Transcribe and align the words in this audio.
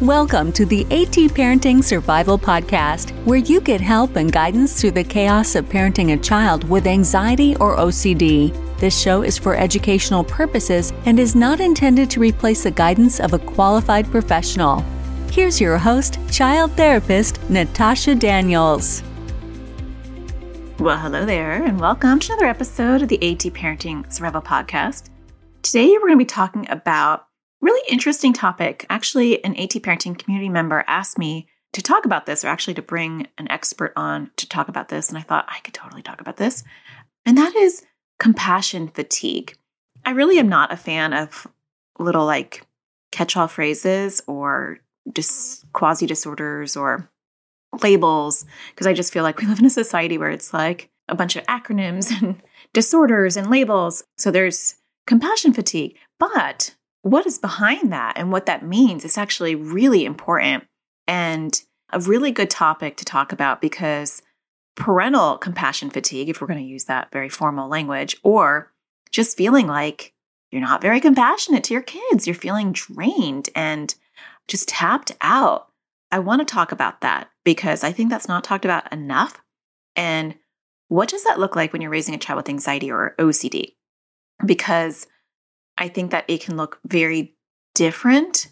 Welcome 0.00 0.50
to 0.54 0.66
the 0.66 0.82
AT 0.86 1.14
Parenting 1.36 1.82
Survival 1.82 2.36
Podcast, 2.36 3.12
where 3.24 3.38
you 3.38 3.60
get 3.60 3.80
help 3.80 4.16
and 4.16 4.32
guidance 4.32 4.80
through 4.80 4.90
the 4.90 5.04
chaos 5.04 5.54
of 5.54 5.66
parenting 5.66 6.14
a 6.14 6.16
child 6.16 6.68
with 6.68 6.88
anxiety 6.88 7.54
or 7.56 7.76
OCD. 7.76 8.52
This 8.80 9.00
show 9.00 9.22
is 9.22 9.38
for 9.38 9.54
educational 9.54 10.24
purposes 10.24 10.92
and 11.06 11.20
is 11.20 11.36
not 11.36 11.60
intended 11.60 12.10
to 12.10 12.18
replace 12.18 12.64
the 12.64 12.72
guidance 12.72 13.20
of 13.20 13.34
a 13.34 13.38
qualified 13.38 14.10
professional. 14.10 14.84
Here's 15.30 15.60
your 15.60 15.78
host, 15.78 16.18
child 16.28 16.72
therapist 16.72 17.38
Natasha 17.48 18.16
Daniels. 18.16 19.00
Well, 20.80 20.98
hello 20.98 21.24
there, 21.24 21.62
and 21.62 21.78
welcome 21.78 22.18
to 22.18 22.32
another 22.32 22.46
episode 22.46 23.02
of 23.02 23.08
the 23.08 23.22
AT 23.22 23.44
Parenting 23.54 24.12
Survival 24.12 24.42
Podcast. 24.42 25.10
Today, 25.62 25.92
we're 25.92 26.08
going 26.08 26.14
to 26.14 26.16
be 26.16 26.24
talking 26.24 26.68
about 26.68 27.28
really 27.64 27.82
interesting 27.88 28.32
topic. 28.32 28.84
Actually, 28.90 29.42
an 29.42 29.56
AT 29.56 29.70
parenting 29.70 30.18
community 30.18 30.50
member 30.50 30.84
asked 30.86 31.18
me 31.18 31.48
to 31.72 31.82
talk 31.82 32.04
about 32.04 32.26
this, 32.26 32.44
or 32.44 32.48
actually 32.48 32.74
to 32.74 32.82
bring 32.82 33.26
an 33.38 33.50
expert 33.50 33.92
on 33.96 34.30
to 34.36 34.48
talk 34.48 34.68
about 34.68 34.88
this. 34.88 35.08
And 35.08 35.18
I 35.18 35.22
thought 35.22 35.46
I 35.48 35.58
could 35.60 35.74
totally 35.74 36.02
talk 36.02 36.20
about 36.20 36.36
this. 36.36 36.62
And 37.26 37.36
that 37.38 37.56
is 37.56 37.84
compassion 38.20 38.88
fatigue. 38.88 39.56
I 40.04 40.10
really 40.10 40.38
am 40.38 40.48
not 40.48 40.72
a 40.72 40.76
fan 40.76 41.12
of 41.12 41.48
little 41.98 42.26
like 42.26 42.66
catch 43.10 43.36
all 43.36 43.48
phrases 43.48 44.22
or 44.26 44.78
just 45.12 45.64
quasi 45.72 46.06
disorders 46.06 46.76
or 46.76 47.10
labels, 47.82 48.44
because 48.70 48.86
I 48.86 48.92
just 48.92 49.12
feel 49.12 49.22
like 49.22 49.40
we 49.40 49.46
live 49.46 49.58
in 49.58 49.66
a 49.66 49.70
society 49.70 50.18
where 50.18 50.30
it's 50.30 50.52
like 50.54 50.90
a 51.08 51.14
bunch 51.14 51.34
of 51.34 51.44
acronyms 51.46 52.12
and 52.22 52.40
disorders 52.72 53.36
and 53.36 53.50
labels. 53.50 54.04
So 54.18 54.30
there's 54.30 54.76
compassion 55.06 55.52
fatigue. 55.52 55.96
But 56.20 56.74
what 57.04 57.26
is 57.26 57.38
behind 57.38 57.92
that 57.92 58.14
and 58.16 58.32
what 58.32 58.46
that 58.46 58.66
means 58.66 59.04
is 59.04 59.18
actually 59.18 59.54
really 59.54 60.06
important 60.06 60.64
and 61.06 61.62
a 61.92 62.00
really 62.00 62.32
good 62.32 62.48
topic 62.48 62.96
to 62.96 63.04
talk 63.04 63.30
about 63.30 63.60
because 63.60 64.22
parental 64.74 65.36
compassion 65.36 65.90
fatigue, 65.90 66.30
if 66.30 66.40
we're 66.40 66.46
going 66.46 66.58
to 66.58 66.64
use 66.64 66.86
that 66.86 67.12
very 67.12 67.28
formal 67.28 67.68
language, 67.68 68.16
or 68.22 68.72
just 69.10 69.36
feeling 69.36 69.66
like 69.66 70.14
you're 70.50 70.62
not 70.62 70.80
very 70.80 70.98
compassionate 70.98 71.62
to 71.64 71.74
your 71.74 71.82
kids, 71.82 72.26
you're 72.26 72.34
feeling 72.34 72.72
drained 72.72 73.50
and 73.54 73.94
just 74.48 74.66
tapped 74.70 75.12
out. 75.20 75.68
I 76.10 76.20
want 76.20 76.40
to 76.40 76.50
talk 76.50 76.72
about 76.72 77.02
that 77.02 77.28
because 77.44 77.84
I 77.84 77.92
think 77.92 78.08
that's 78.08 78.28
not 78.28 78.44
talked 78.44 78.64
about 78.64 78.90
enough. 78.90 79.42
And 79.94 80.36
what 80.88 81.10
does 81.10 81.24
that 81.24 81.38
look 81.38 81.54
like 81.54 81.74
when 81.74 81.82
you're 81.82 81.90
raising 81.90 82.14
a 82.14 82.18
child 82.18 82.38
with 82.38 82.48
anxiety 82.48 82.90
or 82.90 83.14
OCD? 83.18 83.74
Because 84.46 85.06
I 85.78 85.88
think 85.88 86.10
that 86.10 86.24
it 86.28 86.40
can 86.40 86.56
look 86.56 86.78
very 86.86 87.34
different 87.74 88.48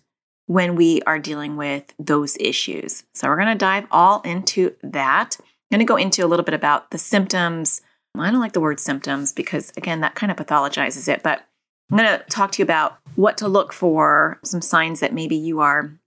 when 0.46 0.74
we 0.74 1.00
are 1.02 1.18
dealing 1.18 1.56
with 1.56 1.94
those 1.98 2.36
issues. 2.38 3.04
So 3.14 3.28
we're 3.28 3.36
going 3.36 3.48
to 3.48 3.54
dive 3.54 3.86
all 3.90 4.20
into 4.22 4.74
that. 4.82 5.36
I'm 5.40 5.78
going 5.78 5.86
to 5.86 5.90
go 5.90 5.96
into 5.96 6.24
a 6.24 6.26
little 6.26 6.44
bit 6.44 6.54
about 6.54 6.90
the 6.90 6.98
symptoms. 6.98 7.80
I 8.18 8.30
don't 8.30 8.40
like 8.40 8.52
the 8.52 8.60
word 8.60 8.80
symptoms 8.80 9.32
because, 9.32 9.72
again, 9.76 10.00
that 10.00 10.14
kind 10.14 10.30
of 10.30 10.36
pathologizes 10.36 11.08
it, 11.08 11.22
but 11.22 11.46
I'm 11.90 11.96
going 11.96 12.18
to 12.18 12.24
talk 12.26 12.52
to 12.52 12.58
you 12.58 12.64
about 12.64 12.98
what 13.16 13.38
to 13.38 13.48
look 13.48 13.72
for, 13.72 14.38
some 14.44 14.60
signs 14.60 15.00
that 15.00 15.14
maybe 15.14 15.36
you 15.36 15.60
are 15.60 15.98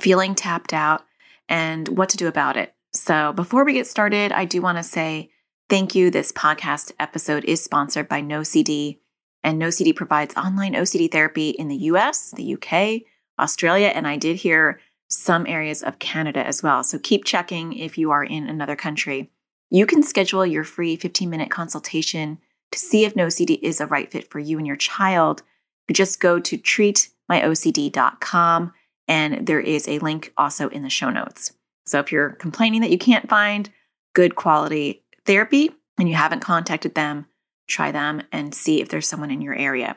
feeling 0.00 0.34
tapped 0.34 0.72
out, 0.72 1.04
and 1.48 1.86
what 1.88 2.08
to 2.08 2.16
do 2.16 2.26
about 2.26 2.56
it. 2.56 2.74
So 2.92 3.32
before 3.32 3.64
we 3.64 3.74
get 3.74 3.86
started, 3.86 4.32
I 4.32 4.44
do 4.44 4.60
want 4.60 4.78
to 4.78 4.82
say 4.82 5.30
thank 5.68 5.94
you. 5.94 6.10
This 6.10 6.32
podcast 6.32 6.92
episode 6.98 7.44
is 7.44 7.62
sponsored 7.62 8.08
by 8.08 8.22
NoCD. 8.22 8.98
And 9.46 9.62
NoCD 9.62 9.94
provides 9.94 10.34
online 10.34 10.74
OCD 10.74 11.10
therapy 11.10 11.48
in 11.50 11.68
the 11.68 11.76
US, 11.76 12.32
the 12.32 12.54
UK, 12.54 13.02
Australia, 13.38 13.92
and 13.94 14.08
I 14.08 14.16
did 14.16 14.38
hear 14.38 14.80
some 15.08 15.46
areas 15.46 15.84
of 15.84 16.00
Canada 16.00 16.44
as 16.44 16.64
well. 16.64 16.82
So 16.82 16.98
keep 16.98 17.24
checking 17.24 17.74
if 17.74 17.96
you 17.96 18.10
are 18.10 18.24
in 18.24 18.48
another 18.48 18.74
country. 18.74 19.30
You 19.70 19.86
can 19.86 20.02
schedule 20.02 20.44
your 20.44 20.64
free 20.64 20.96
15 20.96 21.30
minute 21.30 21.48
consultation 21.48 22.38
to 22.72 22.78
see 22.80 23.04
if 23.04 23.14
NoCD 23.14 23.60
is 23.62 23.80
a 23.80 23.86
right 23.86 24.10
fit 24.10 24.28
for 24.32 24.40
you 24.40 24.58
and 24.58 24.66
your 24.66 24.74
child. 24.74 25.44
You 25.86 25.94
just 25.94 26.18
go 26.18 26.40
to 26.40 26.58
treatmyocd.com 26.58 28.72
and 29.06 29.46
there 29.46 29.60
is 29.60 29.86
a 29.86 30.00
link 30.00 30.32
also 30.36 30.68
in 30.70 30.82
the 30.82 30.90
show 30.90 31.10
notes. 31.10 31.52
So 31.84 32.00
if 32.00 32.10
you're 32.10 32.30
complaining 32.30 32.80
that 32.80 32.90
you 32.90 32.98
can't 32.98 33.28
find 33.28 33.70
good 34.12 34.34
quality 34.34 35.04
therapy 35.24 35.70
and 36.00 36.08
you 36.08 36.16
haven't 36.16 36.40
contacted 36.40 36.96
them, 36.96 37.26
try 37.66 37.90
them 37.90 38.22
and 38.32 38.54
see 38.54 38.80
if 38.80 38.88
there's 38.88 39.08
someone 39.08 39.30
in 39.30 39.40
your 39.40 39.54
area. 39.54 39.96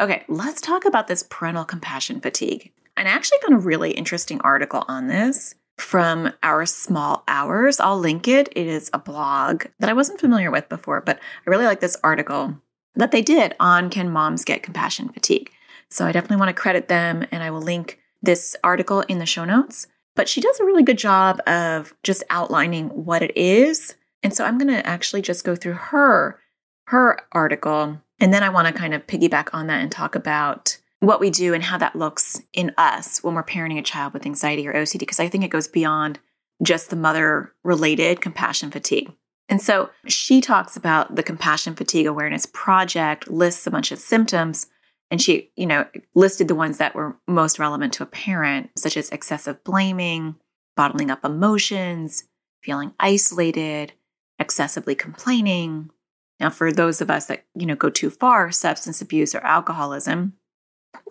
Okay, 0.00 0.24
let's 0.28 0.60
talk 0.60 0.84
about 0.84 1.08
this 1.08 1.24
parental 1.28 1.64
compassion 1.64 2.20
fatigue. 2.20 2.72
And 2.96 3.06
I 3.06 3.12
actually 3.12 3.38
found 3.42 3.54
a 3.54 3.66
really 3.66 3.90
interesting 3.92 4.40
article 4.40 4.84
on 4.88 5.08
this 5.08 5.54
from 5.78 6.32
our 6.42 6.66
small 6.66 7.22
hours. 7.28 7.80
I'll 7.80 7.98
link 7.98 8.28
it. 8.28 8.48
It 8.52 8.66
is 8.66 8.90
a 8.92 8.98
blog 8.98 9.64
that 9.78 9.88
I 9.88 9.94
wasn't 9.94 10.20
familiar 10.20 10.50
with 10.50 10.68
before, 10.68 11.00
but 11.00 11.18
I 11.18 11.50
really 11.50 11.66
like 11.66 11.80
this 11.80 11.96
article 12.04 12.56
that 12.94 13.10
they 13.10 13.22
did 13.22 13.54
on 13.60 13.90
can 13.90 14.10
moms 14.10 14.44
get 14.44 14.62
compassion 14.62 15.08
fatigue. 15.08 15.50
So 15.90 16.06
I 16.06 16.12
definitely 16.12 16.36
want 16.36 16.48
to 16.50 16.60
credit 16.60 16.88
them 16.88 17.26
and 17.30 17.42
I 17.42 17.50
will 17.50 17.62
link 17.62 17.98
this 18.22 18.56
article 18.62 19.00
in 19.02 19.18
the 19.18 19.26
show 19.26 19.44
notes. 19.44 19.86
But 20.16 20.28
she 20.28 20.40
does 20.40 20.60
a 20.60 20.64
really 20.64 20.82
good 20.82 20.98
job 20.98 21.40
of 21.46 21.94
just 22.02 22.24
outlining 22.30 22.88
what 22.88 23.22
it 23.22 23.36
is. 23.36 23.96
And 24.22 24.34
so 24.34 24.44
I'm 24.44 24.58
going 24.58 24.68
to 24.68 24.86
actually 24.86 25.22
just 25.22 25.44
go 25.44 25.56
through 25.56 25.74
her 25.74 26.39
her 26.90 27.20
article. 27.30 28.00
And 28.18 28.34
then 28.34 28.42
I 28.42 28.48
want 28.48 28.66
to 28.66 28.74
kind 28.74 28.94
of 28.94 29.06
piggyback 29.06 29.50
on 29.52 29.68
that 29.68 29.80
and 29.80 29.92
talk 29.92 30.16
about 30.16 30.76
what 30.98 31.20
we 31.20 31.30
do 31.30 31.54
and 31.54 31.62
how 31.62 31.78
that 31.78 31.94
looks 31.94 32.42
in 32.52 32.72
us 32.76 33.22
when 33.22 33.34
we're 33.34 33.44
parenting 33.44 33.78
a 33.78 33.82
child 33.82 34.12
with 34.12 34.26
anxiety 34.26 34.66
or 34.66 34.74
OCD, 34.74 34.98
because 34.98 35.20
I 35.20 35.28
think 35.28 35.44
it 35.44 35.50
goes 35.50 35.68
beyond 35.68 36.18
just 36.64 36.90
the 36.90 36.96
mother 36.96 37.52
related 37.62 38.20
compassion 38.20 38.72
fatigue. 38.72 39.10
And 39.48 39.62
so 39.62 39.88
she 40.08 40.40
talks 40.40 40.76
about 40.76 41.14
the 41.14 41.22
compassion 41.22 41.76
fatigue 41.76 42.06
awareness 42.06 42.44
project, 42.46 43.30
lists 43.30 43.68
a 43.68 43.70
bunch 43.70 43.92
of 43.92 44.00
symptoms, 44.00 44.66
and 45.12 45.22
she, 45.22 45.52
you 45.56 45.66
know, 45.66 45.86
listed 46.16 46.48
the 46.48 46.56
ones 46.56 46.78
that 46.78 46.96
were 46.96 47.16
most 47.28 47.60
relevant 47.60 47.92
to 47.94 48.02
a 48.02 48.06
parent, 48.06 48.70
such 48.76 48.96
as 48.96 49.10
excessive 49.10 49.62
blaming, 49.62 50.34
bottling 50.76 51.10
up 51.10 51.24
emotions, 51.24 52.24
feeling 52.62 52.92
isolated, 52.98 53.92
excessively 54.40 54.96
complaining, 54.96 55.90
now, 56.40 56.48
for 56.50 56.72
those 56.72 57.00
of 57.00 57.10
us 57.10 57.26
that, 57.26 57.44
you 57.54 57.66
know, 57.66 57.76
go 57.76 57.90
too 57.90 58.08
far, 58.10 58.50
substance 58.50 59.02
abuse 59.02 59.34
or 59.34 59.40
alcoholism, 59.40 60.32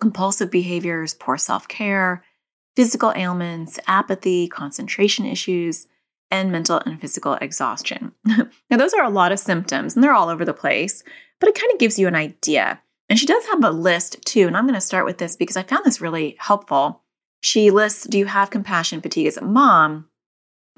compulsive 0.00 0.50
behaviors, 0.50 1.14
poor 1.14 1.38
self-care, 1.38 2.24
physical 2.74 3.12
ailments, 3.14 3.78
apathy, 3.86 4.48
concentration 4.48 5.24
issues, 5.24 5.86
and 6.32 6.50
mental 6.50 6.80
and 6.84 7.00
physical 7.00 7.34
exhaustion. 7.34 8.12
now, 8.26 8.76
those 8.76 8.92
are 8.92 9.04
a 9.04 9.10
lot 9.10 9.32
of 9.32 9.38
symptoms 9.38 9.94
and 9.94 10.02
they're 10.02 10.14
all 10.14 10.28
over 10.28 10.44
the 10.44 10.52
place, 10.52 11.02
but 11.38 11.48
it 11.48 11.58
kind 11.58 11.72
of 11.72 11.78
gives 11.78 11.98
you 11.98 12.08
an 12.08 12.14
idea. 12.16 12.80
And 13.08 13.18
she 13.18 13.26
does 13.26 13.44
have 13.46 13.64
a 13.64 13.70
list 13.70 14.24
too, 14.24 14.46
and 14.46 14.56
I'm 14.56 14.64
going 14.64 14.74
to 14.74 14.80
start 14.80 15.04
with 15.04 15.18
this 15.18 15.36
because 15.36 15.56
I 15.56 15.62
found 15.62 15.84
this 15.84 16.00
really 16.00 16.36
helpful. 16.38 17.02
She 17.40 17.70
lists 17.70 18.04
Do 18.04 18.18
you 18.18 18.26
have 18.26 18.50
compassion 18.50 19.00
fatigue 19.00 19.26
as 19.26 19.36
a 19.36 19.44
mom? 19.44 20.08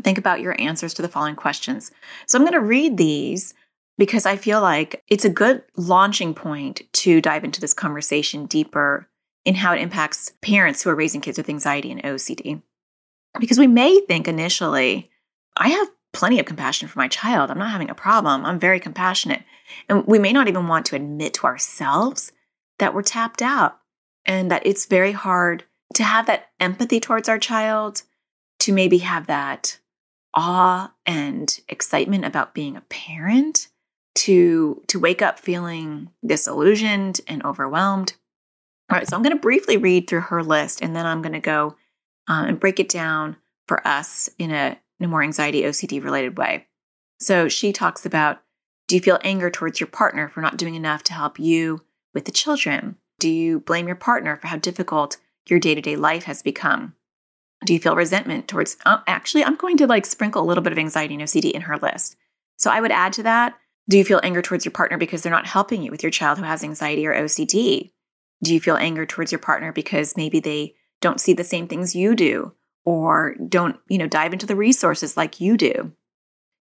Think 0.02 0.18
about 0.18 0.40
your 0.40 0.58
answers 0.58 0.94
to 0.94 1.02
the 1.02 1.08
following 1.08 1.36
questions. 1.36 1.90
So 2.26 2.38
I'm 2.38 2.44
going 2.44 2.54
to 2.54 2.60
read 2.60 2.96
these 2.96 3.54
because 3.98 4.26
I 4.26 4.36
feel 4.36 4.60
like 4.60 5.02
it's 5.08 5.24
a 5.24 5.30
good 5.30 5.62
launching 5.76 6.34
point 6.34 6.82
to 6.92 7.20
dive 7.20 7.44
into 7.44 7.60
this 7.60 7.74
conversation 7.74 8.46
deeper 8.46 9.08
in 9.44 9.54
how 9.54 9.72
it 9.72 9.80
impacts 9.80 10.32
parents 10.40 10.82
who 10.82 10.90
are 10.90 10.94
raising 10.94 11.20
kids 11.20 11.38
with 11.38 11.48
anxiety 11.48 11.90
and 11.90 12.02
OCD. 12.02 12.62
Because 13.38 13.58
we 13.58 13.66
may 13.66 14.00
think 14.00 14.28
initially, 14.28 15.10
I 15.56 15.68
have 15.68 15.88
plenty 16.12 16.38
of 16.38 16.46
compassion 16.46 16.88
for 16.88 16.98
my 16.98 17.08
child. 17.08 17.50
I'm 17.50 17.58
not 17.58 17.70
having 17.70 17.90
a 17.90 17.94
problem. 17.94 18.44
I'm 18.44 18.58
very 18.58 18.78
compassionate. 18.78 19.42
And 19.88 20.06
we 20.06 20.18
may 20.18 20.32
not 20.32 20.48
even 20.48 20.68
want 20.68 20.86
to 20.86 20.96
admit 20.96 21.34
to 21.34 21.46
ourselves 21.46 22.32
that 22.78 22.94
we're 22.94 23.02
tapped 23.02 23.42
out 23.42 23.78
and 24.24 24.50
that 24.50 24.66
it's 24.66 24.86
very 24.86 25.12
hard 25.12 25.64
to 25.94 26.04
have 26.04 26.26
that 26.26 26.48
empathy 26.60 27.00
towards 27.00 27.28
our 27.28 27.38
child, 27.38 28.02
to 28.60 28.72
maybe 28.72 28.98
have 28.98 29.26
that 29.26 29.78
awe 30.34 30.92
and 31.04 31.60
excitement 31.68 32.24
about 32.24 32.54
being 32.54 32.76
a 32.76 32.82
parent 32.82 33.68
to 34.14 34.82
to 34.88 35.00
wake 35.00 35.22
up 35.22 35.38
feeling 35.38 36.10
disillusioned 36.24 37.20
and 37.26 37.44
overwhelmed. 37.44 38.14
All 38.90 38.98
right, 38.98 39.08
so 39.08 39.16
I'm 39.16 39.22
going 39.22 39.34
to 39.34 39.40
briefly 39.40 39.76
read 39.76 40.06
through 40.06 40.20
her 40.20 40.42
list, 40.42 40.82
and 40.82 40.94
then 40.94 41.06
I'm 41.06 41.22
going 41.22 41.32
to 41.32 41.40
go 41.40 41.76
um, 42.28 42.46
and 42.46 42.60
break 42.60 42.78
it 42.78 42.88
down 42.88 43.36
for 43.66 43.86
us 43.86 44.28
in 44.38 44.50
a, 44.50 44.78
in 44.98 45.06
a 45.06 45.08
more 45.08 45.22
anxiety 45.22 45.62
OCD 45.62 46.02
related 46.02 46.36
way. 46.36 46.66
So 47.20 47.48
she 47.48 47.72
talks 47.72 48.04
about: 48.04 48.42
Do 48.88 48.96
you 48.96 49.00
feel 49.00 49.18
anger 49.24 49.50
towards 49.50 49.80
your 49.80 49.86
partner 49.86 50.28
for 50.28 50.40
not 50.40 50.58
doing 50.58 50.74
enough 50.74 51.02
to 51.04 51.14
help 51.14 51.38
you 51.38 51.80
with 52.12 52.26
the 52.26 52.32
children? 52.32 52.96
Do 53.18 53.30
you 53.30 53.60
blame 53.60 53.86
your 53.86 53.96
partner 53.96 54.36
for 54.36 54.48
how 54.48 54.56
difficult 54.56 55.16
your 55.48 55.58
day 55.58 55.74
to 55.74 55.80
day 55.80 55.96
life 55.96 56.24
has 56.24 56.42
become? 56.42 56.94
Do 57.64 57.72
you 57.72 57.78
feel 57.78 57.96
resentment 57.96 58.48
towards? 58.48 58.76
Uh, 58.84 58.98
actually, 59.06 59.44
I'm 59.44 59.56
going 59.56 59.76
to 59.78 59.86
like 59.86 60.04
sprinkle 60.04 60.42
a 60.42 60.44
little 60.44 60.62
bit 60.62 60.72
of 60.72 60.78
anxiety 60.78 61.14
and 61.14 61.22
OCD 61.22 61.52
in 61.52 61.62
her 61.62 61.78
list. 61.78 62.16
So 62.58 62.70
I 62.70 62.80
would 62.80 62.90
add 62.90 63.12
to 63.14 63.22
that 63.22 63.54
do 63.88 63.98
you 63.98 64.04
feel 64.04 64.20
anger 64.22 64.42
towards 64.42 64.64
your 64.64 64.72
partner 64.72 64.96
because 64.96 65.22
they're 65.22 65.32
not 65.32 65.46
helping 65.46 65.82
you 65.82 65.90
with 65.90 66.02
your 66.02 66.10
child 66.10 66.38
who 66.38 66.44
has 66.44 66.62
anxiety 66.62 67.06
or 67.06 67.14
OCD? 67.14 67.90
Do 68.42 68.54
you 68.54 68.60
feel 68.60 68.76
anger 68.76 69.06
towards 69.06 69.32
your 69.32 69.38
partner 69.38 69.72
because 69.72 70.16
maybe 70.16 70.40
they 70.40 70.74
don't 71.00 71.20
see 71.20 71.32
the 71.32 71.44
same 71.44 71.68
things 71.68 71.94
you 71.94 72.14
do 72.14 72.52
or 72.84 73.34
don't, 73.48 73.76
you 73.88 73.98
know, 73.98 74.06
dive 74.06 74.32
into 74.32 74.46
the 74.46 74.56
resources 74.56 75.16
like 75.16 75.40
you 75.40 75.56
do? 75.56 75.92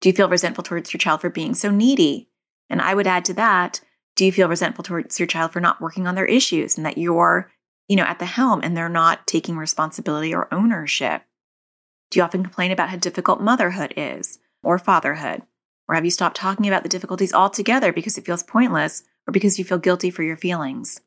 Do 0.01 0.09
you 0.09 0.13
feel 0.13 0.29
resentful 0.29 0.63
towards 0.63 0.93
your 0.93 0.99
child 0.99 1.21
for 1.21 1.29
being 1.29 1.53
so 1.53 1.71
needy? 1.71 2.29
And 2.69 2.81
I 2.81 2.93
would 2.93 3.07
add 3.07 3.25
to 3.25 3.33
that, 3.35 3.81
do 4.15 4.25
you 4.25 4.31
feel 4.31 4.47
resentful 4.47 4.83
towards 4.83 5.19
your 5.19 5.27
child 5.27 5.53
for 5.53 5.59
not 5.59 5.81
working 5.81 6.07
on 6.07 6.15
their 6.15 6.25
issues 6.25 6.77
and 6.77 6.85
that 6.85 6.97
you're, 6.97 7.51
you 7.87 7.95
know, 7.95 8.03
at 8.03 8.19
the 8.19 8.25
helm 8.25 8.61
and 8.63 8.75
they're 8.75 8.89
not 8.89 9.25
taking 9.25 9.57
responsibility 9.57 10.33
or 10.33 10.53
ownership? 10.53 11.23
Do 12.09 12.19
you 12.19 12.23
often 12.23 12.43
complain 12.43 12.71
about 12.71 12.89
how 12.89 12.97
difficult 12.97 13.41
motherhood 13.41 13.93
is 13.97 14.39
or 14.63 14.77
fatherhood? 14.79 15.43
Or 15.87 15.95
have 15.95 16.05
you 16.05 16.11
stopped 16.11 16.37
talking 16.37 16.67
about 16.67 16.83
the 16.83 16.89
difficulties 16.89 17.33
altogether 17.33 17.93
because 17.93 18.17
it 18.17 18.25
feels 18.25 18.43
pointless 18.43 19.03
or 19.27 19.31
because 19.31 19.57
you 19.57 19.65
feel 19.65 19.77
guilty 19.77 20.09
for 20.09 20.23
your 20.23 20.37
feelings? 20.37 21.01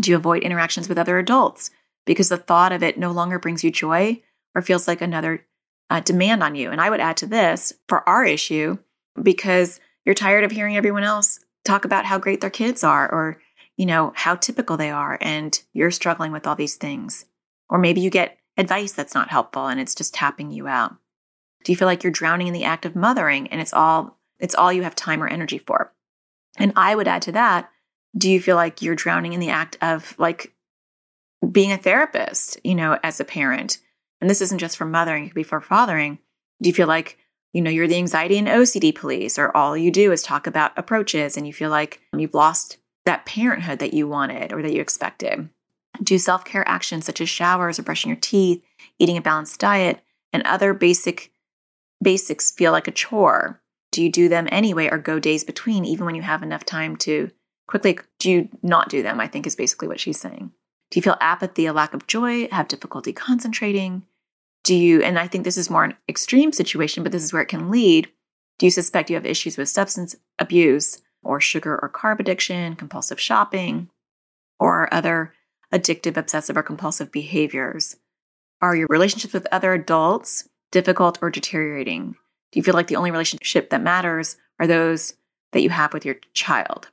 Do 0.00 0.10
you 0.10 0.16
avoid 0.16 0.42
interactions 0.42 0.88
with 0.88 0.98
other 0.98 1.18
adults 1.18 1.70
because 2.06 2.28
the 2.28 2.36
thought 2.36 2.72
of 2.72 2.82
it 2.82 2.98
no 2.98 3.10
longer 3.10 3.38
brings 3.38 3.64
you 3.64 3.70
joy 3.70 4.22
or 4.54 4.62
feels 4.62 4.86
like 4.86 5.00
another 5.00 5.44
uh, 5.90 6.00
demand 6.00 6.42
on 6.42 6.54
you? 6.54 6.70
And 6.70 6.80
I 6.80 6.90
would 6.90 7.00
add 7.00 7.16
to 7.18 7.26
this 7.26 7.72
for 7.88 8.08
our 8.08 8.24
issue 8.24 8.78
because 9.20 9.80
you're 10.04 10.14
tired 10.14 10.44
of 10.44 10.52
hearing 10.52 10.76
everyone 10.76 11.04
else 11.04 11.40
talk 11.64 11.84
about 11.84 12.04
how 12.04 12.18
great 12.18 12.40
their 12.40 12.50
kids 12.50 12.84
are 12.84 13.10
or 13.10 13.40
you 13.76 13.86
know 13.86 14.12
how 14.14 14.34
typical 14.34 14.76
they 14.76 14.90
are 14.90 15.18
and 15.20 15.62
you're 15.72 15.90
struggling 15.90 16.32
with 16.32 16.46
all 16.46 16.54
these 16.54 16.76
things 16.76 17.26
or 17.68 17.78
maybe 17.78 18.00
you 18.00 18.10
get 18.10 18.38
advice 18.56 18.92
that's 18.92 19.14
not 19.14 19.30
helpful 19.30 19.66
and 19.66 19.80
it's 19.80 19.94
just 19.94 20.14
tapping 20.14 20.50
you 20.50 20.66
out 20.66 20.96
do 21.64 21.72
you 21.72 21.76
feel 21.76 21.86
like 21.86 22.02
you're 22.02 22.10
drowning 22.10 22.46
in 22.46 22.52
the 22.52 22.64
act 22.64 22.84
of 22.84 22.96
mothering 22.96 23.48
and 23.48 23.60
it's 23.60 23.72
all 23.72 24.18
it's 24.38 24.54
all 24.54 24.72
you 24.72 24.82
have 24.82 24.94
time 24.94 25.22
or 25.22 25.28
energy 25.28 25.58
for? 25.58 25.92
And 26.56 26.72
i 26.76 26.94
would 26.94 27.08
add 27.08 27.22
to 27.22 27.32
that 27.32 27.70
do 28.16 28.28
you 28.28 28.40
feel 28.40 28.56
like 28.56 28.82
you're 28.82 28.96
drowning 28.96 29.34
in 29.34 29.40
the 29.40 29.50
act 29.50 29.78
of 29.80 30.16
like 30.18 30.52
being 31.50 31.70
a 31.70 31.78
therapist 31.78 32.58
you 32.64 32.74
know 32.74 32.98
as 33.02 33.20
a 33.20 33.24
parent? 33.24 33.78
And 34.20 34.28
this 34.28 34.42
isn't 34.42 34.58
just 34.58 34.76
for 34.76 34.84
mothering 34.84 35.24
it 35.24 35.28
could 35.28 35.34
be 35.34 35.42
for 35.42 35.60
fathering. 35.60 36.18
Do 36.60 36.68
you 36.68 36.74
feel 36.74 36.88
like 36.88 37.18
you 37.52 37.62
know, 37.62 37.70
you're 37.70 37.88
the 37.88 37.96
anxiety 37.96 38.38
and 38.38 38.46
OCD 38.46 38.94
police, 38.94 39.38
or 39.38 39.54
all 39.56 39.76
you 39.76 39.90
do 39.90 40.12
is 40.12 40.22
talk 40.22 40.46
about 40.46 40.76
approaches 40.78 41.36
and 41.36 41.46
you 41.46 41.52
feel 41.52 41.70
like 41.70 42.00
you've 42.16 42.34
lost 42.34 42.78
that 43.06 43.26
parenthood 43.26 43.80
that 43.80 43.94
you 43.94 44.06
wanted 44.06 44.52
or 44.52 44.62
that 44.62 44.72
you 44.72 44.80
expected. 44.80 45.48
Do 46.02 46.18
self 46.18 46.44
care 46.44 46.66
actions 46.68 47.04
such 47.06 47.20
as 47.20 47.28
showers 47.28 47.78
or 47.78 47.82
brushing 47.82 48.10
your 48.10 48.20
teeth, 48.20 48.62
eating 48.98 49.16
a 49.16 49.22
balanced 49.22 49.58
diet, 49.58 50.00
and 50.32 50.42
other 50.44 50.72
basic 50.72 51.29
basics 52.02 52.50
feel 52.50 52.72
like 52.72 52.88
a 52.88 52.92
chore? 52.92 53.60
Do 53.92 54.02
you 54.02 54.10
do 54.10 54.28
them 54.28 54.48
anyway 54.50 54.88
or 54.88 54.98
go 54.98 55.18
days 55.18 55.44
between, 55.44 55.84
even 55.84 56.06
when 56.06 56.14
you 56.14 56.22
have 56.22 56.42
enough 56.42 56.64
time 56.64 56.96
to 56.98 57.30
quickly? 57.66 57.98
Do 58.18 58.30
you 58.30 58.48
not 58.62 58.88
do 58.88 59.02
them? 59.02 59.20
I 59.20 59.26
think 59.26 59.46
is 59.46 59.56
basically 59.56 59.88
what 59.88 60.00
she's 60.00 60.20
saying. 60.20 60.52
Do 60.90 60.98
you 60.98 61.02
feel 61.02 61.16
apathy, 61.20 61.66
a 61.66 61.72
lack 61.72 61.94
of 61.94 62.06
joy, 62.06 62.48
have 62.48 62.68
difficulty 62.68 63.12
concentrating? 63.12 64.04
Do 64.64 64.74
you, 64.74 65.02
and 65.02 65.18
I 65.18 65.26
think 65.26 65.44
this 65.44 65.56
is 65.56 65.70
more 65.70 65.84
an 65.84 65.94
extreme 66.08 66.52
situation, 66.52 67.02
but 67.02 67.12
this 67.12 67.22
is 67.22 67.32
where 67.32 67.42
it 67.42 67.48
can 67.48 67.70
lead. 67.70 68.08
Do 68.58 68.66
you 68.66 68.70
suspect 68.70 69.08
you 69.08 69.16
have 69.16 69.24
issues 69.24 69.56
with 69.56 69.68
substance 69.68 70.16
abuse 70.38 71.00
or 71.22 71.40
sugar 71.40 71.78
or 71.80 71.88
carb 71.88 72.20
addiction, 72.20 72.76
compulsive 72.76 73.20
shopping, 73.20 73.88
or 74.58 74.92
other 74.92 75.32
addictive, 75.72 76.16
obsessive, 76.16 76.56
or 76.56 76.62
compulsive 76.62 77.10
behaviors? 77.10 77.96
Are 78.60 78.76
your 78.76 78.88
relationships 78.90 79.32
with 79.32 79.46
other 79.50 79.72
adults 79.72 80.49
difficult 80.70 81.18
or 81.22 81.30
deteriorating? 81.30 82.16
Do 82.52 82.58
you 82.58 82.62
feel 82.62 82.74
like 82.74 82.88
the 82.88 82.96
only 82.96 83.10
relationship 83.10 83.70
that 83.70 83.82
matters 83.82 84.36
are 84.58 84.66
those 84.66 85.14
that 85.52 85.62
you 85.62 85.70
have 85.70 85.92
with 85.92 86.04
your 86.04 86.16
child? 86.32 86.88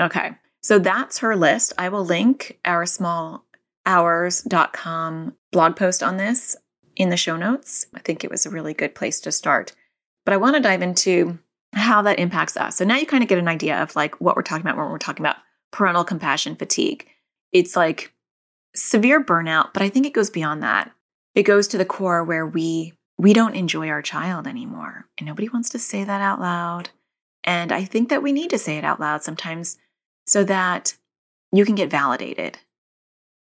Okay, 0.00 0.32
so 0.60 0.78
that's 0.78 1.18
her 1.18 1.34
list. 1.36 1.72
I 1.78 1.88
will 1.88 2.04
link 2.04 2.58
our 2.64 2.84
smallhours.com 2.84 5.34
blog 5.52 5.76
post 5.76 6.02
on 6.02 6.16
this 6.16 6.56
in 6.96 7.10
the 7.10 7.16
show 7.16 7.36
notes. 7.36 7.86
I 7.94 8.00
think 8.00 8.24
it 8.24 8.30
was 8.30 8.46
a 8.46 8.50
really 8.50 8.74
good 8.74 8.94
place 8.94 9.20
to 9.20 9.32
start. 9.32 9.72
But 10.24 10.34
I 10.34 10.38
want 10.38 10.56
to 10.56 10.62
dive 10.62 10.82
into 10.82 11.38
how 11.72 12.02
that 12.02 12.18
impacts 12.18 12.56
us. 12.56 12.76
So 12.76 12.84
now 12.84 12.96
you 12.96 13.06
kind 13.06 13.22
of 13.22 13.28
get 13.28 13.38
an 13.38 13.48
idea 13.48 13.82
of 13.82 13.96
like 13.96 14.20
what 14.20 14.36
we're 14.36 14.42
talking 14.42 14.66
about 14.66 14.76
when 14.76 14.90
we're 14.90 14.98
talking 14.98 15.24
about 15.24 15.36
parental 15.70 16.04
compassion 16.04 16.56
fatigue. 16.56 17.06
It's 17.52 17.76
like 17.76 18.12
severe 18.74 19.22
burnout, 19.22 19.72
but 19.72 19.82
I 19.82 19.88
think 19.88 20.06
it 20.06 20.12
goes 20.12 20.30
beyond 20.30 20.62
that. 20.62 20.90
It 21.34 21.44
goes 21.44 21.68
to 21.68 21.78
the 21.78 21.84
core 21.84 22.24
where 22.24 22.46
we 22.46 22.94
we 23.20 23.34
don't 23.34 23.54
enjoy 23.54 23.90
our 23.90 24.00
child 24.00 24.46
anymore. 24.46 25.06
And 25.18 25.26
nobody 25.26 25.46
wants 25.50 25.68
to 25.70 25.78
say 25.78 26.04
that 26.04 26.22
out 26.22 26.40
loud. 26.40 26.88
And 27.44 27.70
I 27.70 27.84
think 27.84 28.08
that 28.08 28.22
we 28.22 28.32
need 28.32 28.48
to 28.48 28.58
say 28.58 28.78
it 28.78 28.84
out 28.84 28.98
loud 28.98 29.22
sometimes 29.22 29.76
so 30.26 30.42
that 30.44 30.96
you 31.52 31.66
can 31.66 31.74
get 31.74 31.90
validated. 31.90 32.60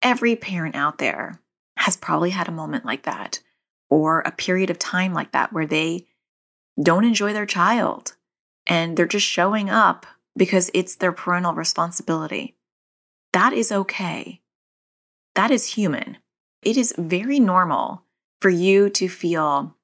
Every 0.01 0.35
parent 0.35 0.77
out 0.77 0.97
there 0.97 1.43
has 1.77 1.99
probably 1.99 2.31
had 2.31 2.49
a 2.49 2.53
moment 2.53 2.87
like 2.87 3.03
that 3.03 3.41
or 3.91 4.21
a 4.21 4.33
period 4.33 4.71
of 4.71 4.79
time 4.79 5.13
like 5.13 5.33
that 5.33 5.53
where 5.53 5.67
they 5.67 6.07
don't 6.83 7.05
enjoy 7.05 7.35
their 7.35 7.45
child 7.45 8.17
and 8.67 8.97
they're 8.97 9.07
just 9.07 9.27
showing 9.27 9.69
up 9.69 10.07
because 10.39 10.71
it's 10.73 10.95
their 10.95 11.13
parental 11.13 11.53
responsibility. 11.53 12.57
That 13.35 13.53
is 13.53 13.71
okay. 13.71 14.41
That 15.35 15.51
is 15.51 15.75
human. 15.75 16.17
It 16.63 16.79
is 16.79 16.95
very 16.97 17.39
normal 17.39 18.05
for 18.41 18.51
you 18.51 18.89
to 18.91 19.09
feel 19.09 19.77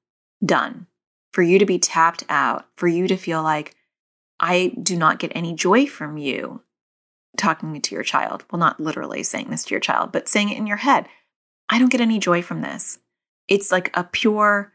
done, 0.43 0.87
for 1.31 1.41
you 1.41 1.59
to 1.59 1.65
be 1.65 1.79
tapped 1.79 2.23
out, 2.29 2.65
for 2.75 2.87
you 2.87 3.07
to 3.07 3.17
feel 3.17 3.43
like, 3.43 3.75
I 4.39 4.73
do 4.81 4.95
not 4.95 5.19
get 5.19 5.31
any 5.33 5.53
joy 5.53 5.87
from 5.87 6.17
you 6.17 6.61
talking 7.37 7.79
to 7.81 7.95
your 7.95 8.03
child. 8.03 8.45
Well, 8.51 8.59
not 8.59 8.79
literally 8.79 9.23
saying 9.23 9.49
this 9.49 9.63
to 9.65 9.71
your 9.71 9.79
child, 9.79 10.11
but 10.11 10.27
saying 10.27 10.49
it 10.49 10.57
in 10.57 10.67
your 10.67 10.77
head. 10.77 11.07
I 11.69 11.79
don't 11.79 11.91
get 11.91 12.01
any 12.01 12.19
joy 12.19 12.41
from 12.41 12.61
this. 12.61 12.99
It's 13.47 13.71
like 13.71 13.89
a 13.95 14.03
pure 14.03 14.73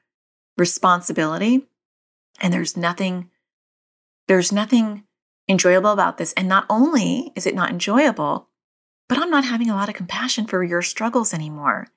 responsibility. 0.57 1.69
And 2.41 2.53
there's 2.53 2.77
nothing, 2.77 3.31
there's 4.27 4.53
nothing 4.53 5.05
enjoyable 5.49 5.91
about 5.91 6.19
this. 6.19 6.33
And 6.33 6.49
not 6.49 6.67
only 6.69 7.33
is 7.37 7.47
it 7.47 7.55
not 7.55 7.71
enjoyable, 7.71 8.49
but 9.09 9.19
I'm 9.19 9.31
not 9.31 9.45
having 9.45 9.71
a 9.71 9.75
lot 9.75 9.89
of 9.89 9.95
compassion 9.95 10.47
for 10.47 10.65
your 10.65 10.83
struggles 10.83 11.35
anymore 11.35 11.89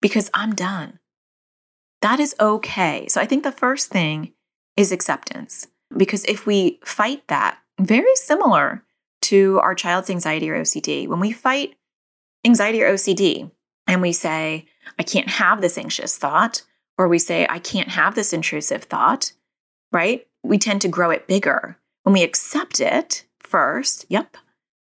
because 0.00 0.30
I'm 0.34 0.54
done. 0.54 0.98
That 2.02 2.20
is 2.20 2.34
okay. 2.38 3.06
So 3.08 3.20
I 3.20 3.26
think 3.26 3.44
the 3.44 3.52
first 3.52 3.88
thing 3.88 4.32
is 4.76 4.92
acceptance. 4.92 5.66
Because 5.96 6.24
if 6.24 6.46
we 6.46 6.80
fight 6.84 7.26
that, 7.28 7.58
very 7.80 8.14
similar 8.16 8.84
to 9.22 9.60
our 9.60 9.74
child's 9.74 10.10
anxiety 10.10 10.50
or 10.50 10.60
OCD, 10.60 11.06
when 11.06 11.20
we 11.20 11.32
fight 11.32 11.74
anxiety 12.44 12.82
or 12.82 12.92
OCD, 12.92 13.50
and 13.86 14.02
we 14.02 14.12
say, 14.12 14.66
I 14.98 15.02
can't 15.02 15.28
have 15.28 15.60
this 15.60 15.78
anxious 15.78 16.16
thought, 16.16 16.62
or 16.98 17.08
we 17.08 17.18
say, 17.18 17.46
I 17.48 17.58
can't 17.58 17.88
have 17.88 18.14
this 18.14 18.32
intrusive 18.32 18.84
thought, 18.84 19.32
right? 19.92 20.26
We 20.42 20.58
tend 20.58 20.82
to 20.82 20.88
grow 20.88 21.10
it 21.10 21.26
bigger. 21.26 21.78
When 22.02 22.12
we 22.12 22.22
accept 22.22 22.80
it 22.80 23.24
first, 23.40 24.06
yep, 24.08 24.36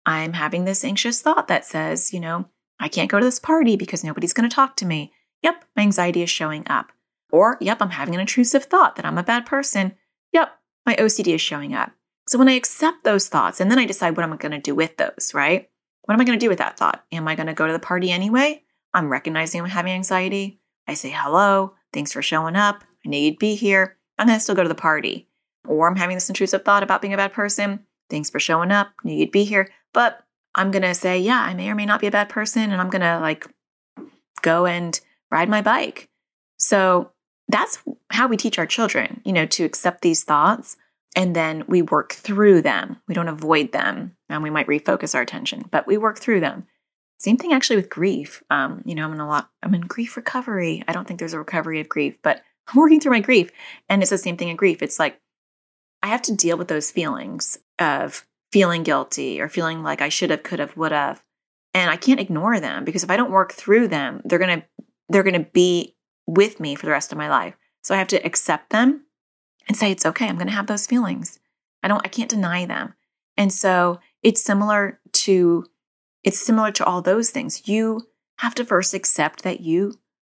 I'm 0.06 0.34
having 0.34 0.64
this 0.64 0.84
anxious 0.84 1.20
thought 1.20 1.48
that 1.48 1.66
says, 1.66 2.12
you 2.12 2.20
know, 2.20 2.46
I 2.78 2.88
can't 2.88 3.10
go 3.10 3.18
to 3.18 3.24
this 3.24 3.38
party 3.38 3.76
because 3.76 4.04
nobody's 4.04 4.32
going 4.32 4.48
to 4.48 4.54
talk 4.54 4.76
to 4.76 4.86
me. 4.86 5.12
Yep, 5.42 5.64
my 5.76 5.82
anxiety 5.82 6.22
is 6.22 6.30
showing 6.30 6.64
up. 6.66 6.92
Or, 7.32 7.56
yep, 7.60 7.78
I'm 7.80 7.90
having 7.90 8.14
an 8.14 8.20
intrusive 8.20 8.64
thought 8.64 8.96
that 8.96 9.04
I'm 9.04 9.18
a 9.18 9.22
bad 9.22 9.46
person. 9.46 9.94
Yep, 10.32 10.50
my 10.86 10.96
OCD 10.96 11.34
is 11.34 11.40
showing 11.40 11.74
up. 11.74 11.92
So 12.28 12.38
when 12.38 12.48
I 12.48 12.52
accept 12.52 13.04
those 13.04 13.28
thoughts 13.28 13.60
and 13.60 13.70
then 13.70 13.78
I 13.78 13.86
decide 13.86 14.16
what 14.16 14.24
I'm 14.24 14.36
going 14.36 14.52
to 14.52 14.60
do 14.60 14.74
with 14.74 14.96
those, 14.96 15.32
right? 15.34 15.68
What 16.04 16.14
am 16.14 16.20
I 16.20 16.24
going 16.24 16.38
to 16.38 16.44
do 16.44 16.48
with 16.48 16.58
that 16.58 16.76
thought? 16.76 17.04
Am 17.12 17.26
I 17.26 17.34
going 17.34 17.48
to 17.48 17.54
go 17.54 17.66
to 17.66 17.72
the 17.72 17.78
party 17.78 18.10
anyway? 18.10 18.62
I'm 18.94 19.08
recognizing 19.08 19.60
I'm 19.60 19.68
having 19.68 19.92
anxiety. 19.92 20.60
I 20.86 20.94
say, 20.94 21.10
hello, 21.10 21.74
thanks 21.92 22.12
for 22.12 22.22
showing 22.22 22.56
up. 22.56 22.84
I 23.04 23.08
knew 23.08 23.18
you'd 23.18 23.38
be 23.38 23.54
here. 23.54 23.96
I'm 24.18 24.26
going 24.26 24.36
to 24.36 24.42
still 24.42 24.54
go 24.54 24.62
to 24.62 24.68
the 24.68 24.74
party. 24.74 25.28
Or 25.66 25.88
I'm 25.88 25.96
having 25.96 26.16
this 26.16 26.28
intrusive 26.28 26.64
thought 26.64 26.82
about 26.82 27.02
being 27.02 27.14
a 27.14 27.16
bad 27.16 27.32
person. 27.32 27.80
Thanks 28.08 28.30
for 28.30 28.40
showing 28.40 28.70
up. 28.70 28.92
Knew 29.04 29.14
you'd 29.14 29.30
be 29.30 29.44
here. 29.44 29.68
But 29.92 30.24
I'm 30.54 30.70
going 30.70 30.82
to 30.82 30.94
say, 30.94 31.18
yeah, 31.18 31.40
I 31.40 31.54
may 31.54 31.70
or 31.70 31.74
may 31.74 31.86
not 31.86 32.00
be 32.00 32.06
a 32.06 32.12
bad 32.12 32.28
person. 32.28 32.70
And 32.70 32.80
I'm 32.80 32.90
going 32.90 33.02
to 33.02 33.20
like 33.20 33.46
go 34.42 34.66
and 34.66 34.98
ride 35.30 35.48
my 35.48 35.62
bike. 35.62 36.08
So 36.56 37.12
that's 37.52 37.78
how 38.10 38.28
we 38.28 38.36
teach 38.36 38.58
our 38.58 38.66
children, 38.66 39.20
you 39.24 39.32
know, 39.32 39.46
to 39.46 39.64
accept 39.64 40.02
these 40.02 40.24
thoughts 40.24 40.76
and 41.16 41.34
then 41.34 41.64
we 41.66 41.82
work 41.82 42.12
through 42.12 42.62
them. 42.62 43.00
We 43.08 43.14
don't 43.14 43.28
avoid 43.28 43.72
them 43.72 44.16
and 44.28 44.42
we 44.42 44.50
might 44.50 44.68
refocus 44.68 45.14
our 45.14 45.22
attention, 45.22 45.64
but 45.70 45.86
we 45.86 45.96
work 45.96 46.18
through 46.18 46.40
them. 46.40 46.66
Same 47.18 47.36
thing 47.36 47.52
actually 47.52 47.76
with 47.76 47.90
grief. 47.90 48.42
Um, 48.50 48.82
you 48.84 48.94
know, 48.94 49.04
I'm 49.04 49.12
in 49.12 49.20
a 49.20 49.28
lot, 49.28 49.50
I'm 49.62 49.74
in 49.74 49.82
grief 49.82 50.16
recovery. 50.16 50.82
I 50.86 50.92
don't 50.92 51.06
think 51.06 51.18
there's 51.18 51.34
a 51.34 51.38
recovery 51.38 51.80
of 51.80 51.88
grief, 51.88 52.16
but 52.22 52.42
I'm 52.68 52.78
working 52.78 53.00
through 53.00 53.12
my 53.12 53.20
grief. 53.20 53.50
And 53.88 54.02
it's 54.02 54.10
the 54.10 54.18
same 54.18 54.36
thing 54.36 54.48
in 54.48 54.56
grief. 54.56 54.82
It's 54.82 54.98
like 54.98 55.20
I 56.02 56.06
have 56.06 56.22
to 56.22 56.36
deal 56.36 56.56
with 56.56 56.68
those 56.68 56.90
feelings 56.90 57.58
of 57.78 58.26
feeling 58.52 58.82
guilty 58.82 59.40
or 59.40 59.48
feeling 59.48 59.82
like 59.82 60.00
I 60.00 60.08
should 60.08 60.30
have, 60.30 60.42
could 60.42 60.58
have, 60.60 60.76
would 60.76 60.92
have. 60.92 61.22
And 61.74 61.90
I 61.90 61.96
can't 61.96 62.20
ignore 62.20 62.58
them 62.58 62.84
because 62.84 63.04
if 63.04 63.10
I 63.10 63.16
don't 63.16 63.30
work 63.30 63.52
through 63.52 63.88
them, 63.88 64.22
they're 64.24 64.38
gonna 64.40 64.64
they're 65.08 65.22
gonna 65.22 65.46
be 65.52 65.94
with 66.26 66.60
me 66.60 66.74
for 66.74 66.86
the 66.86 66.92
rest 66.92 67.12
of 67.12 67.18
my 67.18 67.28
life. 67.28 67.54
So 67.82 67.94
I 67.94 67.98
have 67.98 68.08
to 68.08 68.24
accept 68.26 68.70
them 68.70 69.06
and 69.68 69.76
say 69.76 69.90
it's 69.90 70.06
okay. 70.06 70.28
I'm 70.28 70.38
gonna 70.38 70.50
have 70.50 70.66
those 70.66 70.86
feelings. 70.86 71.38
I 71.82 71.88
don't 71.88 72.04
I 72.04 72.08
can't 72.08 72.30
deny 72.30 72.66
them. 72.66 72.94
And 73.36 73.52
so 73.52 74.00
it's 74.22 74.42
similar 74.42 75.00
to 75.12 75.64
it's 76.22 76.38
similar 76.38 76.70
to 76.72 76.84
all 76.84 77.00
those 77.00 77.30
things. 77.30 77.68
You 77.68 78.08
have 78.38 78.54
to 78.56 78.64
first 78.64 78.94
accept 78.94 79.42
that 79.42 79.60
you 79.60 79.94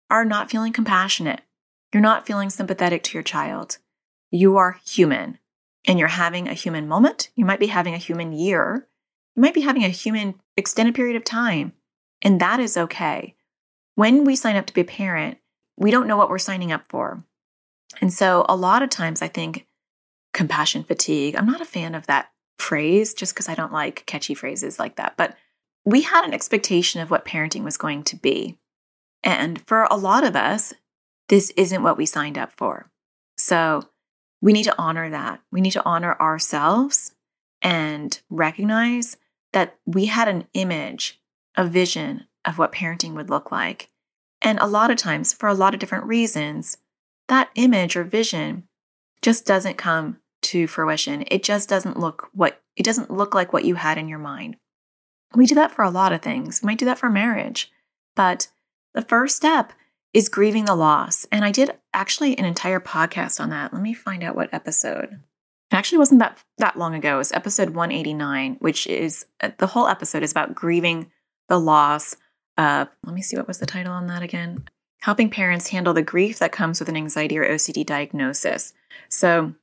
are 0.09 0.25
not 0.25 0.51
feeling 0.51 0.73
compassionate. 0.73 1.41
You're 1.93 2.01
not 2.01 2.25
feeling 2.25 2.49
sympathetic 2.49 3.03
to 3.03 3.13
your 3.13 3.23
child. 3.23 3.77
You 4.29 4.57
are 4.57 4.79
human 4.85 5.39
and 5.85 5.99
you're 5.99 6.07
having 6.07 6.47
a 6.47 6.53
human 6.53 6.87
moment. 6.87 7.29
You 7.35 7.45
might 7.45 7.59
be 7.59 7.67
having 7.67 7.93
a 7.93 7.99
human 7.99 8.33
year. 8.33 8.87
You 9.35 9.41
might 9.41 9.53
be 9.53 9.61
having 9.61 9.83
a 9.83 9.89
human 9.89 10.35
extended 10.55 10.95
period 10.95 11.15
of 11.15 11.23
time. 11.23 11.73
And 12.21 12.39
that 12.39 12.59
is 12.59 12.77
okay. 12.77 13.35
When 13.95 14.23
we 14.23 14.35
sign 14.35 14.55
up 14.55 14.65
to 14.67 14.73
be 14.73 14.81
a 14.81 14.85
parent, 14.85 15.37
we 15.77 15.91
don't 15.91 16.07
know 16.07 16.17
what 16.17 16.29
we're 16.29 16.37
signing 16.37 16.71
up 16.71 16.83
for. 16.89 17.23
And 17.99 18.13
so 18.13 18.45
a 18.47 18.55
lot 18.55 18.83
of 18.83 18.89
times 18.89 19.21
I 19.21 19.27
think 19.27 19.67
compassion 20.33 20.83
fatigue, 20.83 21.35
I'm 21.35 21.45
not 21.45 21.61
a 21.61 21.65
fan 21.65 21.95
of 21.95 22.07
that 22.07 22.31
phrase 22.57 23.13
just 23.13 23.33
because 23.33 23.49
I 23.49 23.55
don't 23.55 23.73
like 23.73 24.05
catchy 24.05 24.33
phrases 24.33 24.79
like 24.79 24.95
that. 24.95 25.17
But 25.17 25.35
we 25.83 26.01
had 26.01 26.23
an 26.23 26.33
expectation 26.33 27.01
of 27.01 27.09
what 27.09 27.25
parenting 27.25 27.63
was 27.63 27.77
going 27.77 28.03
to 28.03 28.15
be. 28.15 28.57
And 29.23 29.61
for 29.67 29.87
a 29.89 29.97
lot 29.97 30.23
of 30.23 30.35
us, 30.35 30.73
this 31.27 31.51
isn't 31.57 31.83
what 31.83 31.97
we 31.97 32.05
signed 32.05 32.37
up 32.37 32.53
for. 32.55 32.91
So 33.37 33.89
we 34.41 34.53
need 34.53 34.63
to 34.63 34.77
honor 34.77 35.09
that. 35.09 35.41
We 35.51 35.61
need 35.61 35.71
to 35.71 35.85
honor 35.85 36.15
ourselves 36.19 37.13
and 37.61 38.19
recognize 38.29 39.17
that 39.53 39.77
we 39.85 40.05
had 40.05 40.27
an 40.27 40.47
image, 40.53 41.19
a 41.55 41.65
vision 41.65 42.25
of 42.45 42.57
what 42.57 42.71
parenting 42.71 43.13
would 43.13 43.29
look 43.29 43.51
like. 43.51 43.89
And 44.41 44.59
a 44.59 44.67
lot 44.67 44.91
of 44.91 44.97
times, 44.97 45.33
for 45.33 45.47
a 45.47 45.53
lot 45.53 45.73
of 45.73 45.79
different 45.79 46.05
reasons, 46.05 46.77
that 47.27 47.49
image 47.55 47.95
or 47.95 48.03
vision 48.03 48.67
just 49.21 49.45
doesn't 49.45 49.77
come 49.77 50.19
to 50.41 50.67
fruition. 50.67 51.23
It 51.29 51.43
just 51.43 51.69
doesn't 51.69 51.99
look 51.99 52.29
what 52.33 52.61
it 52.75 52.83
doesn't 52.83 53.11
look 53.11 53.35
like 53.35 53.53
what 53.53 53.65
you 53.65 53.75
had 53.75 53.97
in 53.97 54.07
your 54.07 54.19
mind. 54.19 54.57
We 55.35 55.45
do 55.45 55.55
that 55.55 55.71
for 55.71 55.83
a 55.83 55.89
lot 55.89 56.13
of 56.13 56.21
things. 56.21 56.61
We 56.61 56.67
might 56.67 56.79
do 56.79 56.85
that 56.85 56.97
for 56.97 57.09
marriage. 57.09 57.71
But 58.15 58.47
the 58.93 59.01
first 59.01 59.35
step 59.35 59.73
is 60.13 60.29
grieving 60.29 60.65
the 60.65 60.75
loss. 60.75 61.25
And 61.31 61.45
I 61.45 61.51
did 61.51 61.71
actually 61.93 62.37
an 62.37 62.45
entire 62.45 62.79
podcast 62.79 63.39
on 63.39 63.49
that. 63.51 63.73
Let 63.73 63.81
me 63.81 63.93
find 63.93 64.23
out 64.23 64.35
what 64.35 64.53
episode. 64.53 65.19
It 65.71 65.75
actually 65.75 65.99
wasn't 65.99 66.19
that 66.19 66.37
that 66.57 66.77
long 66.77 66.95
ago. 66.95 67.15
It 67.15 67.19
was 67.19 67.31
episode 67.31 67.69
189, 67.69 68.57
which 68.59 68.87
is 68.87 69.25
uh, 69.39 69.51
the 69.57 69.67
whole 69.67 69.87
episode 69.87 70.23
is 70.23 70.31
about 70.31 70.55
grieving 70.55 71.11
the 71.47 71.59
loss 71.59 72.17
of 72.57 72.89
let 73.05 73.15
me 73.15 73.21
see 73.21 73.37
what 73.37 73.47
was 73.47 73.59
the 73.59 73.65
title 73.65 73.93
on 73.93 74.07
that 74.07 74.23
again. 74.23 74.65
Helping 75.01 75.29
parents 75.29 75.69
handle 75.69 75.93
the 75.93 76.01
grief 76.01 76.39
that 76.39 76.51
comes 76.51 76.79
with 76.79 76.89
an 76.89 76.95
anxiety 76.95 77.37
or 77.37 77.47
OCD 77.47 77.85
diagnosis. 77.85 78.73
So 79.09 79.53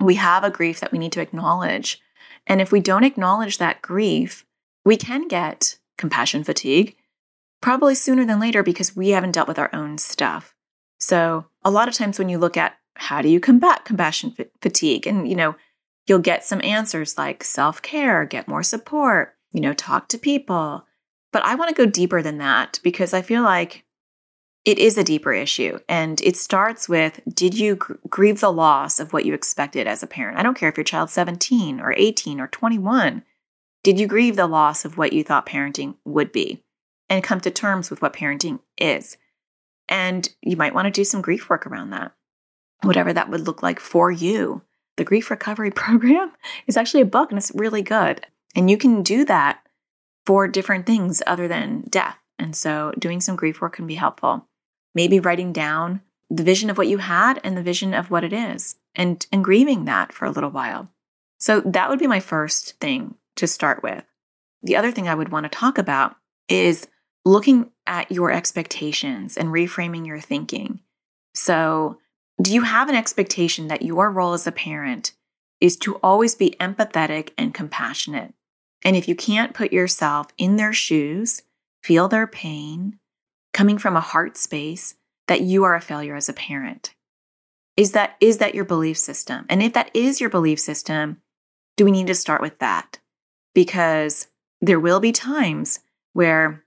we 0.00 0.16
have 0.16 0.44
a 0.44 0.50
grief 0.50 0.80
that 0.80 0.92
we 0.92 0.98
need 0.98 1.12
to 1.12 1.20
acknowledge. 1.20 2.00
And 2.46 2.60
if 2.60 2.70
we 2.70 2.80
don't 2.80 3.04
acknowledge 3.04 3.58
that 3.58 3.82
grief, 3.82 4.44
we 4.84 4.96
can 4.96 5.28
get 5.28 5.78
compassion 5.96 6.44
fatigue, 6.44 6.96
probably 7.60 7.94
sooner 7.94 8.24
than 8.24 8.40
later 8.40 8.62
because 8.62 8.96
we 8.96 9.10
haven't 9.10 9.32
dealt 9.32 9.48
with 9.48 9.58
our 9.58 9.70
own 9.74 9.98
stuff. 9.98 10.54
So, 10.98 11.46
a 11.64 11.70
lot 11.70 11.88
of 11.88 11.94
times 11.94 12.18
when 12.18 12.28
you 12.28 12.38
look 12.38 12.56
at 12.56 12.76
how 12.94 13.22
do 13.22 13.28
you 13.28 13.38
combat 13.38 13.84
compassion 13.84 14.34
fatigue, 14.60 15.06
and 15.06 15.28
you 15.28 15.36
know, 15.36 15.56
you'll 16.06 16.18
get 16.18 16.44
some 16.44 16.62
answers 16.62 17.18
like 17.18 17.44
self 17.44 17.82
care, 17.82 18.24
get 18.24 18.48
more 18.48 18.62
support, 18.62 19.34
you 19.52 19.60
know, 19.60 19.74
talk 19.74 20.08
to 20.08 20.18
people. 20.18 20.84
But 21.32 21.44
I 21.44 21.54
want 21.54 21.68
to 21.68 21.74
go 21.74 21.90
deeper 21.90 22.22
than 22.22 22.38
that 22.38 22.80
because 22.82 23.12
I 23.12 23.22
feel 23.22 23.42
like 23.42 23.84
it 24.64 24.78
is 24.78 24.98
a 24.98 25.04
deeper 25.04 25.32
issue. 25.32 25.78
And 25.88 26.20
it 26.20 26.36
starts 26.36 26.88
with 26.88 27.20
Did 27.32 27.58
you 27.58 27.76
gr- 27.76 27.94
grieve 28.08 28.40
the 28.40 28.52
loss 28.52 29.00
of 29.00 29.12
what 29.12 29.24
you 29.24 29.34
expected 29.34 29.86
as 29.86 30.02
a 30.02 30.06
parent? 30.06 30.38
I 30.38 30.42
don't 30.42 30.56
care 30.56 30.68
if 30.68 30.76
your 30.76 30.84
child's 30.84 31.12
17 31.12 31.80
or 31.80 31.94
18 31.96 32.40
or 32.40 32.48
21. 32.48 33.22
Did 33.82 34.00
you 34.00 34.06
grieve 34.06 34.36
the 34.36 34.46
loss 34.46 34.84
of 34.84 34.98
what 34.98 35.12
you 35.12 35.22
thought 35.22 35.46
parenting 35.46 35.94
would 36.04 36.32
be 36.32 36.62
and 37.08 37.24
come 37.24 37.40
to 37.40 37.50
terms 37.50 37.90
with 37.90 38.02
what 38.02 38.12
parenting 38.12 38.60
is? 38.76 39.16
And 39.88 40.28
you 40.42 40.56
might 40.56 40.74
want 40.74 40.86
to 40.86 40.90
do 40.90 41.04
some 41.04 41.22
grief 41.22 41.48
work 41.48 41.66
around 41.66 41.90
that, 41.90 42.12
whatever 42.82 43.12
that 43.12 43.30
would 43.30 43.46
look 43.46 43.62
like 43.62 43.80
for 43.80 44.10
you. 44.10 44.62
The 44.96 45.04
Grief 45.04 45.30
Recovery 45.30 45.70
Program 45.74 46.32
is 46.66 46.76
actually 46.76 47.00
a 47.00 47.06
book 47.06 47.30
and 47.30 47.38
it's 47.38 47.52
really 47.54 47.82
good. 47.82 48.26
And 48.54 48.68
you 48.68 48.76
can 48.76 49.02
do 49.02 49.24
that 49.24 49.60
for 50.28 50.46
different 50.46 50.84
things 50.84 51.22
other 51.26 51.48
than 51.48 51.80
death. 51.88 52.18
And 52.38 52.54
so 52.54 52.92
doing 52.98 53.18
some 53.18 53.34
grief 53.34 53.62
work 53.62 53.76
can 53.76 53.86
be 53.86 53.94
helpful. 53.94 54.46
Maybe 54.94 55.20
writing 55.20 55.54
down 55.54 56.02
the 56.28 56.42
vision 56.42 56.68
of 56.68 56.76
what 56.76 56.86
you 56.86 56.98
had 56.98 57.40
and 57.42 57.56
the 57.56 57.62
vision 57.62 57.94
of 57.94 58.10
what 58.10 58.24
it 58.24 58.34
is 58.34 58.76
and, 58.94 59.26
and 59.32 59.42
grieving 59.42 59.86
that 59.86 60.12
for 60.12 60.26
a 60.26 60.30
little 60.30 60.50
while. 60.50 60.92
So 61.38 61.62
that 61.62 61.88
would 61.88 61.98
be 61.98 62.06
my 62.06 62.20
first 62.20 62.78
thing 62.78 63.14
to 63.36 63.46
start 63.46 63.82
with. 63.82 64.04
The 64.62 64.76
other 64.76 64.92
thing 64.92 65.08
I 65.08 65.14
would 65.14 65.30
want 65.30 65.44
to 65.44 65.58
talk 65.58 65.78
about 65.78 66.14
is 66.46 66.86
looking 67.24 67.70
at 67.86 68.12
your 68.12 68.30
expectations 68.30 69.38
and 69.38 69.48
reframing 69.48 70.06
your 70.06 70.20
thinking. 70.20 70.80
So, 71.34 71.96
do 72.42 72.52
you 72.52 72.62
have 72.62 72.90
an 72.90 72.96
expectation 72.96 73.68
that 73.68 73.80
your 73.80 74.10
role 74.10 74.34
as 74.34 74.46
a 74.46 74.52
parent 74.52 75.12
is 75.58 75.78
to 75.78 75.96
always 76.02 76.34
be 76.34 76.54
empathetic 76.60 77.30
and 77.38 77.54
compassionate? 77.54 78.34
And 78.84 78.96
if 78.96 79.08
you 79.08 79.14
can't 79.14 79.54
put 79.54 79.72
yourself 79.72 80.28
in 80.38 80.56
their 80.56 80.72
shoes, 80.72 81.42
feel 81.82 82.08
their 82.08 82.26
pain, 82.26 82.98
coming 83.52 83.78
from 83.78 83.96
a 83.96 84.00
heart 84.00 84.36
space, 84.36 84.94
that 85.26 85.40
you 85.40 85.64
are 85.64 85.74
a 85.74 85.80
failure 85.80 86.14
as 86.14 86.28
a 86.28 86.32
parent. 86.32 86.94
Is 87.76 87.92
that 87.92 88.16
is 88.20 88.38
that 88.38 88.54
your 88.54 88.64
belief 88.64 88.98
system? 88.98 89.46
And 89.48 89.62
if 89.62 89.72
that 89.74 89.90
is 89.94 90.20
your 90.20 90.30
belief 90.30 90.58
system, 90.58 91.18
do 91.76 91.84
we 91.84 91.90
need 91.90 92.06
to 92.08 92.14
start 92.14 92.40
with 92.40 92.58
that? 92.58 92.98
because 93.58 94.28
there 94.60 94.78
will 94.78 95.00
be 95.00 95.10
times 95.10 95.80
where 96.12 96.64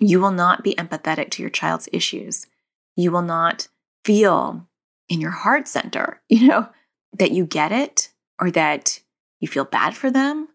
you 0.00 0.20
will 0.20 0.32
not 0.32 0.64
be 0.64 0.74
empathetic 0.74 1.30
to 1.30 1.40
your 1.40 1.50
child's 1.50 1.88
issues. 1.92 2.48
You 2.96 3.12
will 3.12 3.22
not 3.22 3.68
feel 4.04 4.66
in 5.08 5.20
your 5.20 5.30
heart 5.30 5.68
center, 5.68 6.20
you 6.28 6.48
know, 6.48 6.68
that 7.16 7.30
you 7.30 7.46
get 7.46 7.70
it 7.70 8.10
or 8.40 8.50
that 8.50 9.00
you 9.38 9.46
feel 9.46 9.64
bad 9.64 9.96
for 9.96 10.10
them. 10.10 10.48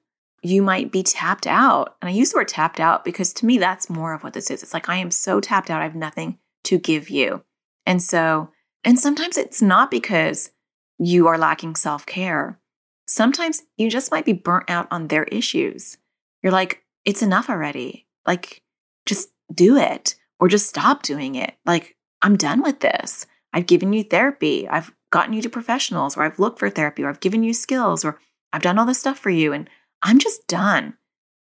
You 0.44 0.62
might 0.62 0.92
be 0.92 1.04
tapped 1.04 1.46
out. 1.46 1.96
And 2.02 2.10
I 2.10 2.14
use 2.14 2.32
the 2.32 2.38
word 2.38 2.48
tapped 2.48 2.80
out 2.80 3.06
because 3.06 3.34
to 3.34 3.46
me, 3.46 3.58
that's 3.58 3.90
more 3.90 4.14
of 4.14 4.24
what 4.24 4.34
this 4.34 4.50
is. 4.50 4.64
It's 4.64 4.74
like, 4.74 4.90
I 4.90 4.98
am 4.98 5.12
so 5.12 5.40
tapped 5.40 5.70
out, 5.70 5.82
I 5.82 5.86
have 5.86 5.96
nothing 5.96 6.40
to 6.66 6.78
give 6.78 7.10
you. 7.10 7.44
And 7.86 8.02
so, 8.02 8.50
and 8.84 9.00
sometimes 9.00 9.38
it's 9.38 9.62
not 9.62 9.92
because 9.92 10.52
you 10.98 11.28
are 11.28 11.38
lacking 11.38 11.76
self 11.76 12.06
care. 12.06 12.60
Sometimes 13.08 13.64
you 13.78 13.90
just 13.90 14.12
might 14.12 14.26
be 14.26 14.34
burnt 14.34 14.70
out 14.70 14.88
on 14.90 15.08
their 15.08 15.26
issues. 15.26 15.98
You're 16.42 16.52
like, 16.52 16.84
it's 17.06 17.22
enough 17.22 17.50
already. 17.50 18.08
Like, 18.26 18.62
just 19.06 19.30
do 19.54 19.78
it 19.78 20.16
or 20.40 20.48
just 20.48 20.70
stop 20.70 21.04
doing 21.04 21.36
it. 21.36 21.56
Like, 21.66 21.96
I'm 22.22 22.38
done 22.38 22.62
with 22.62 22.80
this. 22.80 23.26
I've 23.54 23.66
given 23.66 23.94
you 23.94 24.04
therapy. 24.04 24.68
I've 24.68 24.94
gotten 25.12 25.34
you 25.34 25.42
to 25.42 25.50
professionals, 25.50 26.16
or 26.16 26.24
I've 26.24 26.40
looked 26.40 26.60
for 26.60 26.70
therapy, 26.70 27.04
or 27.04 27.10
I've 27.10 27.20
given 27.20 27.44
you 27.44 27.54
skills, 27.54 28.06
or 28.06 28.20
I've 28.54 28.62
done 28.62 28.80
all 28.80 28.86
this 28.86 29.00
stuff 29.00 29.20
for 29.20 29.30
you, 29.30 29.54
and 29.54 29.70
I'm 30.04 30.20
just 30.20 30.48
done. 30.48 30.96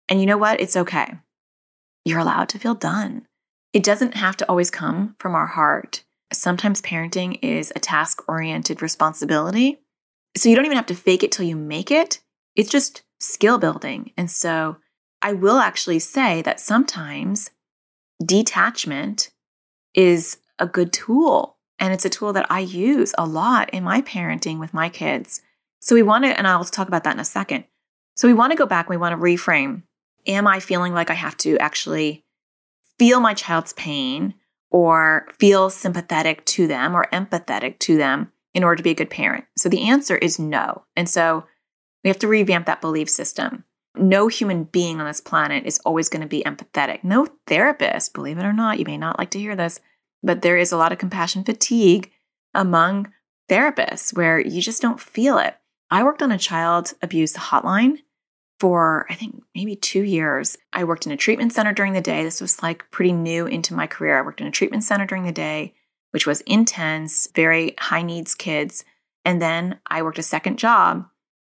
And 0.09 0.19
you 0.19 0.25
know 0.25 0.37
what? 0.37 0.61
It's 0.61 0.77
okay. 0.77 1.15
You're 2.05 2.19
allowed 2.19 2.49
to 2.49 2.59
feel 2.59 2.75
done. 2.75 3.27
It 3.73 3.83
doesn't 3.83 4.15
have 4.15 4.37
to 4.37 4.49
always 4.49 4.71
come 4.71 5.15
from 5.19 5.35
our 5.35 5.47
heart. 5.47 6.03
Sometimes 6.31 6.81
parenting 6.81 7.39
is 7.41 7.71
a 7.75 7.79
task 7.79 8.27
oriented 8.27 8.81
responsibility. 8.81 9.79
So 10.35 10.49
you 10.49 10.55
don't 10.55 10.65
even 10.65 10.77
have 10.77 10.85
to 10.87 10.95
fake 10.95 11.23
it 11.23 11.31
till 11.31 11.45
you 11.45 11.55
make 11.55 11.91
it. 11.91 12.21
It's 12.55 12.69
just 12.69 13.03
skill 13.19 13.57
building. 13.57 14.11
And 14.17 14.31
so 14.31 14.77
I 15.21 15.33
will 15.33 15.57
actually 15.57 15.99
say 15.99 16.41
that 16.43 16.59
sometimes 16.59 17.51
detachment 18.23 19.31
is 19.93 20.37
a 20.59 20.67
good 20.67 20.93
tool. 20.93 21.57
And 21.79 21.93
it's 21.93 22.05
a 22.05 22.09
tool 22.09 22.33
that 22.33 22.49
I 22.49 22.61
use 22.61 23.13
a 23.17 23.25
lot 23.25 23.69
in 23.71 23.83
my 23.83 24.01
parenting 24.01 24.59
with 24.59 24.73
my 24.73 24.89
kids. 24.89 25.41
So 25.79 25.93
we 25.93 26.03
want 26.03 26.25
to, 26.25 26.37
and 26.37 26.47
I'll 26.47 26.63
talk 26.63 26.87
about 26.87 27.03
that 27.03 27.13
in 27.13 27.19
a 27.19 27.25
second. 27.25 27.65
So 28.17 28.27
we 28.27 28.33
want 28.33 28.51
to 28.51 28.57
go 28.57 28.65
back, 28.65 28.89
we 28.89 28.97
want 28.97 29.13
to 29.13 29.23
reframe. 29.23 29.83
Am 30.25 30.47
I 30.47 30.59
feeling 30.59 30.93
like 30.93 31.11
I 31.11 31.13
have 31.13 31.37
to 31.37 31.55
actually 31.59 32.25
feel 32.97 33.19
my 33.19 33.35
child's 33.35 33.73
pain 33.73 34.33
or 34.71 35.27
feel 35.39 35.69
sympathetic 35.69 36.43
to 36.45 36.65
them 36.65 36.95
or 36.95 37.07
empathetic 37.13 37.77
to 37.79 37.95
them 37.95 38.31
in 38.55 38.63
order 38.63 38.77
to 38.77 38.83
be 38.83 38.89
a 38.89 38.95
good 38.95 39.11
parent? 39.11 39.45
So 39.55 39.69
the 39.69 39.87
answer 39.87 40.17
is 40.17 40.39
no. 40.39 40.83
And 40.95 41.07
so 41.07 41.45
we 42.03 42.07
have 42.07 42.17
to 42.19 42.27
revamp 42.27 42.65
that 42.65 42.81
belief 42.81 43.07
system. 43.07 43.63
No 43.95 44.27
human 44.27 44.63
being 44.63 44.99
on 44.99 45.05
this 45.05 45.21
planet 45.21 45.65
is 45.67 45.79
always 45.85 46.09
going 46.09 46.23
to 46.23 46.27
be 46.27 46.43
empathetic. 46.43 47.03
No 47.03 47.27
therapist, 47.45 48.15
believe 48.15 48.39
it 48.39 48.45
or 48.45 48.53
not, 48.53 48.79
you 48.79 48.85
may 48.85 48.97
not 48.97 49.19
like 49.19 49.29
to 49.31 49.39
hear 49.39 49.55
this, 49.55 49.79
but 50.23 50.41
there 50.41 50.57
is 50.57 50.71
a 50.71 50.77
lot 50.77 50.91
of 50.91 50.97
compassion 50.97 51.43
fatigue 51.43 52.11
among 52.55 53.13
therapists 53.47 54.15
where 54.15 54.39
you 54.39 54.59
just 54.59 54.81
don't 54.81 54.99
feel 54.99 55.37
it. 55.37 55.55
I 55.91 56.03
worked 56.03 56.23
on 56.23 56.31
a 56.31 56.37
child 56.37 56.93
abuse 57.01 57.33
hotline 57.33 57.99
for 58.59 59.05
I 59.09 59.15
think 59.15 59.43
maybe 59.55 59.75
two 59.75 60.03
years. 60.03 60.57
I 60.73 60.83
worked 60.83 61.05
in 61.05 61.11
a 61.11 61.17
treatment 61.17 61.53
center 61.53 61.73
during 61.73 61.93
the 61.93 62.01
day. 62.01 62.23
This 62.23 62.41
was 62.41 62.61
like 62.63 62.89
pretty 62.91 63.13
new 63.13 63.45
into 63.45 63.73
my 63.73 63.87
career. 63.87 64.17
I 64.17 64.23
worked 64.23 64.41
in 64.41 64.47
a 64.47 64.51
treatment 64.51 64.83
center 64.83 65.05
during 65.05 65.23
the 65.23 65.31
day 65.31 65.73
which 66.11 66.25
was 66.25 66.41
intense, 66.41 67.27
very 67.35 67.75
high 67.77 68.01
needs 68.01 68.35
kids. 68.35 68.83
And 69.25 69.41
then 69.41 69.79
I 69.87 70.01
worked 70.01 70.19
a 70.19 70.23
second 70.23 70.57
job 70.57 71.07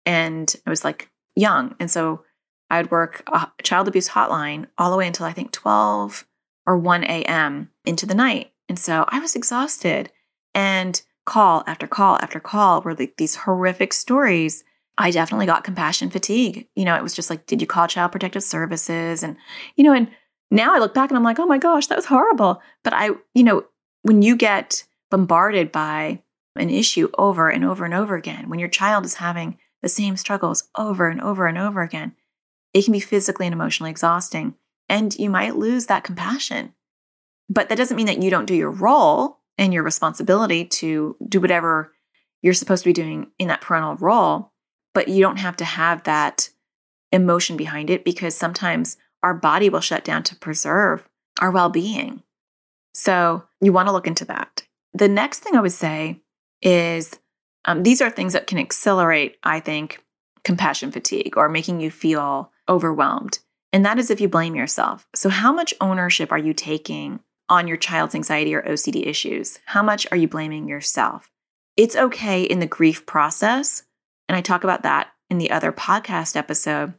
and 0.06 0.56
I 0.66 0.70
was 0.70 0.84
like 0.84 1.10
young. 1.36 1.76
And 1.80 1.90
so 1.90 2.24
I 2.70 2.82
would 2.82 2.92
work 2.92 3.24
a 3.28 3.50
child 3.64 3.88
abuse 3.88 4.10
hotline 4.10 4.68
all 4.78 4.92
the 4.92 4.98
way 4.98 5.08
until 5.08 5.26
I 5.26 5.34
think 5.34 5.52
12 5.52 6.26
or 6.66 6.78
1 6.78 7.04
a.m. 7.04 7.72
into 7.86 8.06
the 8.06 8.16
night. 8.16 8.52
And 8.70 8.80
so 8.80 9.06
I 9.10 9.20
was 9.20 9.36
exhausted. 9.36 10.12
And 10.56 11.02
call 11.26 11.64
after 11.68 11.88
call 11.88 12.18
after 12.22 12.40
call 12.40 12.82
were 12.82 12.96
like 12.96 13.18
these 13.18 13.36
horrific 13.36 13.92
stories. 13.92 14.64
I 14.98 15.12
definitely 15.12 15.46
got 15.46 15.64
compassion 15.64 16.10
fatigue. 16.10 16.68
You 16.76 16.86
know, 16.86 16.96
it 16.96 17.04
was 17.04 17.14
just 17.14 17.30
like, 17.30 17.46
did 17.46 17.62
you 17.62 17.68
call 17.68 17.88
Child 17.88 18.12
Protective 18.12 18.44
Services? 18.44 19.24
And, 19.24 19.36
you 19.76 19.84
know, 19.84 19.94
and 19.94 20.08
now 20.52 20.76
I 20.76 20.80
look 20.80 20.94
back 20.94 21.10
and 21.10 21.18
I'm 21.18 21.24
like, 21.24 21.40
oh 21.40 21.46
my 21.46 21.58
gosh, 21.58 21.88
that 21.88 21.98
was 21.98 22.06
horrible. 22.06 22.62
But 22.84 22.94
I, 22.94 23.10
you 23.34 23.44
know, 23.44 23.66
when 24.04 24.22
you 24.22 24.36
get 24.36 24.84
bombarded 25.10 25.72
by 25.72 26.22
an 26.56 26.70
issue 26.70 27.10
over 27.18 27.50
and 27.50 27.66
over 27.66 27.86
and 27.86 27.94
over 27.94 28.16
again, 28.16 28.50
when 28.50 28.60
your 28.60 28.70
child 28.70 29.06
is 29.06 29.16
having 29.16 29.58
the 29.82 29.90
same 29.90 30.16
struggles 30.16 30.70
over 30.78 31.10
and 31.10 31.22
over 31.22 31.48
and 31.48 31.58
over 31.58 31.82
again, 31.82 32.16
it 32.74 32.84
can 32.84 32.92
be 32.92 33.00
physically 33.00 33.48
and 33.48 33.54
emotionally 33.54 33.90
exhausting. 33.90 34.56
And 34.90 35.16
you 35.16 35.30
might 35.30 35.56
lose 35.56 35.88
that 35.88 36.04
compassion. 36.04 36.74
But 37.50 37.70
that 37.70 37.78
doesn't 37.78 37.98
mean 37.98 38.06
that 38.06 38.22
you 38.22 38.30
don't 38.30 38.46
do 38.46 38.56
your 38.56 38.72
role 38.72 39.40
and 39.58 39.74
your 39.74 39.84
responsibility 39.84 40.66
to 40.66 41.16
do 41.28 41.40
whatever 41.40 41.94
you're 42.42 42.54
supposed 42.54 42.84
to 42.84 42.90
be 42.90 42.94
doing 42.94 43.32
in 43.40 43.48
that 43.48 43.62
parental 43.62 43.96
role. 43.96 44.53
But 44.94 45.08
you 45.08 45.22
don't 45.22 45.38
have 45.38 45.58
to 45.58 45.66
have 45.66 46.04
that 46.04 46.50
emotion 47.12 47.58
behind 47.58 47.90
it 47.90 48.04
because 48.04 48.36
sometimes 48.36 48.98
our 49.22 49.34
body 49.34 49.70
will 49.70 49.82
shut 49.82 50.04
down 50.04 50.24
to 50.24 50.36
preserve 50.36 51.08
our 51.40 51.52
well 51.52 51.70
being. 51.70 52.24
So 52.94 53.44
you 53.62 53.74
want 53.74 53.88
to 53.88 53.92
look 53.92 54.08
into 54.08 54.26
that. 54.26 54.64
The 54.94 55.08
next 55.08 55.40
thing 55.40 55.56
I 55.56 55.62
would 55.62 55.72
say 55.72 56.22
is 56.62 57.20
um, 57.66 57.84
these 57.84 58.02
are 58.02 58.10
things 58.10 58.34
that 58.34 58.48
can 58.48 58.60
accelerate, 58.60 59.38
I 59.44 59.60
think, 59.60 60.04
compassion 60.44 60.92
fatigue 60.92 61.38
or 61.38 61.50
making 61.50 61.80
you 61.80 61.90
feel 61.90 62.52
overwhelmed. 62.68 63.40
And 63.72 63.86
that 63.86 63.98
is 63.98 64.12
if 64.12 64.22
you 64.22 64.30
blame 64.30 64.56
yourself. 64.56 65.08
So, 65.16 65.30
how 65.30 65.52
much 65.52 65.74
ownership 65.82 66.32
are 66.32 66.38
you 66.38 66.54
taking 66.54 67.22
on 67.50 67.68
your 67.68 67.78
child's 67.78 68.16
anxiety 68.16 68.54
or 68.54 68.62
OCD 68.62 69.08
issues? 69.08 69.60
How 69.66 69.82
much 69.82 70.06
are 70.12 70.18
you 70.18 70.28
blaming 70.28 70.68
yourself? 70.68 71.32
It's 71.76 71.96
okay 71.96 72.44
in 72.44 72.60
the 72.60 72.68
grief 72.68 73.06
process. 73.06 73.84
And 74.28 74.36
I 74.36 74.42
talk 74.42 74.64
about 74.64 74.84
that 74.84 75.10
in 75.30 75.38
the 75.38 75.52
other 75.52 75.72
podcast 75.72 76.36
episode. 76.36 76.94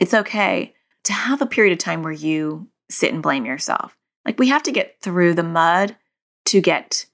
It's 0.00 0.14
okay 0.14 0.74
to 1.04 1.12
have 1.12 1.42
a 1.42 1.46
period 1.46 1.72
of 1.72 1.78
time 1.78 2.02
where 2.02 2.12
you 2.12 2.68
sit 2.90 3.12
and 3.12 3.22
blame 3.22 3.44
yourself. 3.44 3.96
Like 4.24 4.38
we 4.38 4.48
have 4.48 4.62
to 4.64 4.72
get 4.72 4.96
through 5.00 5.34
the 5.34 5.42
mud 5.42 5.96
to 6.46 6.60
get 6.60 7.06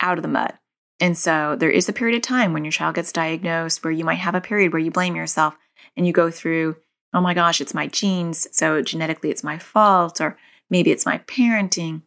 out 0.00 0.18
of 0.18 0.22
the 0.22 0.28
mud. 0.28 0.54
And 1.00 1.16
so 1.16 1.56
there 1.58 1.70
is 1.70 1.88
a 1.88 1.92
period 1.92 2.16
of 2.16 2.22
time 2.22 2.52
when 2.52 2.64
your 2.64 2.72
child 2.72 2.94
gets 2.94 3.12
diagnosed 3.12 3.84
where 3.84 3.92
you 3.92 4.04
might 4.04 4.14
have 4.14 4.34
a 4.34 4.40
period 4.40 4.72
where 4.72 4.80
you 4.80 4.90
blame 4.90 5.16
yourself 5.16 5.54
and 5.96 6.06
you 6.06 6.12
go 6.12 6.30
through, 6.30 6.76
oh 7.12 7.20
my 7.20 7.34
gosh, 7.34 7.60
it's 7.60 7.74
my 7.74 7.86
genes. 7.86 8.46
So 8.52 8.80
genetically 8.82 9.30
it's 9.30 9.44
my 9.44 9.58
fault, 9.58 10.20
or 10.20 10.38
maybe 10.70 10.90
it's 10.90 11.06
my 11.06 11.18
parenting. 11.18 12.02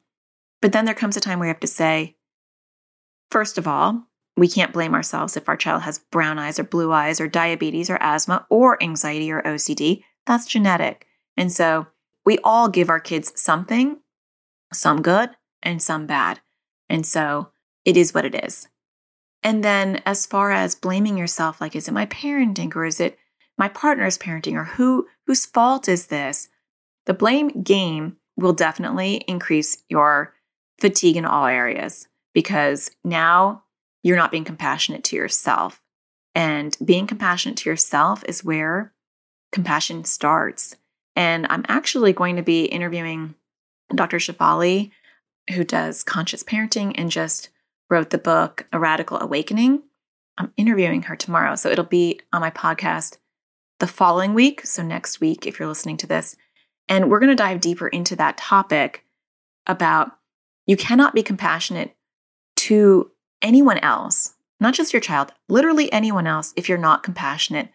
But 0.62 0.72
then 0.72 0.86
there 0.86 0.96
comes 0.96 1.16
a 1.16 1.20
time 1.20 1.40
where 1.40 1.48
you 1.48 1.54
have 1.54 1.60
to 1.62 1.68
say, 1.68 2.16
first 3.30 3.58
of 3.58 3.68
all, 3.68 4.08
we 4.40 4.48
can't 4.48 4.74
blame 4.74 4.94
ourselves 4.94 5.36
if 5.36 5.50
our 5.50 5.58
child 5.58 5.84
has 5.84 6.00
brown 6.00 6.40
eyes 6.40 6.60
or 6.60 6.64
blue 6.64 6.92
eyes 6.92 7.20
or 7.20 7.28
diabetes 7.28 7.90
or 7.90 7.98
asthma 8.02 8.46
or 8.50 8.82
anxiety 8.82 9.32
or 9.32 9.42
OCD. 9.42 10.04
That's 10.26 10.46
genetic. 10.46 11.08
And 11.36 11.52
so 11.52 11.88
we 12.26 12.38
all 12.44 12.70
give 12.70 12.90
our 12.90 13.00
kids 13.00 13.32
something, 13.36 14.00
some 14.74 15.02
good 15.02 15.32
and 15.64 15.82
some 15.82 16.06
bad. 16.06 16.40
And 16.90 17.06
so 17.06 17.50
it 17.86 17.98
is 17.98 18.14
what 18.14 18.26
it 18.26 18.44
is. 18.44 18.68
And 19.42 19.64
then 19.64 20.02
as 20.06 20.26
far 20.26 20.52
as 20.52 20.76
blaming 20.76 21.18
yourself, 21.18 21.62
like, 21.62 21.76
is 21.76 21.88
it 21.88 21.94
my 21.94 22.06
parenting 22.06 22.76
or 22.76 22.86
is 22.86 23.00
it 23.00 23.18
my 23.58 23.70
partner's 23.70 24.18
parenting 24.18 24.56
or 24.56 24.66
who 24.66 25.08
whose 25.28 25.46
fault 25.46 25.88
is 25.88 26.08
this? 26.08 26.50
The 27.06 27.14
blame 27.14 27.64
game 27.64 28.18
will 28.36 28.54
definitely 28.54 29.24
increase 29.28 29.84
your 29.90 30.34
fatigue 30.80 31.18
in 31.18 31.26
all 31.26 31.46
areas 31.46 32.08
because 32.34 32.92
now 33.04 33.64
you're 34.04 34.18
not 34.18 34.32
being 34.32 34.44
compassionate 34.44 35.04
to 35.06 35.16
yourself. 35.16 35.82
And 36.36 36.78
being 36.84 37.08
compassionate 37.08 37.58
to 37.58 37.70
yourself 37.70 38.24
is 38.28 38.44
where 38.44 38.94
compassion 39.52 40.04
starts. 40.06 40.76
And 41.16 41.48
I'm 41.50 41.66
actually 41.68 42.14
going 42.14 42.36
to 42.36 42.44
be 42.44 42.66
interviewing 42.66 43.36
Dr. 43.94 44.18
Shefali, 44.18 44.92
who 45.54 45.64
does 45.64 46.04
conscious 46.04 46.44
parenting 46.44 46.94
and 46.96 47.10
just 47.10 47.50
wrote 47.90 48.12
the 48.12 48.18
book 48.18 48.68
A 48.72 48.80
Radical 48.80 49.20
Awakening. 49.20 49.82
I'm 50.38 50.54
interviewing 50.56 51.04
her 51.04 51.16
tomorrow. 51.16 51.56
So 51.56 51.70
it'll 51.70 51.84
be 51.84 52.22
on 52.32 52.42
my 52.42 52.52
podcast 52.52 53.18
the 53.80 53.88
following 53.88 54.34
week. 54.34 54.66
So 54.66 54.84
next 54.84 55.20
week, 55.20 55.48
if 55.48 55.60
you're 55.60 55.68
listening 55.68 55.98
to 55.98 56.08
this. 56.08 56.36
And 56.88 57.10
we're 57.10 57.20
going 57.20 57.30
to 57.30 57.36
dive 57.36 57.60
deeper 57.60 57.88
into 57.88 58.16
that 58.16 58.38
topic 58.38 59.06
about 59.68 60.12
you 60.66 60.78
cannot 60.78 61.14
be 61.14 61.24
compassionate 61.24 61.96
to 62.58 63.12
anyone 63.42 63.78
else, 63.80 64.36
not 64.60 64.74
just 64.74 64.94
your 64.94 65.00
child, 65.02 65.34
literally 65.48 65.92
anyone 65.92 66.28
else, 66.28 66.54
if 66.56 66.68
you're 66.68 66.78
not 66.78 67.04
compassionate 67.04 67.70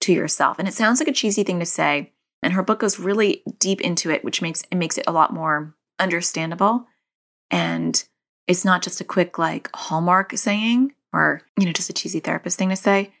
to 0.00 0.12
yourself. 0.12 0.58
And 0.58 0.66
it 0.66 0.74
sounds 0.74 1.00
like 1.00 1.08
a 1.08 1.12
cheesy 1.12 1.42
thing 1.42 1.60
to 1.60 1.66
say. 1.66 2.12
And 2.42 2.54
her 2.54 2.62
book 2.62 2.80
goes 2.80 2.98
really 2.98 3.42
deep 3.58 3.80
into 3.80 4.10
it, 4.10 4.24
which 4.24 4.40
makes 4.40 4.62
it 4.70 4.76
makes 4.76 4.96
it 4.96 5.04
a 5.06 5.12
lot 5.12 5.32
more 5.32 5.74
understandable. 5.98 6.86
And 7.50 8.02
it's 8.46 8.64
not 8.64 8.82
just 8.82 9.00
a 9.00 9.04
quick 9.04 9.38
like 9.38 9.68
hallmark 9.74 10.36
saying 10.36 10.94
or, 11.12 11.42
you 11.58 11.66
know, 11.66 11.72
just 11.72 11.90
a 11.90 11.92
cheesy 11.92 12.20
therapist 12.20 12.58
thing 12.58 12.70
to 12.70 12.76
say. 12.76 13.12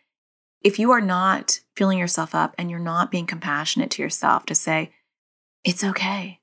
If 0.62 0.78
you 0.78 0.90
are 0.92 1.00
not 1.00 1.60
filling 1.76 1.98
yourself 1.98 2.34
up 2.34 2.54
and 2.58 2.70
you're 2.70 2.78
not 2.78 3.10
being 3.10 3.26
compassionate 3.26 3.90
to 3.92 4.02
yourself 4.02 4.46
to 4.46 4.54
say, 4.54 4.92
it's 5.64 5.84
okay. 5.84 6.40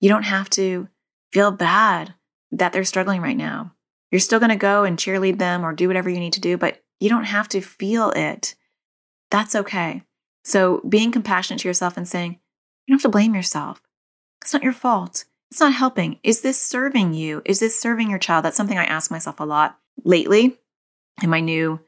You 0.00 0.08
don't 0.08 0.24
have 0.24 0.50
to 0.50 0.88
feel 1.32 1.50
bad 1.50 2.14
that 2.52 2.72
they're 2.72 2.84
struggling 2.84 3.20
right 3.20 3.36
now. 3.36 3.72
You're 4.14 4.20
still 4.20 4.38
going 4.38 4.50
to 4.50 4.56
go 4.56 4.84
and 4.84 4.96
cheerlead 4.96 5.38
them 5.38 5.66
or 5.66 5.72
do 5.72 5.88
whatever 5.88 6.08
you 6.08 6.20
need 6.20 6.34
to 6.34 6.40
do, 6.40 6.56
but 6.56 6.80
you 7.00 7.08
don't 7.08 7.24
have 7.24 7.48
to 7.48 7.60
feel 7.60 8.10
it. 8.10 8.54
That's 9.32 9.56
okay. 9.56 10.04
So, 10.44 10.80
being 10.88 11.10
compassionate 11.10 11.62
to 11.62 11.68
yourself 11.68 11.96
and 11.96 12.06
saying, 12.06 12.38
you 12.86 12.92
don't 12.92 13.00
have 13.00 13.10
to 13.10 13.12
blame 13.12 13.34
yourself. 13.34 13.82
It's 14.40 14.52
not 14.52 14.62
your 14.62 14.72
fault. 14.72 15.24
It's 15.50 15.58
not 15.58 15.72
helping. 15.72 16.20
Is 16.22 16.42
this 16.42 16.62
serving 16.62 17.14
you? 17.14 17.42
Is 17.44 17.58
this 17.58 17.80
serving 17.80 18.08
your 18.08 18.20
child? 18.20 18.44
That's 18.44 18.56
something 18.56 18.78
I 18.78 18.84
ask 18.84 19.10
myself 19.10 19.40
a 19.40 19.44
lot 19.44 19.80
lately 20.04 20.60
in 21.20 21.28
my 21.28 21.40
new 21.40 21.80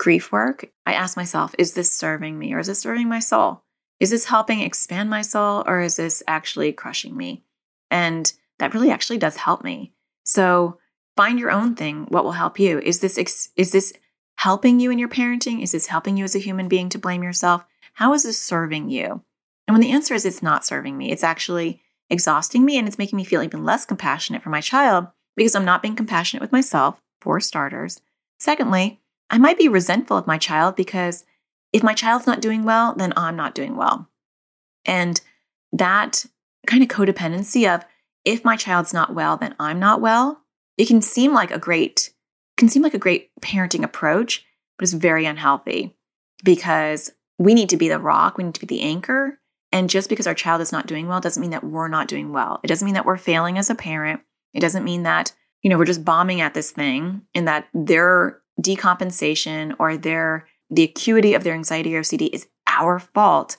grief 0.00 0.32
work. 0.32 0.68
I 0.84 0.94
ask 0.94 1.16
myself, 1.16 1.54
is 1.60 1.74
this 1.74 1.92
serving 1.92 2.36
me 2.36 2.54
or 2.54 2.58
is 2.58 2.66
this 2.66 2.80
serving 2.80 3.08
my 3.08 3.20
soul? 3.20 3.62
Is 4.00 4.10
this 4.10 4.24
helping 4.24 4.62
expand 4.62 5.10
my 5.10 5.22
soul 5.22 5.62
or 5.64 5.80
is 5.80 5.94
this 5.94 6.24
actually 6.26 6.72
crushing 6.72 7.16
me? 7.16 7.44
And 7.88 8.32
that 8.58 8.74
really 8.74 8.90
actually 8.90 9.18
does 9.18 9.36
help 9.36 9.62
me. 9.62 9.92
So 10.24 10.78
find 11.18 11.40
your 11.40 11.50
own 11.50 11.74
thing. 11.74 12.06
What 12.10 12.22
will 12.22 12.30
help 12.30 12.60
you? 12.60 12.78
Is 12.78 13.00
this 13.00 13.18
ex- 13.18 13.48
is 13.56 13.72
this 13.72 13.92
helping 14.36 14.78
you 14.78 14.92
in 14.92 15.00
your 15.00 15.08
parenting? 15.08 15.64
Is 15.64 15.72
this 15.72 15.88
helping 15.88 16.16
you 16.16 16.22
as 16.22 16.36
a 16.36 16.38
human 16.38 16.68
being 16.68 16.88
to 16.90 16.98
blame 16.98 17.24
yourself? 17.24 17.64
How 17.94 18.14
is 18.14 18.22
this 18.22 18.40
serving 18.40 18.88
you? 18.88 19.24
And 19.66 19.74
when 19.74 19.80
the 19.80 19.90
answer 19.90 20.14
is 20.14 20.24
it's 20.24 20.44
not 20.44 20.64
serving 20.64 20.96
me, 20.96 21.10
it's 21.10 21.24
actually 21.24 21.82
exhausting 22.08 22.64
me 22.64 22.78
and 22.78 22.86
it's 22.86 22.98
making 22.98 23.16
me 23.16 23.24
feel 23.24 23.42
even 23.42 23.64
less 23.64 23.84
compassionate 23.84 24.44
for 24.44 24.50
my 24.50 24.60
child 24.60 25.08
because 25.36 25.56
I'm 25.56 25.64
not 25.64 25.82
being 25.82 25.96
compassionate 25.96 26.40
with 26.40 26.52
myself, 26.52 27.00
for 27.20 27.40
starters. 27.40 28.00
Secondly, 28.38 29.00
I 29.28 29.38
might 29.38 29.58
be 29.58 29.66
resentful 29.66 30.16
of 30.16 30.28
my 30.28 30.38
child 30.38 30.76
because 30.76 31.24
if 31.72 31.82
my 31.82 31.94
child's 31.94 32.28
not 32.28 32.40
doing 32.40 32.62
well, 32.62 32.94
then 32.96 33.12
I'm 33.16 33.34
not 33.34 33.56
doing 33.56 33.74
well. 33.74 34.08
And 34.84 35.20
that 35.72 36.26
kind 36.68 36.84
of 36.84 36.88
codependency 36.88 37.68
of 37.68 37.84
if 38.24 38.44
my 38.44 38.54
child's 38.54 38.94
not 38.94 39.16
well, 39.16 39.36
then 39.36 39.56
I'm 39.58 39.80
not 39.80 40.00
well, 40.00 40.44
it 40.78 40.86
can 40.86 41.02
seem 41.02 41.34
like 41.34 41.50
a 41.50 41.58
great 41.58 42.14
can 42.56 42.68
seem 42.68 42.82
like 42.82 42.94
a 42.94 42.98
great 42.98 43.30
parenting 43.40 43.84
approach, 43.84 44.44
but 44.76 44.82
it's 44.82 44.92
very 44.92 45.26
unhealthy 45.26 45.96
because 46.42 47.12
we 47.38 47.54
need 47.54 47.68
to 47.68 47.76
be 47.76 47.88
the 47.88 48.00
rock, 48.00 48.36
we 48.36 48.44
need 48.44 48.54
to 48.54 48.60
be 48.60 48.66
the 48.66 48.82
anchor. 48.82 49.38
And 49.70 49.88
just 49.88 50.08
because 50.08 50.26
our 50.26 50.34
child 50.34 50.60
is 50.60 50.72
not 50.72 50.86
doing 50.86 51.06
well 51.06 51.20
doesn't 51.20 51.40
mean 51.40 51.52
that 51.52 51.62
we're 51.62 51.88
not 51.88 52.08
doing 52.08 52.32
well. 52.32 52.58
It 52.64 52.66
doesn't 52.66 52.84
mean 52.84 52.94
that 52.94 53.04
we're 53.04 53.16
failing 53.16 53.58
as 53.58 53.70
a 53.70 53.74
parent. 53.74 54.22
It 54.54 54.60
doesn't 54.60 54.82
mean 54.82 55.04
that, 55.04 55.32
you 55.62 55.70
know, 55.70 55.78
we're 55.78 55.84
just 55.84 56.04
bombing 56.04 56.40
at 56.40 56.54
this 56.54 56.72
thing 56.72 57.22
and 57.34 57.46
that 57.46 57.68
their 57.74 58.40
decompensation 58.60 59.76
or 59.78 59.96
their 59.96 60.46
the 60.70 60.82
acuity 60.82 61.34
of 61.34 61.44
their 61.44 61.54
anxiety 61.54 61.94
or 61.96 62.02
OCD 62.02 62.28
is 62.32 62.48
our 62.66 62.98
fault. 62.98 63.56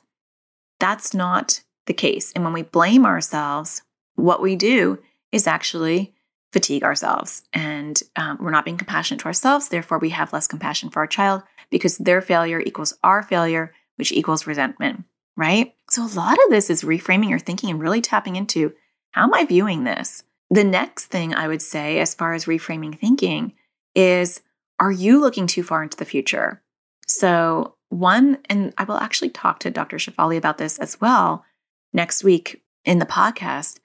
That's 0.79 1.13
not 1.13 1.61
the 1.85 1.93
case. 1.93 2.31
And 2.33 2.43
when 2.43 2.53
we 2.53 2.63
blame 2.63 3.05
ourselves, 3.05 3.81
what 4.15 4.41
we 4.41 4.55
do 4.55 4.99
is 5.31 5.47
actually 5.47 6.13
fatigue 6.51 6.83
ourselves 6.83 7.43
and 7.53 8.01
um, 8.15 8.37
we're 8.41 8.51
not 8.51 8.65
being 8.65 8.77
compassionate 8.77 9.21
to 9.21 9.27
ourselves. 9.27 9.69
Therefore, 9.69 9.99
we 9.99 10.09
have 10.09 10.33
less 10.33 10.47
compassion 10.47 10.89
for 10.89 10.99
our 10.99 11.07
child 11.07 11.43
because 11.69 11.97
their 11.97 12.21
failure 12.21 12.59
equals 12.59 12.97
our 13.03 13.21
failure, 13.21 13.73
which 13.97 14.11
equals 14.11 14.47
resentment, 14.47 15.03
right? 15.37 15.75
So, 15.89 16.05
a 16.05 16.15
lot 16.15 16.33
of 16.33 16.49
this 16.49 16.69
is 16.69 16.83
reframing 16.83 17.29
your 17.29 17.39
thinking 17.39 17.69
and 17.69 17.79
really 17.79 18.01
tapping 18.01 18.35
into 18.35 18.73
how 19.11 19.23
am 19.23 19.33
I 19.33 19.45
viewing 19.45 19.83
this? 19.83 20.23
The 20.49 20.63
next 20.63 21.05
thing 21.05 21.33
I 21.33 21.47
would 21.47 21.61
say, 21.61 21.99
as 21.99 22.15
far 22.15 22.33
as 22.33 22.45
reframing 22.45 22.97
thinking, 22.97 23.53
is 23.95 24.41
are 24.79 24.91
you 24.91 25.19
looking 25.19 25.45
too 25.45 25.63
far 25.63 25.83
into 25.83 25.97
the 25.97 26.05
future? 26.05 26.61
So, 27.07 27.75
one, 27.89 28.37
and 28.49 28.73
I 28.77 28.83
will 28.83 28.97
actually 28.97 29.29
talk 29.29 29.59
to 29.59 29.71
Dr. 29.71 29.97
Shefali 29.97 30.37
about 30.37 30.57
this 30.57 30.77
as 30.79 30.99
well 31.01 31.43
next 31.91 32.23
week 32.23 32.63
in 32.85 32.99
the 32.99 33.05
podcast, 33.05 33.79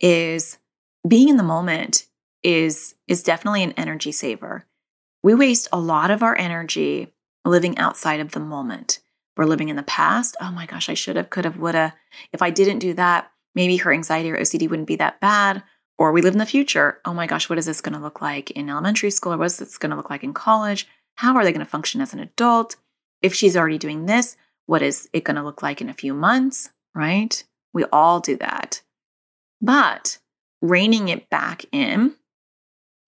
is 0.00 0.58
being 1.06 1.28
in 1.28 1.36
the 1.36 1.42
moment 1.42 2.06
is 2.42 2.94
is 3.06 3.22
definitely 3.22 3.62
an 3.62 3.72
energy 3.72 4.12
saver. 4.12 4.66
We 5.22 5.34
waste 5.34 5.68
a 5.72 5.78
lot 5.78 6.10
of 6.10 6.22
our 6.22 6.36
energy 6.36 7.12
living 7.44 7.78
outside 7.78 8.20
of 8.20 8.32
the 8.32 8.40
moment. 8.40 9.00
We're 9.36 9.44
living 9.44 9.68
in 9.68 9.76
the 9.76 9.82
past. 9.82 10.36
Oh 10.40 10.50
my 10.50 10.66
gosh, 10.66 10.88
I 10.88 10.94
should 10.94 11.16
have, 11.16 11.30
could 11.30 11.44
have, 11.44 11.56
would 11.56 11.74
have. 11.74 11.94
If 12.32 12.42
I 12.42 12.50
didn't 12.50 12.78
do 12.78 12.94
that, 12.94 13.30
maybe 13.54 13.76
her 13.78 13.92
anxiety 13.92 14.30
or 14.30 14.38
OCD 14.38 14.68
wouldn't 14.68 14.88
be 14.88 14.96
that 14.96 15.20
bad. 15.20 15.62
Or 15.98 16.12
we 16.12 16.22
live 16.22 16.34
in 16.34 16.38
the 16.38 16.46
future. 16.46 16.98
Oh 17.04 17.12
my 17.12 17.26
gosh, 17.26 17.48
what 17.48 17.58
is 17.58 17.66
this 17.66 17.80
going 17.80 17.92
to 17.92 18.00
look 18.00 18.22
like 18.22 18.50
in 18.52 18.70
elementary 18.70 19.10
school? 19.10 19.34
Or 19.34 19.38
what's 19.38 19.58
this 19.58 19.78
going 19.78 19.90
to 19.90 19.96
look 19.96 20.10
like 20.10 20.24
in 20.24 20.32
college? 20.32 20.86
How 21.16 21.36
are 21.36 21.44
they 21.44 21.52
going 21.52 21.64
to 21.64 21.70
function 21.70 22.00
as 22.00 22.14
an 22.14 22.20
adult? 22.20 22.76
If 23.20 23.34
she's 23.34 23.56
already 23.56 23.78
doing 23.78 24.06
this, 24.06 24.36
what 24.66 24.82
is 24.82 25.08
it 25.12 25.24
going 25.24 25.36
to 25.36 25.42
look 25.42 25.62
like 25.62 25.80
in 25.80 25.90
a 25.90 25.94
few 25.94 26.14
months? 26.14 26.70
Right? 26.94 27.44
We 27.74 27.84
all 27.92 28.20
do 28.20 28.36
that. 28.36 28.82
But 29.60 30.18
reining 30.62 31.08
it 31.08 31.28
back 31.28 31.64
in 31.70 32.14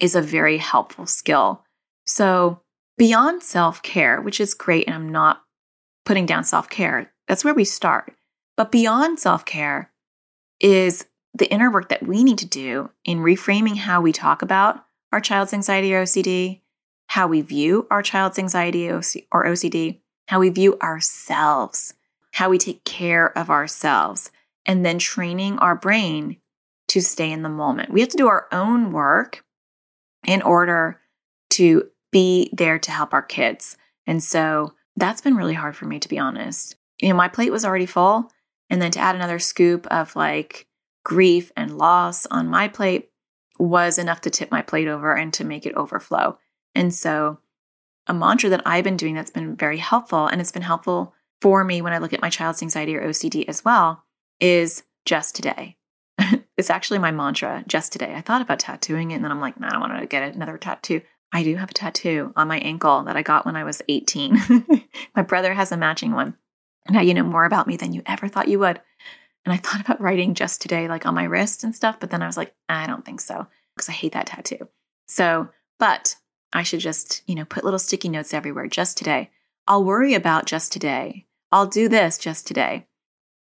is 0.03 0.15
a 0.17 0.21
very 0.21 0.59
helpful 0.59 1.07
skill. 1.07 1.65
So, 2.05 2.61
beyond 2.99 3.43
self 3.43 3.83
care, 3.83 4.21
which 4.21 4.41
is 4.41 4.53
great, 4.53 4.87
and 4.87 4.95
I'm 4.95 5.09
not 5.09 5.43
putting 6.05 6.27
down 6.27 6.45
self 6.45 6.69
care, 6.69 7.11
that's 7.29 7.45
where 7.45 7.55
we 7.55 7.65
start. 7.65 8.13
But 8.57 8.73
beyond 8.73 9.19
self 9.19 9.47
care 9.47 9.91
is 10.61 11.07
the 11.33 11.51
inner 11.51 11.71
work 11.71 11.89
that 11.89 12.07
we 12.07 12.23
need 12.23 12.39
to 12.39 12.47
do 12.47 12.91
in 13.07 13.21
reframing 13.21 13.77
how 13.77 14.03
we 14.03 14.13
talk 14.13 14.43
about 14.43 14.85
our 15.13 15.21
child's 15.21 15.55
anxiety 15.55 15.95
or 15.95 16.03
OCD, 16.03 16.61
how 17.07 17.29
we 17.29 17.41
view 17.41 17.87
our 17.91 18.03
child's 18.03 18.39
anxiety 18.39 18.91
or 18.91 19.01
OCD, 19.01 20.01
how 20.27 20.41
we 20.41 20.51
view 20.51 20.77
ourselves, 20.83 21.95
how 22.33 22.51
we 22.51 22.59
take 22.59 22.85
care 22.85 23.37
of 23.39 23.51
ourselves, 23.51 24.31
and 24.67 24.85
then 24.85 24.99
training 24.99 25.59
our 25.59 25.75
brain 25.75 26.39
to 26.89 27.01
stay 27.01 27.31
in 27.31 27.43
the 27.43 27.49
moment. 27.49 27.91
We 27.91 28.01
have 28.01 28.11
to 28.11 28.17
do 28.17 28.29
our 28.29 28.49
own 28.53 28.93
work 28.93 29.45
in 30.27 30.43
order 30.43 31.01
to 31.51 31.89
be 32.11 32.51
there 32.53 32.79
to 32.79 32.91
help 32.91 33.13
our 33.13 33.23
kids. 33.23 33.77
And 34.07 34.23
so 34.23 34.75
that's 34.97 35.21
been 35.21 35.37
really 35.37 35.55
hard 35.55 35.77
for 35.77 35.87
me, 35.87 35.99
to 35.99 36.09
be 36.09 36.19
honest. 36.19 36.77
You 37.01 37.09
know, 37.09 37.15
my 37.15 37.29
plate 37.29 37.53
was 37.53 37.65
already 37.65 37.87
full. 37.87 38.31
And 38.71 38.81
then 38.81 38.91
to 38.93 39.01
add 39.01 39.15
another 39.15 39.39
scoop 39.39 39.87
of 39.89 40.17
like 40.17 40.67
grief 41.05 41.53
and 41.57 41.77
loss 41.77 42.27
on 42.27 42.49
my 42.49 42.69
plate 42.69 43.11
was 43.59 43.99
enough 43.99 44.21
to 44.23 44.31
tip 44.31 44.51
my 44.51 44.63
plate 44.63 44.89
over 44.89 45.15
and 45.15 45.33
to 45.35 45.45
make 45.45 45.67
it 45.67 45.75
overflow. 45.75 46.39
And 46.75 46.95
so, 46.95 47.39
a 48.07 48.15
mantra 48.15 48.51
that 48.51 48.63
I've 48.67 48.85
been 48.85 48.97
doing 48.97 49.15
that's 49.15 49.31
been 49.31 49.55
very 49.55 49.79
helpful, 49.79 50.27
and 50.27 50.41
it's 50.41 50.51
been 50.51 50.63
helpful 50.63 51.15
for 51.41 51.63
me 51.65 51.81
when 51.83 51.93
I 51.93 51.99
look 51.99 52.13
at 52.13 52.23
my 52.23 52.31
child's 52.31 52.63
anxiety 52.63 52.97
or 52.97 53.07
OCD 53.07 53.45
as 53.47 53.65
well, 53.65 54.05
is 54.41 54.83
just 55.05 55.37
today. 55.37 55.77
It's 56.57 56.71
actually 56.71 56.99
my 56.99 57.11
mantra, 57.11 57.65
just 57.67 57.93
today. 57.93 58.15
I 58.15 58.21
thought 58.21 58.43
about 58.43 58.59
tattooing 58.59 59.11
it, 59.11 59.17
and 59.17 59.25
then 59.25 59.33
I'm 59.33 59.41
like, 59.41 59.59
nah, 59.59 59.69
I 59.69 59.71
don't 59.71 59.81
want 59.81 59.99
to 59.99 60.07
get 60.07 60.35
another 60.35 60.59
tattoo. 60.59 61.01
I 61.33 61.43
do 61.43 61.57
have 61.57 61.71
a 61.71 61.75
tattoo 61.75 62.33
on 62.37 62.49
my 62.49 62.59
ankle 62.59 63.05
that 63.05 63.17
I 63.17 63.23
got 63.23 63.47
when 63.47 63.57
I 63.57 63.65
was 63.65 63.81
18. 63.89 64.65
my 65.17 65.23
brother 65.23 65.55
has 65.55 65.73
a 65.73 65.77
matching 65.77 66.13
one. 66.13 66.37
Now 66.91 67.01
you 67.01 67.15
know 67.15 67.23
more 67.23 67.47
about 67.47 67.67
me 67.67 67.77
than 67.77 67.93
you 67.93 68.03
ever 68.05 68.29
thought 68.29 68.49
you 68.49 68.59
would. 68.59 68.81
And 69.45 69.53
I 69.53 69.57
thought 69.57 69.81
about 69.81 70.01
writing 70.01 70.35
just 70.35 70.61
today, 70.61 70.89
like 70.89 71.07
on 71.07 71.15
my 71.15 71.25
wrist 71.25 71.65
and 71.65 71.75
stuff, 71.75 71.99
but 71.99 72.11
then 72.11 72.23
I 72.23 72.27
was 72.27 72.37
like, 72.37 72.55
I 72.69 72.87
don't 72.87 73.05
think 73.05 73.21
so 73.21 73.47
because 73.75 73.89
I 73.89 73.93
hate 73.93 74.13
that 74.13 74.27
tattoo. 74.27 74.69
So, 75.07 75.49
but 75.79 76.17
I 76.53 76.63
should 76.63 76.81
just, 76.81 77.23
you 77.27 77.35
know, 77.35 77.45
put 77.45 77.65
little 77.65 77.79
sticky 77.79 78.11
notes 78.11 78.35
everywhere 78.35 78.67
just 78.67 78.99
today. 78.99 79.31
I'll 79.67 79.85
worry 79.85 80.15
about 80.15 80.47
just 80.47 80.73
today. 80.73 81.27
I'll 81.51 81.67
do 81.67 81.89
this 81.89 82.19
just 82.19 82.47
today. 82.47 82.87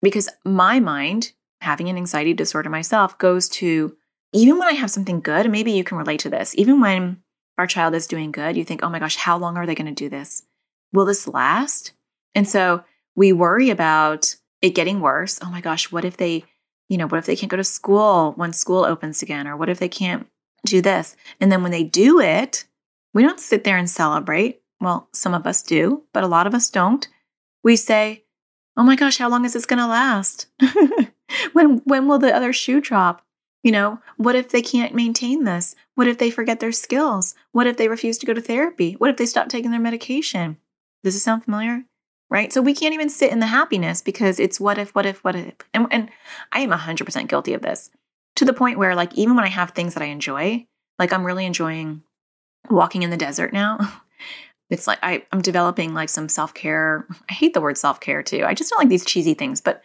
Because 0.02 0.30
my 0.44 0.80
mind, 0.80 1.34
having 1.62 1.90
an 1.90 1.98
anxiety 1.98 2.34
disorder 2.34 2.70
myself, 2.70 3.18
goes 3.18 3.50
to 3.50 3.96
even 4.34 4.60
when 4.60 4.68
I 4.68 4.74
have 4.74 4.92
something 4.92 5.22
good, 5.22 5.50
maybe 5.50 5.72
you 5.72 5.84
can 5.84 5.98
relate 5.98 6.20
to 6.22 6.30
this, 6.30 6.54
even 6.58 6.82
when 6.82 7.22
our 7.58 7.68
child 7.68 7.96
is 7.96 8.08
doing 8.08 8.32
good, 8.32 8.58
you 8.58 8.66
think, 8.66 8.84
oh 8.84 8.90
my 8.90 9.00
gosh, 9.00 9.16
how 9.16 9.38
long 9.38 9.56
are 9.56 9.66
they 9.66 9.76
going 9.76 9.86
to 9.88 9.94
do 9.94 10.10
this? 10.10 10.44
Will 10.92 11.06
this 11.06 11.28
last? 11.28 11.94
And 12.34 12.48
so 12.48 12.84
we 13.16 13.32
worry 13.32 13.70
about 13.70 14.36
it 14.62 14.76
getting 14.76 15.00
worse. 15.00 15.40
Oh 15.42 15.50
my 15.50 15.62
gosh, 15.62 15.92
what 15.92 16.04
if 16.04 16.18
they, 16.18 16.44
you 16.90 16.98
know, 16.98 17.08
what 17.08 17.18
if 17.18 17.26
they 17.26 17.36
can't 17.36 17.50
go 17.50 17.58
to 17.58 17.64
school 17.64 18.34
when 18.36 18.52
school 18.52 18.84
opens 18.84 19.22
again? 19.22 19.48
Or 19.48 19.56
what 19.56 19.70
if 19.70 19.80
they 19.80 19.88
can't 19.88 20.28
do 20.66 20.82
this? 20.82 21.16
And 21.40 21.50
then 21.50 21.64
when 21.64 21.72
they 21.72 21.84
do 21.84 22.20
it, 22.20 22.66
we 23.14 23.24
don't 23.24 23.40
sit 23.40 23.64
there 23.64 23.78
and 23.78 23.90
celebrate. 23.90 24.62
Well, 24.82 25.08
some 25.14 25.34
of 25.34 25.48
us 25.48 25.64
do, 25.64 26.04
but 26.14 26.26
a 26.26 26.28
lot 26.28 26.48
of 26.48 26.54
us 26.54 26.70
don't. 26.70 27.08
We 27.64 27.78
say, 27.78 28.25
oh 28.78 28.84
my 28.84 28.96
gosh, 28.96 29.18
how 29.18 29.30
long 29.30 29.46
is 29.46 29.54
this 29.54 29.66
going 29.66 29.80
to 29.80 29.88
last? 29.88 30.48
when, 31.54 31.78
when 31.86 32.08
will 32.08 32.20
the 32.20 32.36
other 32.36 32.54
shoe 32.54 32.82
drop? 32.82 33.22
You 33.64 33.72
know, 33.72 34.00
what 34.18 34.36
if 34.36 34.50
they 34.50 34.62
can't 34.62 34.94
maintain 34.94 35.44
this? 35.44 35.76
What 35.96 36.08
if 36.08 36.20
they 36.20 36.30
forget 36.30 36.60
their 36.60 36.72
skills? 36.72 37.34
What 37.52 37.66
if 37.66 37.78
they 37.78 37.88
refuse 37.88 38.18
to 38.20 38.26
go 38.26 38.34
to 38.34 38.42
therapy? 38.42 38.94
What 38.94 39.10
if 39.10 39.18
they 39.18 39.26
stop 39.26 39.50
taking 39.50 39.72
their 39.72 39.80
medication? 39.80 40.58
Does 41.04 41.16
it 41.16 41.20
sound 41.20 41.46
familiar? 41.46 41.86
right? 42.30 42.52
So 42.52 42.62
we 42.62 42.74
can't 42.74 42.94
even 42.94 43.10
sit 43.10 43.32
in 43.32 43.40
the 43.40 43.48
happiness 43.48 44.02
because 44.02 44.40
it's 44.40 44.60
what 44.60 44.78
if, 44.78 44.94
what 44.96 45.06
if, 45.06 45.24
what 45.24 45.36
if. 45.36 45.54
And, 45.74 45.88
and 45.92 46.10
I 46.52 46.60
am 46.60 46.72
100% 46.72 47.28
guilty 47.28 47.54
of 47.54 47.62
this 47.62 47.92
to 48.36 48.46
the 48.46 48.54
point 48.54 48.78
where, 48.78 48.96
like, 48.96 49.14
even 49.14 49.36
when 49.36 49.46
I 49.46 49.50
have 49.50 49.72
things 49.72 49.94
that 49.94 50.04
I 50.04 50.08
enjoy, 50.08 50.68
like, 51.00 51.14
I'm 51.14 51.26
really 51.26 51.46
enjoying 51.46 52.04
walking 52.70 53.04
in 53.04 53.10
the 53.10 53.18
desert 53.18 53.54
now. 53.54 53.78
It's 54.70 54.88
like 54.88 55.00
I, 55.04 55.24
I'm 55.32 55.42
developing 55.42 55.94
like 55.94 56.10
some 56.10 56.30
self 56.30 56.54
care. 56.54 57.06
I 57.30 57.34
hate 57.34 57.54
the 57.54 57.62
word 57.62 57.78
self 57.78 58.00
care 58.00 58.24
too. 58.24 58.44
I 58.46 58.54
just 58.54 58.70
don't 58.70 58.80
like 58.80 58.90
these 58.90 59.06
cheesy 59.06 59.34
things, 59.34 59.62
but 59.62 59.82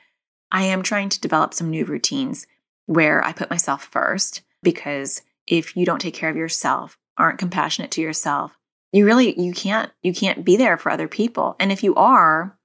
I 0.52 0.64
am 0.64 0.82
trying 0.82 1.08
to 1.10 1.20
develop 1.20 1.54
some 1.54 1.70
new 1.70 1.84
routines 1.84 2.46
where 2.86 3.24
I 3.24 3.32
put 3.32 3.50
myself 3.50 3.84
first 3.84 4.42
because 4.62 5.22
if 5.46 5.76
you 5.76 5.86
don't 5.86 6.00
take 6.00 6.14
care 6.14 6.30
of 6.30 6.36
yourself, 6.36 6.96
aren't 7.16 7.38
compassionate 7.38 7.90
to 7.92 8.00
yourself, 8.00 8.56
you 8.92 9.06
really 9.06 9.38
you 9.40 9.52
can't 9.52 9.90
you 10.02 10.12
can't 10.12 10.44
be 10.44 10.56
there 10.56 10.76
for 10.76 10.90
other 10.90 11.08
people 11.08 11.56
and 11.58 11.70
if 11.72 11.82
you 11.82 11.94
are 11.94 12.56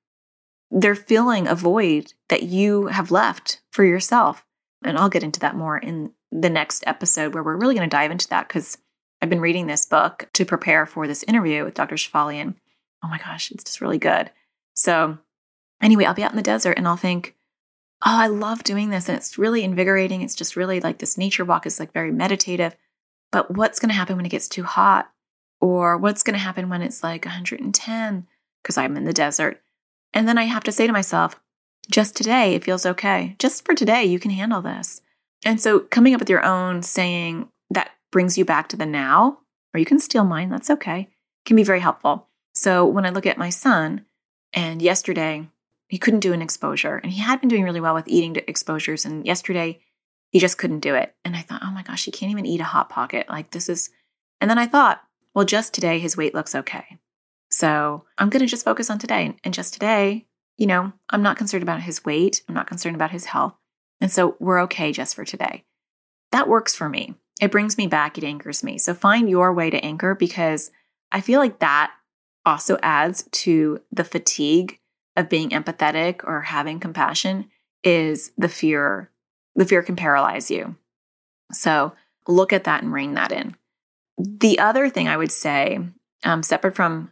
they're 0.71 0.95
filling 0.95 1.47
a 1.47 1.55
void 1.55 2.13
that 2.29 2.43
you 2.43 2.87
have 2.87 3.11
left 3.11 3.61
for 3.71 3.83
yourself 3.83 4.45
and 4.83 4.97
i'll 4.97 5.09
get 5.09 5.23
into 5.23 5.39
that 5.39 5.55
more 5.55 5.77
in 5.77 6.11
the 6.31 6.49
next 6.49 6.83
episode 6.87 7.33
where 7.33 7.43
we're 7.43 7.57
really 7.57 7.75
going 7.75 7.87
to 7.87 7.95
dive 7.95 8.11
into 8.11 8.27
that 8.27 8.47
because 8.47 8.77
i've 9.21 9.29
been 9.29 9.41
reading 9.41 9.67
this 9.67 9.85
book 9.85 10.29
to 10.33 10.45
prepare 10.45 10.85
for 10.85 11.07
this 11.07 11.23
interview 11.23 11.63
with 11.63 11.73
dr 11.73 11.95
shefali 11.95 12.35
and 12.35 12.55
oh 13.03 13.07
my 13.07 13.17
gosh 13.17 13.51
it's 13.51 13.63
just 13.63 13.81
really 13.81 13.97
good 13.97 14.29
so 14.73 15.17
anyway 15.81 16.05
i'll 16.05 16.13
be 16.13 16.23
out 16.23 16.31
in 16.31 16.37
the 16.37 16.43
desert 16.43 16.77
and 16.77 16.87
i'll 16.87 16.97
think 16.97 17.35
oh 18.05 18.17
i 18.17 18.27
love 18.27 18.63
doing 18.63 18.89
this 18.89 19.09
and 19.09 19.17
it's 19.17 19.37
really 19.37 19.63
invigorating 19.63 20.21
it's 20.21 20.35
just 20.35 20.55
really 20.55 20.79
like 20.79 20.99
this 20.99 21.17
nature 21.17 21.45
walk 21.45 21.65
is 21.65 21.79
like 21.79 21.93
very 21.93 22.11
meditative 22.11 22.75
but 23.31 23.51
what's 23.55 23.79
going 23.79 23.89
to 23.89 23.95
happen 23.95 24.15
when 24.15 24.25
it 24.25 24.29
gets 24.29 24.47
too 24.47 24.63
hot 24.63 25.11
or 25.59 25.97
what's 25.97 26.23
going 26.23 26.35
to 26.35 26.39
happen 26.39 26.69
when 26.69 26.81
it's 26.81 27.03
like 27.03 27.25
110 27.25 28.27
because 28.61 28.77
I'm 28.77 28.97
in 28.97 29.03
the 29.03 29.13
desert. 29.13 29.61
And 30.13 30.27
then 30.27 30.37
I 30.37 30.43
have 30.43 30.63
to 30.63 30.71
say 30.71 30.87
to 30.87 30.93
myself, 30.93 31.39
just 31.89 32.15
today, 32.15 32.55
it 32.55 32.63
feels 32.63 32.85
okay. 32.85 33.35
Just 33.37 33.65
for 33.65 33.75
today, 33.75 34.05
you 34.05 34.19
can 34.19 34.31
handle 34.31 34.61
this. 34.61 35.01
And 35.43 35.59
so 35.61 35.81
coming 35.81 36.13
up 36.13 36.19
with 36.19 36.29
your 36.29 36.43
own 36.43 36.81
saying 36.81 37.49
that 37.69 37.91
brings 38.15 38.37
you 38.37 38.45
back 38.45 38.69
to 38.69 38.77
the 38.77 38.85
now, 38.85 39.39
or 39.73 39.77
you 39.77 39.85
can 39.85 39.99
steal 39.99 40.23
mine, 40.23 40.49
that's 40.49 40.69
okay, 40.69 41.09
can 41.45 41.57
be 41.57 41.65
very 41.65 41.81
helpful. 41.81 42.29
So 42.53 42.85
when 42.85 43.05
I 43.05 43.09
look 43.09 43.25
at 43.25 43.37
my 43.37 43.49
son, 43.49 44.05
and 44.53 44.81
yesterday 44.81 45.49
he 45.89 45.97
couldn't 45.97 46.21
do 46.21 46.31
an 46.31 46.41
exposure, 46.41 46.95
and 46.95 47.11
he 47.11 47.19
had 47.19 47.41
been 47.41 47.49
doing 47.49 47.65
really 47.65 47.81
well 47.81 47.93
with 47.93 48.07
eating 48.07 48.37
exposures, 48.47 49.03
and 49.03 49.25
yesterday 49.25 49.81
he 50.31 50.39
just 50.39 50.57
couldn't 50.57 50.79
do 50.79 50.95
it. 50.95 51.13
And 51.25 51.35
I 51.35 51.41
thought, 51.41 51.59
oh 51.61 51.71
my 51.71 51.83
gosh, 51.83 52.05
he 52.05 52.11
can't 52.11 52.31
even 52.31 52.45
eat 52.45 52.61
a 52.61 52.63
hot 52.63 52.87
pocket. 52.87 53.27
Like 53.27 53.51
this 53.51 53.67
is, 53.67 53.89
and 54.39 54.49
then 54.49 54.57
I 54.57 54.65
thought, 54.65 55.03
well, 55.33 55.43
just 55.43 55.73
today, 55.73 55.99
his 55.99 56.15
weight 56.15 56.33
looks 56.33 56.55
okay. 56.55 56.97
So 57.51 58.05
I'm 58.17 58.29
going 58.29 58.39
to 58.39 58.47
just 58.47 58.63
focus 58.63 58.89
on 58.89 58.97
today. 58.97 59.35
And 59.43 59.53
just 59.53 59.73
today, 59.73 60.25
you 60.55 60.67
know, 60.67 60.93
I'm 61.09 61.21
not 61.21 61.35
concerned 61.35 61.63
about 61.63 61.81
his 61.81 62.05
weight. 62.05 62.43
I'm 62.47 62.55
not 62.55 62.67
concerned 62.67 62.95
about 62.95 63.11
his 63.11 63.25
health. 63.25 63.55
And 63.99 64.09
so 64.09 64.37
we're 64.39 64.61
okay 64.61 64.93
just 64.93 65.15
for 65.15 65.25
today. 65.25 65.65
That 66.31 66.47
works 66.47 66.73
for 66.73 66.87
me. 66.87 67.15
It 67.41 67.51
brings 67.51 67.77
me 67.77 67.87
back. 67.87 68.17
It 68.17 68.23
anchors 68.23 68.63
me. 68.63 68.77
So 68.77 68.93
find 68.93 69.29
your 69.29 69.53
way 69.53 69.69
to 69.69 69.83
anchor 69.83 70.15
because 70.15 70.71
I 71.11 71.21
feel 71.21 71.39
like 71.39 71.59
that 71.59 71.91
also 72.45 72.77
adds 72.81 73.27
to 73.31 73.81
the 73.91 74.03
fatigue 74.03 74.79
of 75.15 75.29
being 75.29 75.49
empathetic 75.49 76.23
or 76.23 76.41
having 76.41 76.79
compassion 76.79 77.49
is 77.83 78.31
the 78.37 78.49
fear. 78.49 79.09
The 79.55 79.65
fear 79.65 79.81
can 79.83 79.95
paralyze 79.95 80.51
you. 80.51 80.75
So 81.51 81.93
look 82.27 82.53
at 82.53 82.65
that 82.65 82.83
and 82.83 82.91
rein 82.91 83.13
that 83.13 83.31
in. 83.31 83.55
The 84.17 84.59
other 84.59 84.89
thing 84.89 85.07
I 85.07 85.17
would 85.17 85.31
say, 85.31 85.79
um, 86.23 86.43
separate 86.43 86.75
from 86.75 87.11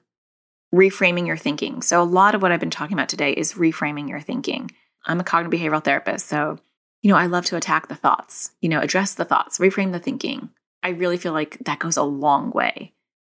reframing 0.74 1.28
your 1.28 1.38
thinking. 1.38 1.82
So, 1.82 2.02
a 2.02 2.04
lot 2.04 2.36
of 2.36 2.42
what 2.42 2.52
I've 2.52 2.60
been 2.60 2.70
talking 2.70 2.96
about 2.96 3.10
today 3.10 3.32
is 3.32 3.54
reframing 3.54 4.10
your 4.10 4.20
thinking. 4.20 4.72
I'm 5.06 5.20
a 5.20 5.24
cognitive 5.24 5.60
behavioral 5.60 5.84
therapist. 5.84 6.28
So, 6.28 6.60
you 7.04 7.10
know, 7.12 7.18
I 7.18 7.28
love 7.28 7.46
to 7.46 7.58
attack 7.58 7.90
the 7.90 7.96
thoughts, 7.96 8.52
you 8.62 8.70
know, 8.70 8.80
address 8.80 9.14
the 9.14 9.26
thoughts, 9.26 9.60
reframe 9.60 9.92
the 9.92 10.00
thinking. 10.00 10.50
I 10.82 10.90
really 10.90 11.18
feel 11.18 11.34
like 11.34 11.60
that 11.66 11.80
goes 11.80 11.98
a 11.98 12.04
long 12.04 12.50
way. 12.52 12.94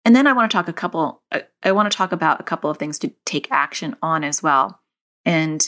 And 0.06 0.16
then 0.16 0.28
I 0.28 0.34
want 0.34 0.50
to 0.50 0.56
talk 0.56 0.68
a 0.68 0.74
couple, 0.74 1.24
uh, 1.32 1.42
I 1.64 1.72
want 1.72 1.92
to 1.92 1.98
talk 1.98 2.12
about 2.12 2.40
a 2.40 2.44
couple 2.44 2.70
of 2.70 2.78
things 2.78 3.00
to 3.00 3.12
take 3.26 3.52
action 3.52 3.96
on 4.04 4.24
as 4.24 4.44
well. 4.44 4.80
And 5.26 5.68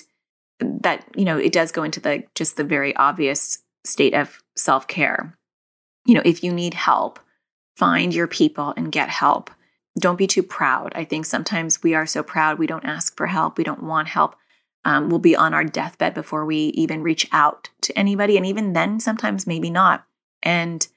that, 0.60 1.06
you 1.16 1.26
know, 1.26 1.38
it 1.38 1.52
does 1.52 1.72
go 1.72 1.84
into 1.84 2.00
the 2.00 2.24
just 2.36 2.56
the 2.56 2.64
very 2.64 2.96
obvious 2.96 3.60
state 3.84 4.14
of 4.14 4.44
self 4.56 4.88
care. 4.88 5.36
You 6.06 6.14
know, 6.14 6.22
if 6.24 6.44
you 6.44 6.54
need 6.54 6.76
help, 6.76 7.20
find 7.76 8.14
your 8.14 8.28
people 8.28 8.76
and 8.78 8.92
get 8.92 9.10
help. 9.10 9.50
Don't 10.00 10.18
be 10.18 10.28
too 10.28 10.44
proud. 10.44 10.94
I 10.96 11.04
think 11.04 11.26
sometimes 11.26 11.82
we 11.82 11.96
are 11.96 12.06
so 12.06 12.22
proud 12.22 12.60
we 12.60 12.68
don't 12.68 12.86
ask 12.86 13.18
for 13.18 13.26
help, 13.26 13.58
we 13.58 13.64
don't 13.64 13.84
want 13.84 14.08
help. 14.08 14.36
Um, 14.88 15.10
we'll 15.10 15.20
be 15.20 15.36
on 15.36 15.54
our 15.54 15.66
deathbed 15.66 16.14
before 16.14 16.46
we 16.46 16.68
even 16.68 17.04
reach 17.04 17.28
out 17.34 17.70
to 17.82 18.00
anybody. 18.00 18.38
And 18.38 18.46
even 18.46 18.72
then, 18.72 19.02
sometimes 19.02 19.46
maybe 19.46 19.70
not. 19.70 20.06
And 20.42 20.88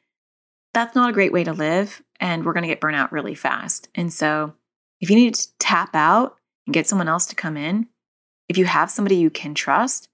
that's 0.72 0.94
not 0.94 1.10
a 1.10 1.12
great 1.12 1.32
way 1.32 1.42
to 1.42 1.52
live. 1.52 2.00
And 2.20 2.44
we're 2.44 2.52
going 2.52 2.62
to 2.62 2.68
get 2.68 2.80
burnt 2.80 2.94
out 2.94 3.10
really 3.10 3.34
fast. 3.34 3.88
And 3.96 4.12
so, 4.12 4.54
if 5.00 5.10
you 5.10 5.16
need 5.16 5.34
to 5.34 5.48
tap 5.58 5.90
out 5.94 6.36
and 6.66 6.74
get 6.74 6.86
someone 6.86 7.08
else 7.08 7.26
to 7.26 7.34
come 7.34 7.56
in, 7.56 7.88
if 8.48 8.56
you 8.56 8.64
have 8.64 8.92
somebody 8.92 9.16
you 9.16 9.28
can 9.28 9.54
trust, 9.54 10.08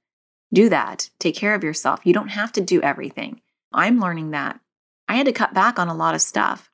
do 0.54 0.70
that. 0.70 1.10
Take 1.18 1.36
care 1.36 1.54
of 1.54 1.62
yourself. 1.62 2.00
You 2.04 2.14
don't 2.14 2.28
have 2.28 2.52
to 2.52 2.62
do 2.62 2.80
everything. 2.80 3.42
I'm 3.74 4.00
learning 4.00 4.30
that. 4.30 4.58
I 5.06 5.16
had 5.16 5.26
to 5.26 5.32
cut 5.32 5.52
back 5.52 5.78
on 5.78 5.88
a 5.88 5.94
lot 5.94 6.14
of 6.14 6.22
stuff. 6.22 6.70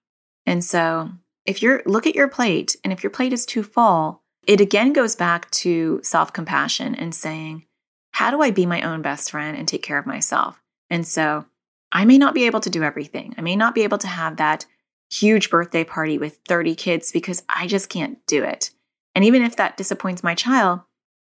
And 0.47 0.65
so, 0.65 1.11
if 1.47 1.63
you're 1.63 1.83
look 1.85 2.07
at 2.07 2.15
your 2.15 2.29
plate 2.29 2.77
and 2.85 2.93
if 2.93 3.03
your 3.03 3.11
plate 3.11 3.33
is 3.33 3.45
too 3.45 3.65
full, 3.65 4.22
it 4.47 4.61
again 4.61 4.93
goes 4.93 5.17
back 5.17 5.51
to 5.51 6.01
self-compassion 6.03 6.95
and 6.95 7.15
saying, 7.15 7.67
how 8.13 8.31
do 8.31 8.43
I 8.43 8.51
be 8.51 8.67
my 8.67 8.83
own 8.83 9.03
best 9.03 9.31
friend 9.31 9.57
and 9.57 9.67
take 9.67 9.83
care 9.83 9.99
of 9.99 10.07
myself? 10.07 10.63
And 10.91 11.07
so, 11.07 11.47
I 11.93 12.07
may 12.07 12.17
not 12.17 12.35
be 12.35 12.47
able 12.47 12.61
to 12.61 12.71
do 12.71 12.83
everything. 12.83 13.35
I 13.37 13.43
may 13.43 13.55
not 13.55 13.75
be 13.75 13.83
able 13.83 13.99
to 13.99 14.07
have 14.07 14.39
that 14.39 14.65
huge 15.11 15.51
birthday 15.51 15.85
party 15.85 16.17
with 16.17 16.39
30 16.49 16.75
kids 16.75 17.13
because 17.13 17.43
I 17.49 17.67
just 17.67 17.91
can't 17.91 18.25
do 18.27 18.43
it. 18.43 18.71
And 19.15 19.25
even 19.25 19.43
if 19.43 19.57
that 19.57 19.77
disappoints 19.77 20.23
my 20.23 20.35
child, 20.35 20.81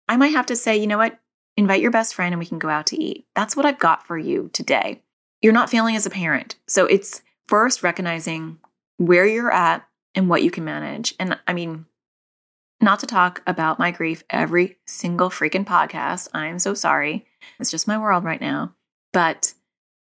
I 0.08 0.18
might 0.18 0.34
have 0.34 0.46
to 0.48 0.56
say, 0.56 0.78
you 0.78 0.86
know 0.86 1.00
what? 1.00 1.20
Invite 1.58 1.82
your 1.82 1.92
best 1.92 2.14
friend 2.14 2.34
and 2.34 2.40
we 2.40 2.46
can 2.46 2.60
go 2.60 2.70
out 2.70 2.86
to 2.88 3.02
eat. 3.02 3.26
That's 3.36 3.56
what 3.58 3.66
I've 3.66 3.80
got 3.80 4.06
for 4.06 4.18
you 4.18 4.50
today. 4.54 5.02
You're 5.42 5.52
not 5.52 5.70
failing 5.70 5.96
as 5.96 6.06
a 6.06 6.12
parent. 6.12 6.58
So 6.68 6.86
it's 6.86 7.24
first 7.48 7.82
recognizing 7.82 8.60
where 8.98 9.26
you're 9.26 9.52
at 9.52 9.86
and 10.14 10.30
what 10.30 10.44
you 10.44 10.52
can 10.52 10.64
manage. 10.64 11.16
And 11.20 11.40
I 11.48 11.54
mean, 11.54 11.86
not 12.82 13.00
to 13.00 13.08
talk 13.08 13.42
about 13.46 13.80
my 13.80 13.92
grief 13.92 14.24
every 14.30 14.78
single 14.86 15.30
freaking 15.30 15.66
podcast. 15.66 16.28
I'm 16.34 16.60
so 16.60 16.74
sorry. 16.74 17.26
It's 17.60 17.72
just 17.72 17.88
my 17.88 17.98
world 17.98 18.24
right 18.24 18.42
now. 18.42 18.74
But 19.14 19.54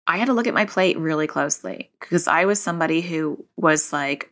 I 0.07 0.19
had 0.19 0.27
to 0.27 0.33
look 0.33 0.47
at 0.47 0.55
my 0.55 0.65
plate 0.65 0.99
really 0.99 1.27
closely 1.27 1.91
because 2.01 2.29
I 2.29 2.45
was 2.45 2.61
somebody 2.61 3.01
who 3.01 3.45
was 3.57 3.93
like, 3.93 4.31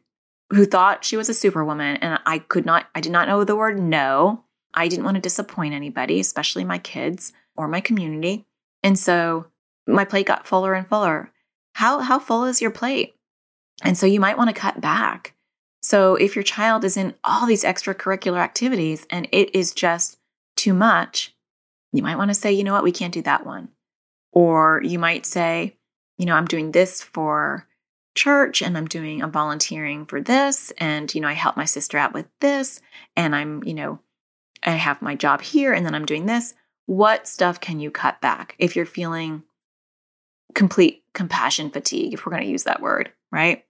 who 0.50 0.66
thought 0.66 1.04
she 1.04 1.16
was 1.16 1.28
a 1.28 1.34
superwoman. 1.34 1.96
And 1.96 2.18
I 2.26 2.38
could 2.38 2.66
not, 2.66 2.86
I 2.94 3.00
did 3.00 3.12
not 3.12 3.28
know 3.28 3.44
the 3.44 3.56
word 3.56 3.80
no. 3.80 4.44
I 4.72 4.88
didn't 4.88 5.04
want 5.04 5.16
to 5.16 5.20
disappoint 5.20 5.74
anybody, 5.74 6.20
especially 6.20 6.64
my 6.64 6.78
kids 6.78 7.32
or 7.56 7.68
my 7.68 7.80
community. 7.80 8.46
And 8.82 8.98
so 8.98 9.46
my 9.86 10.04
plate 10.04 10.26
got 10.26 10.46
fuller 10.46 10.74
and 10.74 10.86
fuller. 10.86 11.30
How, 11.74 12.00
how 12.00 12.18
full 12.18 12.44
is 12.44 12.62
your 12.62 12.70
plate? 12.70 13.14
And 13.82 13.98
so 13.98 14.06
you 14.06 14.20
might 14.20 14.38
want 14.38 14.50
to 14.50 14.60
cut 14.60 14.80
back. 14.80 15.33
So 15.84 16.14
if 16.14 16.34
your 16.34 16.42
child 16.42 16.82
is 16.82 16.96
in 16.96 17.12
all 17.24 17.46
these 17.46 17.62
extracurricular 17.62 18.38
activities 18.38 19.06
and 19.10 19.28
it 19.32 19.54
is 19.54 19.74
just 19.74 20.18
too 20.56 20.72
much, 20.72 21.34
you 21.92 22.02
might 22.02 22.16
want 22.16 22.30
to 22.30 22.34
say, 22.34 22.50
you 22.52 22.64
know 22.64 22.72
what, 22.72 22.84
we 22.84 22.90
can't 22.90 23.12
do 23.12 23.20
that 23.22 23.44
one. 23.44 23.68
Or 24.32 24.80
you 24.82 24.98
might 24.98 25.26
say, 25.26 25.76
you 26.16 26.24
know, 26.24 26.36
I'm 26.36 26.46
doing 26.46 26.72
this 26.72 27.02
for 27.02 27.68
church 28.14 28.62
and 28.62 28.78
I'm 28.78 28.86
doing, 28.86 29.22
I'm 29.22 29.30
volunteering 29.30 30.06
for 30.06 30.22
this. 30.22 30.72
And, 30.78 31.14
you 31.14 31.20
know, 31.20 31.28
I 31.28 31.34
help 31.34 31.54
my 31.54 31.66
sister 31.66 31.98
out 31.98 32.14
with 32.14 32.28
this. 32.40 32.80
And 33.14 33.36
I'm, 33.36 33.62
you 33.62 33.74
know, 33.74 34.00
I 34.62 34.70
have 34.70 35.02
my 35.02 35.14
job 35.14 35.42
here 35.42 35.74
and 35.74 35.84
then 35.84 35.94
I'm 35.94 36.06
doing 36.06 36.24
this. 36.24 36.54
What 36.86 37.28
stuff 37.28 37.60
can 37.60 37.78
you 37.78 37.90
cut 37.90 38.22
back 38.22 38.54
if 38.58 38.74
you're 38.74 38.86
feeling 38.86 39.42
complete 40.54 41.04
compassion 41.12 41.68
fatigue, 41.68 42.14
if 42.14 42.24
we're 42.24 42.32
going 42.32 42.44
to 42.44 42.48
use 42.48 42.64
that 42.64 42.80
word, 42.80 43.12
right? 43.30 43.66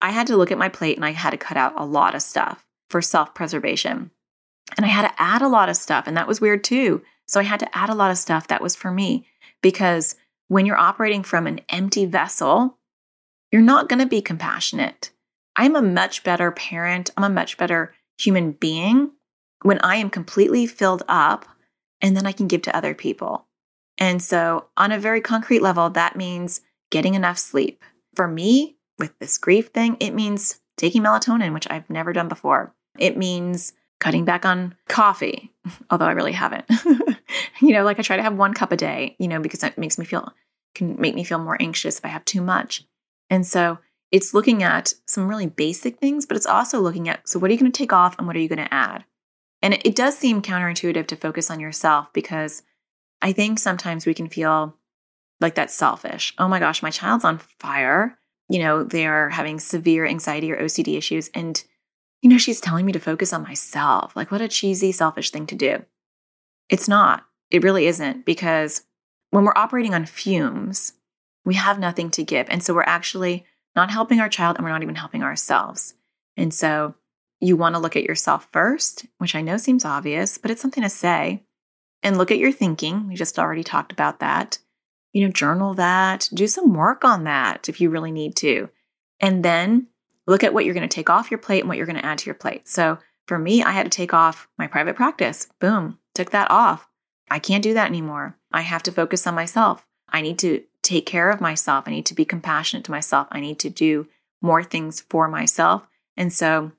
I 0.00 0.10
had 0.10 0.26
to 0.28 0.36
look 0.36 0.52
at 0.52 0.58
my 0.58 0.68
plate 0.68 0.96
and 0.96 1.04
I 1.04 1.12
had 1.12 1.30
to 1.30 1.36
cut 1.36 1.56
out 1.56 1.74
a 1.76 1.84
lot 1.84 2.14
of 2.14 2.22
stuff 2.22 2.66
for 2.90 3.02
self 3.02 3.34
preservation. 3.34 4.10
And 4.76 4.84
I 4.84 4.88
had 4.88 5.08
to 5.08 5.22
add 5.22 5.42
a 5.42 5.48
lot 5.48 5.68
of 5.68 5.76
stuff. 5.76 6.06
And 6.06 6.16
that 6.16 6.28
was 6.28 6.40
weird 6.40 6.64
too. 6.64 7.02
So 7.26 7.40
I 7.40 7.44
had 7.44 7.60
to 7.60 7.76
add 7.76 7.90
a 7.90 7.94
lot 7.94 8.10
of 8.10 8.18
stuff 8.18 8.48
that 8.48 8.62
was 8.62 8.76
for 8.76 8.90
me 8.90 9.26
because 9.62 10.16
when 10.48 10.66
you're 10.66 10.78
operating 10.78 11.22
from 11.22 11.46
an 11.46 11.60
empty 11.68 12.06
vessel, 12.06 12.78
you're 13.50 13.62
not 13.62 13.88
going 13.88 13.98
to 13.98 14.06
be 14.06 14.20
compassionate. 14.20 15.10
I'm 15.56 15.74
a 15.74 15.82
much 15.82 16.22
better 16.22 16.50
parent. 16.50 17.10
I'm 17.16 17.24
a 17.24 17.28
much 17.28 17.56
better 17.56 17.94
human 18.18 18.52
being 18.52 19.12
when 19.62 19.78
I 19.80 19.96
am 19.96 20.10
completely 20.10 20.66
filled 20.66 21.02
up 21.08 21.46
and 22.00 22.16
then 22.16 22.26
I 22.26 22.32
can 22.32 22.46
give 22.46 22.62
to 22.62 22.76
other 22.76 22.94
people. 22.94 23.46
And 23.98 24.22
so, 24.22 24.66
on 24.76 24.92
a 24.92 24.98
very 24.98 25.22
concrete 25.22 25.62
level, 25.62 25.88
that 25.90 26.16
means 26.16 26.60
getting 26.90 27.14
enough 27.14 27.38
sleep. 27.38 27.82
For 28.14 28.28
me, 28.28 28.75
with 28.98 29.18
this 29.18 29.38
grief 29.38 29.68
thing, 29.68 29.96
it 30.00 30.14
means 30.14 30.60
taking 30.76 31.02
melatonin, 31.02 31.52
which 31.54 31.66
I've 31.70 31.88
never 31.90 32.12
done 32.12 32.28
before. 32.28 32.74
It 32.98 33.16
means 33.16 33.72
cutting 34.00 34.24
back 34.24 34.44
on 34.44 34.74
coffee, 34.88 35.52
although 35.90 36.06
I 36.06 36.12
really 36.12 36.32
haven't. 36.32 36.64
you 37.60 37.72
know, 37.72 37.84
like 37.84 37.98
I 37.98 38.02
try 38.02 38.16
to 38.16 38.22
have 38.22 38.36
one 38.36 38.54
cup 38.54 38.72
a 38.72 38.76
day, 38.76 39.16
you 39.18 39.28
know, 39.28 39.40
because 39.40 39.60
that 39.60 39.78
makes 39.78 39.98
me 39.98 40.04
feel, 40.04 40.32
can 40.74 41.00
make 41.00 41.14
me 41.14 41.24
feel 41.24 41.38
more 41.38 41.56
anxious 41.60 41.98
if 41.98 42.04
I 42.04 42.08
have 42.08 42.24
too 42.24 42.42
much. 42.42 42.84
And 43.30 43.46
so 43.46 43.78
it's 44.12 44.34
looking 44.34 44.62
at 44.62 44.94
some 45.06 45.28
really 45.28 45.46
basic 45.46 45.98
things, 45.98 46.26
but 46.26 46.36
it's 46.36 46.46
also 46.46 46.80
looking 46.80 47.08
at 47.08 47.28
so 47.28 47.38
what 47.38 47.50
are 47.50 47.54
you 47.54 47.60
going 47.60 47.72
to 47.72 47.76
take 47.76 47.92
off 47.92 48.16
and 48.18 48.26
what 48.26 48.36
are 48.36 48.40
you 48.40 48.48
going 48.48 48.64
to 48.64 48.72
add? 48.74 49.04
And 49.62 49.74
it, 49.74 49.84
it 49.84 49.96
does 49.96 50.16
seem 50.16 50.42
counterintuitive 50.42 51.06
to 51.08 51.16
focus 51.16 51.50
on 51.50 51.60
yourself 51.60 52.12
because 52.12 52.62
I 53.22 53.32
think 53.32 53.58
sometimes 53.58 54.06
we 54.06 54.14
can 54.14 54.28
feel 54.28 54.76
like 55.40 55.54
that's 55.54 55.74
selfish. 55.74 56.34
Oh 56.38 56.48
my 56.48 56.58
gosh, 56.58 56.82
my 56.82 56.90
child's 56.90 57.24
on 57.24 57.38
fire. 57.58 58.18
You 58.48 58.60
know, 58.60 58.84
they're 58.84 59.30
having 59.30 59.58
severe 59.58 60.06
anxiety 60.06 60.52
or 60.52 60.62
OCD 60.62 60.96
issues. 60.96 61.28
And 61.34 61.62
you 62.22 62.30
know, 62.30 62.38
she's 62.38 62.60
telling 62.60 62.86
me 62.86 62.92
to 62.92 62.98
focus 62.98 63.32
on 63.32 63.42
myself. 63.42 64.16
Like, 64.16 64.30
what 64.30 64.40
a 64.40 64.48
cheesy, 64.48 64.90
selfish 64.90 65.30
thing 65.30 65.46
to 65.46 65.54
do. 65.54 65.84
It's 66.68 66.88
not. 66.88 67.24
It 67.50 67.62
really 67.62 67.86
isn't 67.86 68.24
because 68.24 68.82
when 69.30 69.44
we're 69.44 69.52
operating 69.56 69.94
on 69.94 70.06
fumes, 70.06 70.94
we 71.44 71.54
have 71.54 71.78
nothing 71.78 72.10
to 72.12 72.24
give. 72.24 72.46
And 72.50 72.62
so 72.62 72.74
we're 72.74 72.82
actually 72.82 73.44
not 73.76 73.90
helping 73.90 74.18
our 74.20 74.28
child 74.28 74.56
and 74.56 74.64
we're 74.64 74.72
not 74.72 74.82
even 74.82 74.96
helping 74.96 75.22
ourselves. 75.22 75.94
And 76.36 76.52
so 76.52 76.94
you 77.40 77.56
want 77.56 77.74
to 77.74 77.80
look 77.80 77.96
at 77.96 78.04
yourself 78.04 78.48
first, 78.52 79.06
which 79.18 79.34
I 79.34 79.42
know 79.42 79.56
seems 79.56 79.84
obvious, 79.84 80.38
but 80.38 80.50
it's 80.50 80.62
something 80.62 80.82
to 80.82 80.88
say. 80.88 81.44
And 82.02 82.18
look 82.18 82.30
at 82.30 82.38
your 82.38 82.52
thinking. 82.52 83.08
We 83.08 83.14
just 83.14 83.38
already 83.38 83.62
talked 83.62 83.92
about 83.92 84.20
that. 84.20 84.58
You 85.16 85.24
know, 85.24 85.32
journal 85.32 85.72
that, 85.74 86.28
do 86.34 86.46
some 86.46 86.74
work 86.74 87.02
on 87.02 87.24
that 87.24 87.70
if 87.70 87.80
you 87.80 87.88
really 87.88 88.12
need 88.12 88.36
to. 88.36 88.68
And 89.18 89.42
then 89.42 89.86
look 90.26 90.44
at 90.44 90.52
what 90.52 90.66
you're 90.66 90.74
going 90.74 90.86
to 90.86 90.94
take 90.94 91.08
off 91.08 91.30
your 91.30 91.38
plate 91.38 91.60
and 91.60 91.68
what 91.68 91.78
you're 91.78 91.86
going 91.86 91.98
to 91.98 92.04
add 92.04 92.18
to 92.18 92.26
your 92.26 92.34
plate. 92.34 92.68
So 92.68 92.98
for 93.26 93.38
me, 93.38 93.62
I 93.62 93.70
had 93.70 93.84
to 93.84 93.90
take 93.90 94.12
off 94.12 94.46
my 94.58 94.66
private 94.66 94.94
practice. 94.94 95.48
Boom, 95.58 95.98
took 96.14 96.32
that 96.32 96.50
off. 96.50 96.86
I 97.30 97.38
can't 97.38 97.62
do 97.62 97.72
that 97.72 97.88
anymore. 97.88 98.36
I 98.52 98.60
have 98.60 98.82
to 98.82 98.92
focus 98.92 99.26
on 99.26 99.34
myself. 99.34 99.86
I 100.08 100.20
need 100.20 100.38
to 100.40 100.62
take 100.82 101.06
care 101.06 101.30
of 101.30 101.40
myself. 101.40 101.84
I 101.86 101.92
need 101.92 102.06
to 102.06 102.14
be 102.14 102.26
compassionate 102.26 102.84
to 102.84 102.90
myself. 102.90 103.26
I 103.32 103.40
need 103.40 103.58
to 103.60 103.70
do 103.70 104.06
more 104.42 104.62
things 104.62 105.00
for 105.00 105.28
myself. 105.28 105.88
And 106.16 106.30
so 106.30 106.72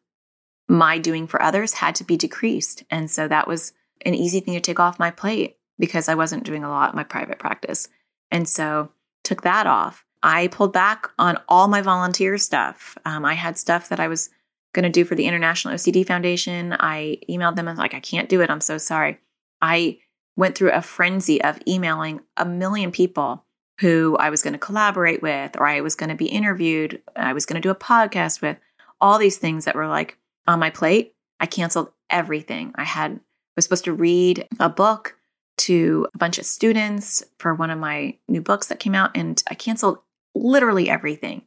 my 0.67 0.99
doing 0.99 1.25
for 1.27 1.41
others 1.41 1.73
had 1.73 1.95
to 1.95 2.03
be 2.03 2.17
decreased. 2.17 2.83
And 2.89 3.09
so 3.09 3.27
that 3.27 3.47
was 3.47 3.73
an 4.05 4.13
easy 4.13 4.39
thing 4.39 4.53
to 4.53 4.59
take 4.59 4.79
off 4.79 4.99
my 4.99 5.11
plate 5.11 5.57
because 5.79 6.07
I 6.07 6.15
wasn't 6.15 6.43
doing 6.43 6.63
a 6.63 6.69
lot 6.69 6.91
in 6.91 6.95
my 6.95 7.03
private 7.03 7.39
practice. 7.39 7.89
And 8.31 8.47
so 8.47 8.91
took 9.23 9.41
that 9.43 9.67
off. 9.67 10.05
I 10.23 10.47
pulled 10.47 10.73
back 10.73 11.09
on 11.19 11.37
all 11.47 11.67
my 11.67 11.81
volunteer 11.81 12.37
stuff. 12.37 12.97
Um, 13.05 13.23
I 13.23 13.33
had 13.33 13.57
stuff 13.57 13.89
that 13.89 13.99
I 13.99 14.07
was 14.07 14.29
going 14.73 14.83
to 14.83 14.89
do 14.89 15.05
for 15.05 15.15
the 15.15 15.25
International 15.25 15.73
OCD 15.73 16.05
Foundation. 16.05 16.75
I 16.79 17.19
emailed 17.29 17.55
them 17.55 17.67
and 17.67 17.77
like, 17.77 17.93
I 17.93 17.99
can't 17.99 18.29
do 18.29 18.41
it. 18.41 18.49
I'm 18.49 18.61
so 18.61 18.77
sorry. 18.77 19.19
I 19.61 19.99
went 20.35 20.55
through 20.55 20.71
a 20.71 20.81
frenzy 20.81 21.41
of 21.43 21.59
emailing 21.67 22.21
a 22.35 22.45
million 22.45 22.91
people 22.91 23.43
who 23.79 24.17
I 24.19 24.29
was 24.29 24.41
going 24.41 24.53
to 24.53 24.59
collaborate 24.59 25.21
with, 25.21 25.55
or 25.57 25.67
I 25.67 25.81
was 25.81 25.95
going 25.95 26.09
to 26.09 26.15
be 26.15 26.25
interviewed, 26.25 27.01
I 27.15 27.33
was 27.33 27.45
going 27.45 27.61
to 27.61 27.65
do 27.65 27.71
a 27.71 27.75
podcast 27.75 28.41
with, 28.41 28.57
all 28.99 29.17
these 29.17 29.37
things 29.37 29.65
that 29.65 29.75
were 29.75 29.87
like 29.87 30.17
on 30.47 30.59
my 30.59 30.69
plate. 30.69 31.13
I 31.39 31.45
canceled 31.45 31.91
everything. 32.09 32.73
I 32.75 32.83
had 32.83 33.11
I 33.11 33.19
was 33.55 33.65
supposed 33.65 33.85
to 33.85 33.93
read 33.93 34.47
a 34.59 34.69
book 34.69 35.16
to 35.57 36.07
a 36.13 36.17
bunch 36.17 36.37
of 36.37 36.45
students 36.45 37.23
for 37.39 37.53
one 37.53 37.69
of 37.69 37.79
my 37.79 38.17
new 38.27 38.41
books 38.41 38.67
that 38.67 38.79
came 38.79 38.95
out, 38.95 39.11
and 39.15 39.41
I 39.49 39.55
canceled 39.55 39.99
literally 40.35 40.89
everything. 40.89 41.43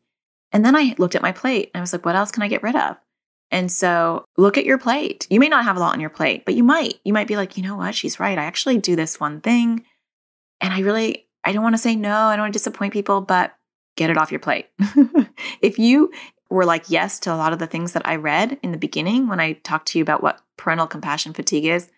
And 0.53 0.65
then 0.65 0.75
I 0.75 0.95
looked 0.99 1.15
at 1.15 1.23
my 1.23 1.33
plate 1.33 1.71
and 1.73 1.81
I 1.81 1.83
was 1.83 1.93
like, 1.93 2.05
what 2.05 2.17
else 2.17 2.33
can 2.33 2.43
I 2.43 2.49
get 2.49 2.63
rid 2.63 2.77
of? 2.77 2.97
And 3.51 3.71
so 3.71 4.25
look 4.37 4.59
at 4.59 4.65
your 4.65 4.79
plate. 4.79 5.27
You 5.31 5.41
may 5.41 5.49
not 5.49 5.65
have 5.65 5.77
a 5.77 5.81
lot 5.81 5.93
on 5.93 6.01
your 6.01 6.11
plate, 6.11 6.45
but 6.45 6.55
you 6.55 6.63
might. 6.63 7.01
You 7.05 7.13
might 7.13 7.27
be 7.27 7.37
like, 7.37 7.57
you 7.57 7.63
know 7.63 7.77
what? 7.77 7.95
She's 7.95 8.21
right. 8.21 8.39
I 8.39 8.45
actually 8.45 8.79
do 8.79 8.97
this 8.97 9.19
one 9.19 9.41
thing. 9.41 9.85
And 10.61 10.73
I 10.73 10.81
really, 10.81 11.27
I 11.45 11.53
don't 11.53 11.63
want 11.63 11.75
to 11.75 11.83
say 11.83 11.97
no. 11.97 12.15
I 12.15 12.37
don't 12.37 12.45
want 12.45 12.53
to 12.53 12.59
disappoint 12.59 12.93
people, 12.93 13.21
but 13.21 13.55
get 13.97 14.11
it 14.11 14.19
off 14.19 14.31
your 14.31 14.41
plate. 14.41 14.69
if 15.63 15.79
you 15.79 16.13
were 16.49 16.65
like 16.65 16.91
yes 16.91 17.19
to 17.21 17.33
a 17.33 17.37
lot 17.37 17.53
of 17.53 17.59
the 17.59 17.67
things 17.67 17.93
that 17.93 18.07
I 18.07 18.17
read 18.17 18.59
in 18.63 18.73
the 18.73 18.79
beginning 18.79 19.29
when 19.29 19.41
I 19.41 19.55
talked 19.55 19.89
to 19.89 19.99
you 19.99 20.03
about 20.03 20.23
what 20.23 20.41
parental 20.57 20.87
compassion 20.87 21.33
fatigue 21.33 21.65
is, 21.65 21.89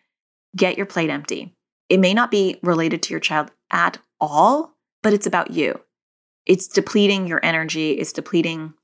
get 0.57 0.77
your 0.77 0.87
plate 0.87 1.11
empty. 1.11 1.55
It 1.89 2.01
may 2.01 2.15
not 2.15 2.31
be 2.31 2.59
related 2.63 3.03
to 3.03 3.11
your 3.13 3.21
child 3.21 3.51
at 3.71 3.99
all, 4.21 4.75
but 5.03 5.13
it's 5.13 5.27
about 5.27 5.51
you. 5.51 5.81
It's 6.47 6.67
depleting 6.67 7.27
your 7.27 7.41
energy, 7.45 7.93
it's 7.93 8.13
depleting, 8.13 8.75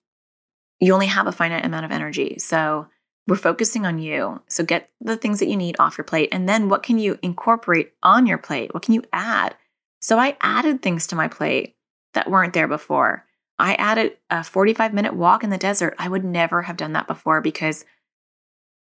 you 0.80 0.94
only 0.94 1.06
have 1.06 1.26
a 1.26 1.32
finite 1.32 1.64
amount 1.64 1.84
of 1.84 1.90
energy. 1.90 2.37
So 2.38 2.87
we're 3.26 3.37
focusing 3.37 3.84
on 3.84 3.98
you. 3.98 4.40
So 4.48 4.64
get 4.64 4.90
the 5.00 5.16
things 5.16 5.40
that 5.40 5.48
you 5.48 5.56
need 5.56 5.76
off 5.78 5.98
your 5.98 6.04
plate. 6.04 6.28
And 6.32 6.48
then 6.48 6.68
what 6.68 6.82
can 6.82 6.98
you 6.98 7.18
incorporate 7.22 7.92
on 8.02 8.26
your 8.26 8.38
plate? 8.38 8.72
What 8.72 8.82
can 8.82 8.94
you 8.94 9.02
add? 9.12 9.54
So 10.00 10.18
I 10.18 10.37
added 10.40 10.80
things 10.80 11.06
to 11.08 11.16
my 11.16 11.28
plate 11.28 11.76
that 12.14 12.30
weren't 12.30 12.54
there 12.54 12.68
before. 12.68 13.24
I 13.58 13.74
added 13.74 14.16
a 14.30 14.44
45 14.44 14.94
minute 14.94 15.14
walk 15.14 15.42
in 15.42 15.50
the 15.50 15.58
desert. 15.58 15.94
I 15.98 16.08
would 16.08 16.24
never 16.24 16.62
have 16.62 16.76
done 16.76 16.92
that 16.92 17.08
before 17.08 17.40
because 17.40 17.84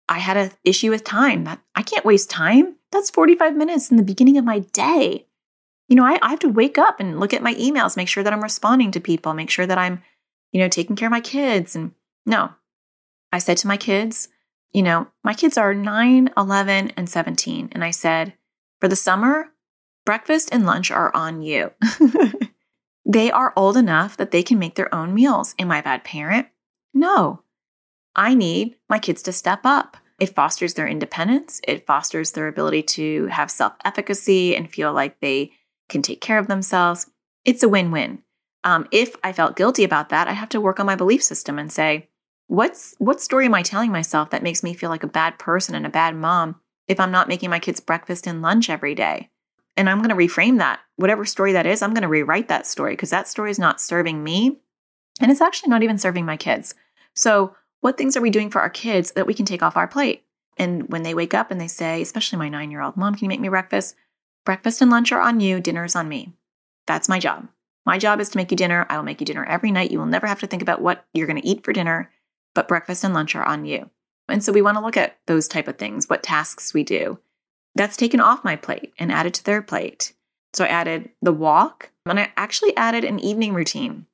I 0.08 0.18
had 0.18 0.36
an 0.36 0.52
issue 0.64 0.90
with 0.90 1.04
time. 1.04 1.44
That 1.44 1.60
I 1.74 1.82
can't 1.82 2.04
waste 2.04 2.30
time. 2.30 2.76
That's 2.94 3.10
45 3.10 3.56
minutes 3.56 3.90
in 3.90 3.96
the 3.96 4.04
beginning 4.04 4.38
of 4.38 4.44
my 4.44 4.60
day. 4.60 5.26
You 5.88 5.96
know, 5.96 6.04
I, 6.04 6.16
I 6.22 6.30
have 6.30 6.38
to 6.38 6.48
wake 6.48 6.78
up 6.78 7.00
and 7.00 7.18
look 7.18 7.34
at 7.34 7.42
my 7.42 7.52
emails, 7.54 7.96
make 7.96 8.06
sure 8.06 8.22
that 8.22 8.32
I'm 8.32 8.42
responding 8.42 8.92
to 8.92 9.00
people, 9.00 9.34
make 9.34 9.50
sure 9.50 9.66
that 9.66 9.78
I'm, 9.78 10.00
you 10.52 10.60
know, 10.60 10.68
taking 10.68 10.94
care 10.94 11.08
of 11.08 11.12
my 11.12 11.20
kids. 11.20 11.74
And 11.74 11.90
no, 12.24 12.52
I 13.32 13.38
said 13.38 13.56
to 13.58 13.66
my 13.66 13.76
kids, 13.76 14.28
you 14.72 14.80
know, 14.80 15.08
my 15.24 15.34
kids 15.34 15.58
are 15.58 15.74
9, 15.74 16.30
11, 16.36 16.92
and 16.96 17.10
17. 17.10 17.70
And 17.72 17.82
I 17.82 17.90
said, 17.90 18.34
for 18.80 18.86
the 18.86 18.94
summer, 18.94 19.48
breakfast 20.06 20.50
and 20.52 20.64
lunch 20.64 20.92
are 20.92 21.10
on 21.16 21.42
you. 21.42 21.72
they 23.04 23.32
are 23.32 23.52
old 23.56 23.76
enough 23.76 24.16
that 24.18 24.30
they 24.30 24.44
can 24.44 24.60
make 24.60 24.76
their 24.76 24.94
own 24.94 25.12
meals. 25.12 25.56
Am 25.58 25.72
I 25.72 25.78
a 25.78 25.82
bad 25.82 26.04
parent? 26.04 26.46
No. 26.94 27.42
I 28.14 28.34
need 28.34 28.76
my 28.88 29.00
kids 29.00 29.20
to 29.22 29.32
step 29.32 29.62
up. 29.64 29.96
It 30.20 30.34
fosters 30.34 30.74
their 30.74 30.86
independence. 30.86 31.60
It 31.66 31.86
fosters 31.86 32.32
their 32.32 32.48
ability 32.48 32.82
to 32.82 33.26
have 33.26 33.50
self 33.50 33.74
efficacy 33.84 34.54
and 34.54 34.70
feel 34.70 34.92
like 34.92 35.20
they 35.20 35.52
can 35.88 36.02
take 36.02 36.20
care 36.20 36.38
of 36.38 36.46
themselves. 36.46 37.10
It's 37.44 37.62
a 37.62 37.68
win 37.68 37.90
win. 37.90 38.22
Um, 38.62 38.86
if 38.90 39.16
I 39.22 39.32
felt 39.32 39.56
guilty 39.56 39.84
about 39.84 40.08
that, 40.08 40.28
I 40.28 40.32
have 40.32 40.48
to 40.50 40.60
work 40.60 40.80
on 40.80 40.86
my 40.86 40.96
belief 40.96 41.22
system 41.22 41.58
and 41.58 41.70
say, 41.70 42.08
What's 42.46 42.94
what 42.98 43.20
story 43.20 43.46
am 43.46 43.54
I 43.54 43.62
telling 43.62 43.90
myself 43.90 44.30
that 44.30 44.42
makes 44.42 44.62
me 44.62 44.74
feel 44.74 44.90
like 44.90 45.02
a 45.02 45.08
bad 45.08 45.38
person 45.38 45.74
and 45.74 45.86
a 45.86 45.90
bad 45.90 46.14
mom 46.14 46.60
if 46.86 47.00
I'm 47.00 47.10
not 47.10 47.28
making 47.28 47.50
my 47.50 47.58
kids 47.58 47.80
breakfast 47.80 48.26
and 48.26 48.42
lunch 48.42 48.70
every 48.70 48.94
day? 48.94 49.30
And 49.76 49.90
I'm 49.90 50.02
going 50.02 50.10
to 50.10 50.14
reframe 50.14 50.58
that. 50.58 50.80
Whatever 50.96 51.24
story 51.24 51.52
that 51.52 51.66
is, 51.66 51.82
I'm 51.82 51.94
going 51.94 52.02
to 52.02 52.08
rewrite 52.08 52.48
that 52.48 52.66
story 52.66 52.92
because 52.92 53.10
that 53.10 53.26
story 53.26 53.50
is 53.50 53.58
not 53.58 53.80
serving 53.80 54.22
me 54.22 54.60
and 55.20 55.30
it's 55.30 55.40
actually 55.40 55.70
not 55.70 55.82
even 55.82 55.98
serving 55.98 56.24
my 56.24 56.36
kids. 56.36 56.74
So, 57.14 57.56
what 57.84 57.98
things 57.98 58.16
are 58.16 58.22
we 58.22 58.30
doing 58.30 58.48
for 58.48 58.62
our 58.62 58.70
kids 58.70 59.12
that 59.12 59.26
we 59.26 59.34
can 59.34 59.44
take 59.44 59.62
off 59.62 59.76
our 59.76 59.86
plate? 59.86 60.24
And 60.56 60.88
when 60.90 61.02
they 61.02 61.14
wake 61.14 61.34
up 61.34 61.50
and 61.50 61.60
they 61.60 61.68
say, 61.68 62.00
especially 62.00 62.38
my 62.38 62.48
nine 62.48 62.70
year 62.70 62.80
old, 62.80 62.96
Mom, 62.96 63.14
can 63.14 63.24
you 63.24 63.28
make 63.28 63.40
me 63.40 63.48
breakfast? 63.48 63.94
Breakfast 64.44 64.80
and 64.80 64.90
lunch 64.90 65.12
are 65.12 65.20
on 65.20 65.40
you, 65.40 65.60
dinner 65.60 65.84
is 65.84 65.94
on 65.94 66.08
me. 66.08 66.32
That's 66.86 67.08
my 67.08 67.18
job. 67.18 67.48
My 67.84 67.98
job 67.98 68.20
is 68.20 68.30
to 68.30 68.38
make 68.38 68.50
you 68.50 68.56
dinner. 68.56 68.86
I 68.88 68.96
will 68.96 69.04
make 69.04 69.20
you 69.20 69.26
dinner 69.26 69.44
every 69.44 69.70
night. 69.70 69.90
You 69.90 69.98
will 69.98 70.06
never 70.06 70.26
have 70.26 70.40
to 70.40 70.46
think 70.46 70.62
about 70.62 70.80
what 70.80 71.04
you're 71.12 71.26
going 71.26 71.40
to 71.40 71.46
eat 71.46 71.64
for 71.64 71.72
dinner 71.72 72.10
but 72.54 72.68
breakfast 72.68 73.04
and 73.04 73.12
lunch 73.12 73.34
are 73.34 73.44
on 73.44 73.66
you. 73.66 73.90
And 74.28 74.42
so 74.42 74.52
we 74.52 74.62
want 74.62 74.78
to 74.78 74.82
look 74.82 74.96
at 74.96 75.18
those 75.26 75.46
type 75.46 75.68
of 75.68 75.76
things, 75.76 76.08
what 76.08 76.22
tasks 76.22 76.72
we 76.72 76.82
do. 76.82 77.18
That's 77.74 77.96
taken 77.96 78.20
off 78.20 78.44
my 78.44 78.56
plate 78.56 78.94
and 78.98 79.12
added 79.12 79.34
to 79.34 79.44
their 79.44 79.60
plate. 79.60 80.14
So 80.54 80.64
I 80.64 80.68
added 80.68 81.10
the 81.20 81.32
walk 81.32 81.90
and 82.06 82.18
I 82.18 82.32
actually 82.36 82.74
added 82.76 83.04
an 83.04 83.18
evening 83.18 83.52
routine. 83.52 84.06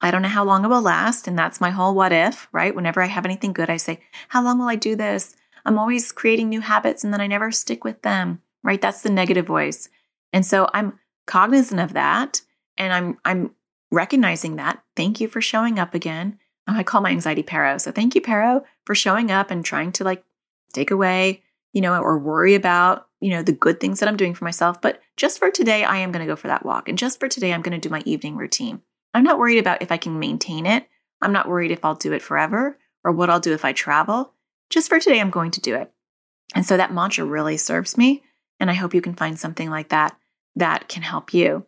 I 0.00 0.10
don't 0.10 0.22
know 0.22 0.28
how 0.28 0.44
long 0.44 0.64
it 0.64 0.68
will 0.68 0.82
last. 0.82 1.26
And 1.26 1.38
that's 1.38 1.60
my 1.60 1.70
whole 1.70 1.94
what 1.94 2.12
if, 2.12 2.48
right? 2.52 2.74
Whenever 2.74 3.02
I 3.02 3.06
have 3.06 3.24
anything 3.24 3.52
good, 3.52 3.70
I 3.70 3.76
say, 3.76 4.00
How 4.28 4.42
long 4.42 4.58
will 4.58 4.68
I 4.68 4.76
do 4.76 4.96
this? 4.96 5.34
I'm 5.64 5.78
always 5.78 6.12
creating 6.12 6.48
new 6.48 6.60
habits 6.60 7.02
and 7.02 7.12
then 7.12 7.20
I 7.20 7.26
never 7.26 7.50
stick 7.50 7.82
with 7.82 8.02
them, 8.02 8.40
right? 8.62 8.80
That's 8.80 9.02
the 9.02 9.10
negative 9.10 9.46
voice. 9.46 9.88
And 10.32 10.46
so 10.46 10.68
I'm 10.72 10.98
cognizant 11.26 11.80
of 11.80 11.94
that 11.94 12.42
and 12.76 12.92
I'm 12.92 13.18
I'm 13.24 13.50
recognizing 13.90 14.56
that. 14.56 14.82
Thank 14.94 15.20
you 15.20 15.28
for 15.28 15.40
showing 15.40 15.78
up 15.78 15.94
again. 15.94 16.38
Oh, 16.68 16.74
I 16.74 16.82
call 16.82 17.00
my 17.00 17.10
anxiety 17.10 17.42
Pero. 17.42 17.78
So 17.78 17.92
thank 17.92 18.14
you, 18.14 18.20
Pero, 18.20 18.64
for 18.84 18.94
showing 18.94 19.30
up 19.30 19.50
and 19.50 19.64
trying 19.64 19.92
to 19.92 20.04
like 20.04 20.24
take 20.72 20.90
away, 20.90 21.42
you 21.72 21.80
know, 21.80 21.96
or 22.00 22.18
worry 22.18 22.54
about, 22.54 23.06
you 23.20 23.30
know, 23.30 23.42
the 23.42 23.52
good 23.52 23.78
things 23.78 24.00
that 24.00 24.08
I'm 24.08 24.16
doing 24.16 24.34
for 24.34 24.44
myself. 24.44 24.80
But 24.80 25.00
just 25.16 25.38
for 25.38 25.50
today, 25.50 25.84
I 25.84 25.98
am 25.98 26.10
going 26.10 26.24
to 26.24 26.30
go 26.30 26.36
for 26.36 26.48
that 26.48 26.64
walk. 26.66 26.88
And 26.88 26.98
just 26.98 27.20
for 27.20 27.28
today, 27.28 27.52
I'm 27.52 27.62
going 27.62 27.80
to 27.80 27.88
do 27.88 27.92
my 27.92 28.02
evening 28.04 28.36
routine. 28.36 28.82
I'm 29.16 29.24
not 29.24 29.38
worried 29.38 29.56
about 29.56 29.80
if 29.80 29.90
I 29.90 29.96
can 29.96 30.18
maintain 30.18 30.66
it. 30.66 30.86
I'm 31.22 31.32
not 31.32 31.48
worried 31.48 31.70
if 31.70 31.82
I'll 31.86 31.94
do 31.94 32.12
it 32.12 32.20
forever 32.20 32.78
or 33.02 33.12
what 33.12 33.30
I'll 33.30 33.40
do 33.40 33.54
if 33.54 33.64
I 33.64 33.72
travel. 33.72 34.34
Just 34.68 34.90
for 34.90 35.00
today, 35.00 35.22
I'm 35.22 35.30
going 35.30 35.52
to 35.52 35.60
do 35.62 35.74
it. 35.74 35.90
And 36.54 36.66
so 36.66 36.76
that 36.76 36.92
mantra 36.92 37.24
really 37.24 37.56
serves 37.56 37.96
me. 37.96 38.22
And 38.60 38.70
I 38.70 38.74
hope 38.74 38.92
you 38.92 39.00
can 39.00 39.14
find 39.14 39.38
something 39.38 39.70
like 39.70 39.88
that 39.88 40.18
that 40.54 40.88
can 40.88 41.02
help 41.02 41.32
you. 41.32 41.64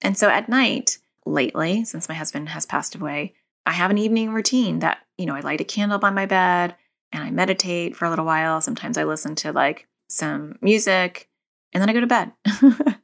And 0.00 0.16
so 0.16 0.28
at 0.28 0.48
night, 0.48 0.98
lately, 1.26 1.84
since 1.84 2.08
my 2.08 2.14
husband 2.14 2.50
has 2.50 2.66
passed 2.66 2.94
away, 2.94 3.34
I 3.66 3.72
have 3.72 3.90
an 3.90 3.98
evening 3.98 4.32
routine 4.32 4.78
that, 4.78 4.98
you 5.18 5.26
know, 5.26 5.34
I 5.34 5.40
light 5.40 5.60
a 5.60 5.64
candle 5.64 5.98
by 5.98 6.10
my 6.10 6.26
bed 6.26 6.76
and 7.10 7.24
I 7.24 7.32
meditate 7.32 7.96
for 7.96 8.04
a 8.04 8.10
little 8.10 8.24
while. 8.24 8.60
Sometimes 8.60 8.96
I 8.96 9.02
listen 9.02 9.34
to 9.36 9.50
like 9.50 9.88
some 10.08 10.56
music 10.62 11.28
and 11.72 11.82
then 11.82 11.90
I 11.90 11.94
go 11.94 12.00
to 12.00 12.06
bed. 12.06 12.30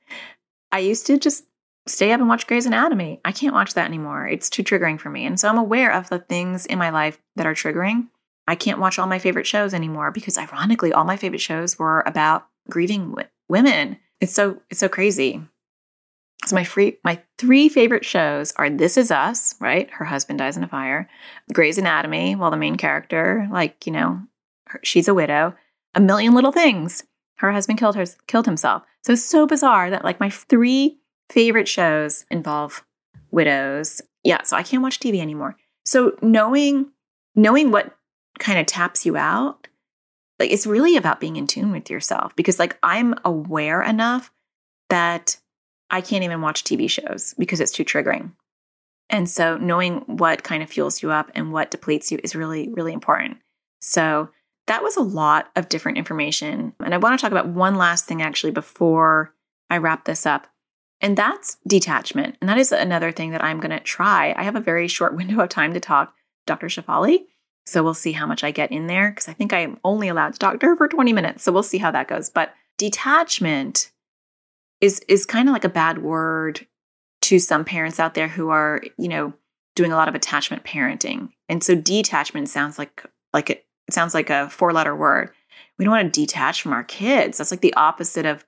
I 0.70 0.78
used 0.78 1.06
to 1.08 1.18
just 1.18 1.46
stay 1.88 2.12
up 2.12 2.20
and 2.20 2.28
watch 2.28 2.46
Grey's 2.46 2.66
Anatomy. 2.66 3.20
I 3.24 3.32
can't 3.32 3.54
watch 3.54 3.74
that 3.74 3.86
anymore. 3.86 4.26
It's 4.26 4.50
too 4.50 4.62
triggering 4.62 5.00
for 5.00 5.10
me. 5.10 5.26
And 5.26 5.38
so 5.38 5.48
I'm 5.48 5.58
aware 5.58 5.92
of 5.92 6.08
the 6.08 6.18
things 6.18 6.66
in 6.66 6.78
my 6.78 6.90
life 6.90 7.18
that 7.36 7.46
are 7.46 7.54
triggering. 7.54 8.08
I 8.46 8.54
can't 8.54 8.78
watch 8.78 8.98
all 8.98 9.06
my 9.06 9.18
favorite 9.18 9.46
shows 9.46 9.74
anymore 9.74 10.10
because 10.10 10.38
ironically 10.38 10.92
all 10.92 11.04
my 11.04 11.16
favorite 11.16 11.40
shows 11.40 11.78
were 11.78 12.02
about 12.06 12.46
grieving 12.70 13.10
w- 13.10 13.28
women. 13.48 13.98
It's 14.20 14.32
so 14.32 14.62
it's 14.70 14.80
so 14.80 14.88
crazy. 14.88 15.42
So 16.46 16.54
my 16.54 16.64
free 16.64 16.98
my 17.04 17.20
three 17.36 17.68
favorite 17.68 18.04
shows 18.04 18.52
are 18.56 18.70
This 18.70 18.96
Is 18.96 19.10
Us, 19.10 19.54
right? 19.60 19.90
Her 19.90 20.04
husband 20.04 20.38
dies 20.38 20.56
in 20.56 20.64
a 20.64 20.68
fire. 20.68 21.08
Grey's 21.52 21.78
Anatomy, 21.78 22.36
well, 22.36 22.50
the 22.50 22.56
main 22.56 22.76
character, 22.76 23.46
like 23.50 23.86
you 23.86 23.92
know, 23.92 24.22
her, 24.68 24.80
she's 24.82 25.08
a 25.08 25.14
widow. 25.14 25.54
A 25.94 26.00
Million 26.00 26.34
Little 26.34 26.52
Things. 26.52 27.04
Her 27.36 27.52
husband 27.52 27.78
killed 27.78 27.96
her 27.96 28.06
killed 28.26 28.46
himself. 28.46 28.82
So 29.02 29.12
it's 29.12 29.24
so 29.24 29.46
bizarre 29.46 29.90
that 29.90 30.04
like 30.04 30.20
my 30.20 30.30
three 30.30 30.98
favorite 31.30 31.68
shows 31.68 32.24
involve 32.30 32.84
widows. 33.30 34.00
Yeah, 34.24 34.42
so 34.42 34.56
I 34.56 34.62
can't 34.62 34.82
watch 34.82 35.00
TV 35.00 35.20
anymore. 35.20 35.56
So 35.84 36.16
knowing 36.22 36.90
knowing 37.34 37.70
what 37.70 37.96
kind 38.38 38.58
of 38.58 38.66
taps 38.66 39.06
you 39.06 39.16
out, 39.16 39.68
like 40.38 40.50
it's 40.50 40.66
really 40.66 40.96
about 40.96 41.20
being 41.20 41.36
in 41.36 41.46
tune 41.46 41.70
with 41.70 41.88
yourself 41.88 42.34
because 42.36 42.58
like 42.58 42.76
I'm 42.82 43.14
aware 43.24 43.82
enough 43.82 44.30
that 44.88 45.38
I 45.90 46.00
can't 46.00 46.24
even 46.24 46.42
watch 46.42 46.64
TV 46.64 46.90
shows 46.90 47.34
because 47.38 47.60
it's 47.60 47.72
too 47.72 47.84
triggering. 47.84 48.32
And 49.10 49.28
so 49.28 49.56
knowing 49.56 50.00
what 50.06 50.44
kind 50.44 50.62
of 50.62 50.68
fuels 50.68 51.02
you 51.02 51.10
up 51.10 51.30
and 51.34 51.52
what 51.52 51.70
depletes 51.70 52.12
you 52.12 52.20
is 52.22 52.36
really, 52.36 52.68
really 52.68 52.92
important. 52.92 53.38
So 53.80 54.28
that 54.66 54.82
was 54.82 54.96
a 54.96 55.02
lot 55.02 55.50
of 55.56 55.68
different 55.68 55.96
information. 55.96 56.74
And 56.84 56.94
I 56.94 56.98
want 56.98 57.18
to 57.18 57.22
talk 57.22 57.32
about 57.32 57.48
one 57.48 57.76
last 57.76 58.04
thing 58.04 58.20
actually 58.20 58.52
before 58.52 59.32
I 59.70 59.78
wrap 59.78 60.04
this 60.04 60.26
up. 60.26 60.46
And 61.00 61.16
that's 61.16 61.58
detachment. 61.66 62.36
And 62.40 62.48
that 62.48 62.58
is 62.58 62.72
another 62.72 63.12
thing 63.12 63.30
that 63.30 63.44
I'm 63.44 63.60
going 63.60 63.70
to 63.70 63.80
try. 63.80 64.34
I 64.36 64.42
have 64.42 64.56
a 64.56 64.60
very 64.60 64.88
short 64.88 65.14
window 65.16 65.40
of 65.40 65.48
time 65.48 65.74
to 65.74 65.80
talk 65.80 66.14
Dr. 66.46 66.66
Shefali. 66.66 67.24
So 67.66 67.82
we'll 67.82 67.94
see 67.94 68.12
how 68.12 68.26
much 68.26 68.42
I 68.42 68.50
get 68.50 68.72
in 68.72 68.86
there 68.86 69.10
because 69.10 69.28
I 69.28 69.34
think 69.34 69.52
I 69.52 69.60
am 69.60 69.78
only 69.84 70.08
allowed 70.08 70.32
to 70.32 70.38
talk 70.38 70.58
to 70.58 70.66
her 70.66 70.76
for 70.76 70.88
20 70.88 71.12
minutes. 71.12 71.44
So 71.44 71.52
we'll 71.52 71.62
see 71.62 71.78
how 71.78 71.90
that 71.90 72.08
goes. 72.08 72.30
But 72.30 72.54
detachment 72.78 73.90
is 74.80 75.00
is 75.08 75.26
kind 75.26 75.48
of 75.48 75.52
like 75.52 75.64
a 75.64 75.68
bad 75.68 75.98
word 75.98 76.66
to 77.22 77.38
some 77.38 77.64
parents 77.64 78.00
out 78.00 78.14
there 78.14 78.28
who 78.28 78.48
are, 78.48 78.80
you 78.96 79.08
know, 79.08 79.34
doing 79.76 79.92
a 79.92 79.96
lot 79.96 80.08
of 80.08 80.14
attachment 80.14 80.64
parenting. 80.64 81.30
And 81.48 81.62
so 81.62 81.74
detachment 81.74 82.48
sounds 82.48 82.78
like 82.78 83.04
like 83.34 83.50
it, 83.50 83.66
it 83.86 83.92
sounds 83.92 84.14
like 84.14 84.30
a 84.30 84.48
four-letter 84.48 84.96
word. 84.96 85.30
We 85.78 85.84
don't 85.84 85.92
want 85.92 86.12
to 86.12 86.20
detach 86.20 86.62
from 86.62 86.72
our 86.72 86.84
kids. 86.84 87.36
That's 87.38 87.50
like 87.50 87.60
the 87.60 87.74
opposite 87.74 88.24
of 88.24 88.46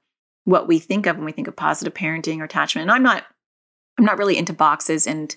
what 0.50 0.66
we 0.66 0.78
think 0.78 1.06
of 1.06 1.16
when 1.16 1.24
we 1.24 1.32
think 1.32 1.48
of 1.48 1.54
positive 1.54 1.94
parenting 1.94 2.40
or 2.40 2.44
attachment. 2.44 2.82
And 2.82 2.90
I'm 2.90 3.02
not 3.02 3.24
I'm 3.98 4.04
not 4.04 4.18
really 4.18 4.36
into 4.36 4.52
boxes 4.52 5.06
and 5.06 5.34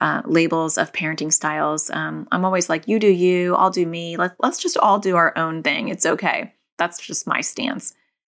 uh, 0.00 0.22
labels 0.24 0.78
of 0.78 0.92
parenting 0.92 1.32
styles. 1.32 1.90
Um, 1.90 2.26
I'm 2.32 2.44
always 2.44 2.68
like, 2.68 2.88
you 2.88 2.98
do 2.98 3.08
you, 3.08 3.54
I'll 3.54 3.70
do 3.70 3.86
me. 3.86 4.16
Let's 4.16 4.34
let's 4.40 4.58
just 4.58 4.76
all 4.76 4.98
do 4.98 5.16
our 5.16 5.36
own 5.36 5.62
thing. 5.62 5.88
It's 5.88 6.06
okay. 6.06 6.52
That's 6.78 6.98
just 6.98 7.26
my 7.26 7.40
stance. 7.40 7.94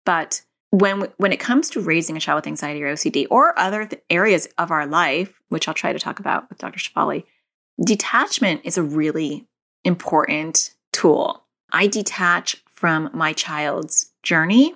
But 0.04 0.42
when 0.70 1.08
when 1.16 1.32
it 1.32 1.40
comes 1.40 1.70
to 1.70 1.80
raising 1.80 2.16
a 2.16 2.20
child 2.20 2.38
with 2.38 2.46
anxiety 2.46 2.82
or 2.82 2.92
OCD 2.92 3.26
or 3.30 3.58
other 3.58 3.86
th- 3.86 4.02
areas 4.10 4.46
of 4.58 4.70
our 4.70 4.86
life, 4.86 5.40
which 5.48 5.68
I'll 5.68 5.74
try 5.74 5.92
to 5.92 5.98
talk 5.98 6.20
about 6.20 6.48
with 6.48 6.58
Dr. 6.58 6.78
Shefali, 6.78 7.24
detachment 7.82 8.62
is 8.64 8.76
a 8.78 8.82
really 8.82 9.46
important 9.84 10.74
tool. 10.92 11.44
I 11.72 11.86
detach 11.86 12.62
from 12.72 13.10
my 13.12 13.32
child's 13.32 14.10
journey, 14.22 14.74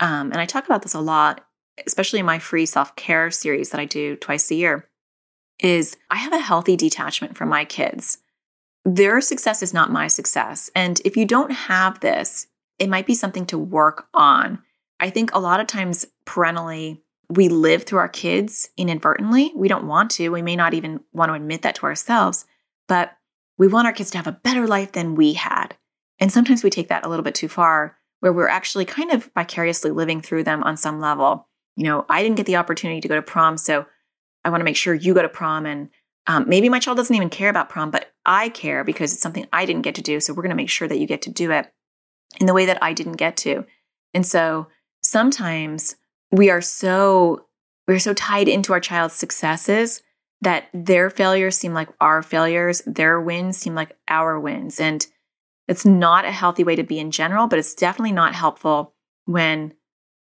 um, 0.00 0.32
and 0.32 0.40
I 0.40 0.46
talk 0.46 0.66
about 0.66 0.82
this 0.82 0.94
a 0.94 1.00
lot, 1.00 1.44
especially 1.86 2.20
in 2.20 2.26
my 2.26 2.38
free 2.38 2.66
self 2.66 2.94
care 2.96 3.30
series 3.30 3.70
that 3.70 3.80
I 3.80 3.84
do 3.84 4.16
twice 4.16 4.50
a 4.50 4.54
year. 4.54 4.88
Is 5.60 5.96
I 6.10 6.16
have 6.16 6.34
a 6.34 6.38
healthy 6.38 6.76
detachment 6.76 7.36
from 7.36 7.48
my 7.48 7.64
kids. 7.64 8.18
Their 8.84 9.20
success 9.20 9.62
is 9.62 9.72
not 9.72 9.90
my 9.90 10.06
success, 10.06 10.70
and 10.74 11.00
if 11.04 11.16
you 11.16 11.24
don't 11.24 11.50
have 11.50 12.00
this, 12.00 12.46
it 12.78 12.88
might 12.88 13.06
be 13.06 13.14
something 13.14 13.46
to 13.46 13.58
work 13.58 14.06
on 14.12 14.62
I 15.00 15.10
think 15.10 15.34
a 15.34 15.40
lot 15.40 15.60
of 15.60 15.66
times 15.66 16.06
parentally, 16.24 17.02
we 17.28 17.48
live 17.48 17.84
through 17.84 17.98
our 17.98 18.08
kids 18.08 18.70
inadvertently. 18.76 19.52
We 19.54 19.68
don't 19.68 19.86
want 19.86 20.10
to. 20.12 20.28
We 20.28 20.42
may 20.42 20.56
not 20.56 20.74
even 20.74 21.00
want 21.12 21.30
to 21.30 21.34
admit 21.34 21.62
that 21.62 21.74
to 21.76 21.84
ourselves, 21.84 22.46
but 22.88 23.12
we 23.58 23.68
want 23.68 23.86
our 23.86 23.92
kids 23.92 24.10
to 24.12 24.18
have 24.18 24.26
a 24.26 24.32
better 24.32 24.66
life 24.66 24.92
than 24.92 25.14
we 25.14 25.34
had. 25.34 25.76
And 26.18 26.32
sometimes 26.32 26.62
we 26.62 26.70
take 26.70 26.88
that 26.88 27.04
a 27.04 27.08
little 27.08 27.24
bit 27.24 27.34
too 27.34 27.48
far, 27.48 27.96
where 28.20 28.32
we're 28.32 28.48
actually 28.48 28.84
kind 28.84 29.10
of 29.10 29.30
vicariously 29.34 29.90
living 29.90 30.20
through 30.20 30.44
them 30.44 30.62
on 30.62 30.76
some 30.76 31.00
level. 31.00 31.48
You 31.76 31.84
know, 31.84 32.06
I 32.08 32.22
didn't 32.22 32.36
get 32.36 32.46
the 32.46 32.56
opportunity 32.56 33.00
to 33.00 33.08
go 33.08 33.16
to 33.16 33.22
prom, 33.22 33.58
so 33.58 33.86
I 34.44 34.50
want 34.50 34.60
to 34.60 34.64
make 34.64 34.76
sure 34.76 34.94
you 34.94 35.14
go 35.14 35.22
to 35.22 35.28
prom. 35.28 35.66
And 35.66 35.90
um, 36.26 36.48
maybe 36.48 36.68
my 36.68 36.78
child 36.78 36.96
doesn't 36.96 37.14
even 37.14 37.30
care 37.30 37.50
about 37.50 37.68
prom, 37.68 37.90
but 37.90 38.12
I 38.24 38.48
care 38.48 38.84
because 38.84 39.12
it's 39.12 39.22
something 39.22 39.46
I 39.52 39.66
didn't 39.66 39.82
get 39.82 39.94
to 39.96 40.02
do. 40.02 40.20
So 40.20 40.32
we're 40.32 40.42
going 40.42 40.50
to 40.50 40.56
make 40.56 40.70
sure 40.70 40.88
that 40.88 40.98
you 40.98 41.06
get 41.06 41.22
to 41.22 41.30
do 41.30 41.50
it 41.50 41.70
in 42.40 42.46
the 42.46 42.54
way 42.54 42.66
that 42.66 42.82
I 42.82 42.92
didn't 42.92 43.14
get 43.14 43.36
to. 43.38 43.64
And 44.14 44.26
so 44.26 44.68
sometimes 45.02 45.96
we 46.32 46.50
are 46.50 46.60
so 46.60 47.46
we're 47.86 47.98
so 47.98 48.14
tied 48.14 48.48
into 48.48 48.72
our 48.72 48.80
child's 48.80 49.14
successes 49.14 50.02
that 50.40 50.68
their 50.74 51.08
failures 51.08 51.56
seem 51.56 51.72
like 51.72 51.88
our 52.00 52.22
failures, 52.22 52.82
their 52.84 53.20
wins 53.20 53.56
seem 53.56 53.74
like 53.74 53.96
our 54.08 54.38
wins. 54.38 54.80
And 54.80 55.06
it's 55.68 55.84
not 55.84 56.24
a 56.24 56.30
healthy 56.30 56.64
way 56.64 56.76
to 56.76 56.82
be 56.82 56.98
in 56.98 57.10
general, 57.10 57.46
but 57.46 57.58
it's 57.58 57.74
definitely 57.74 58.12
not 58.12 58.34
helpful 58.34 58.94
when 59.24 59.74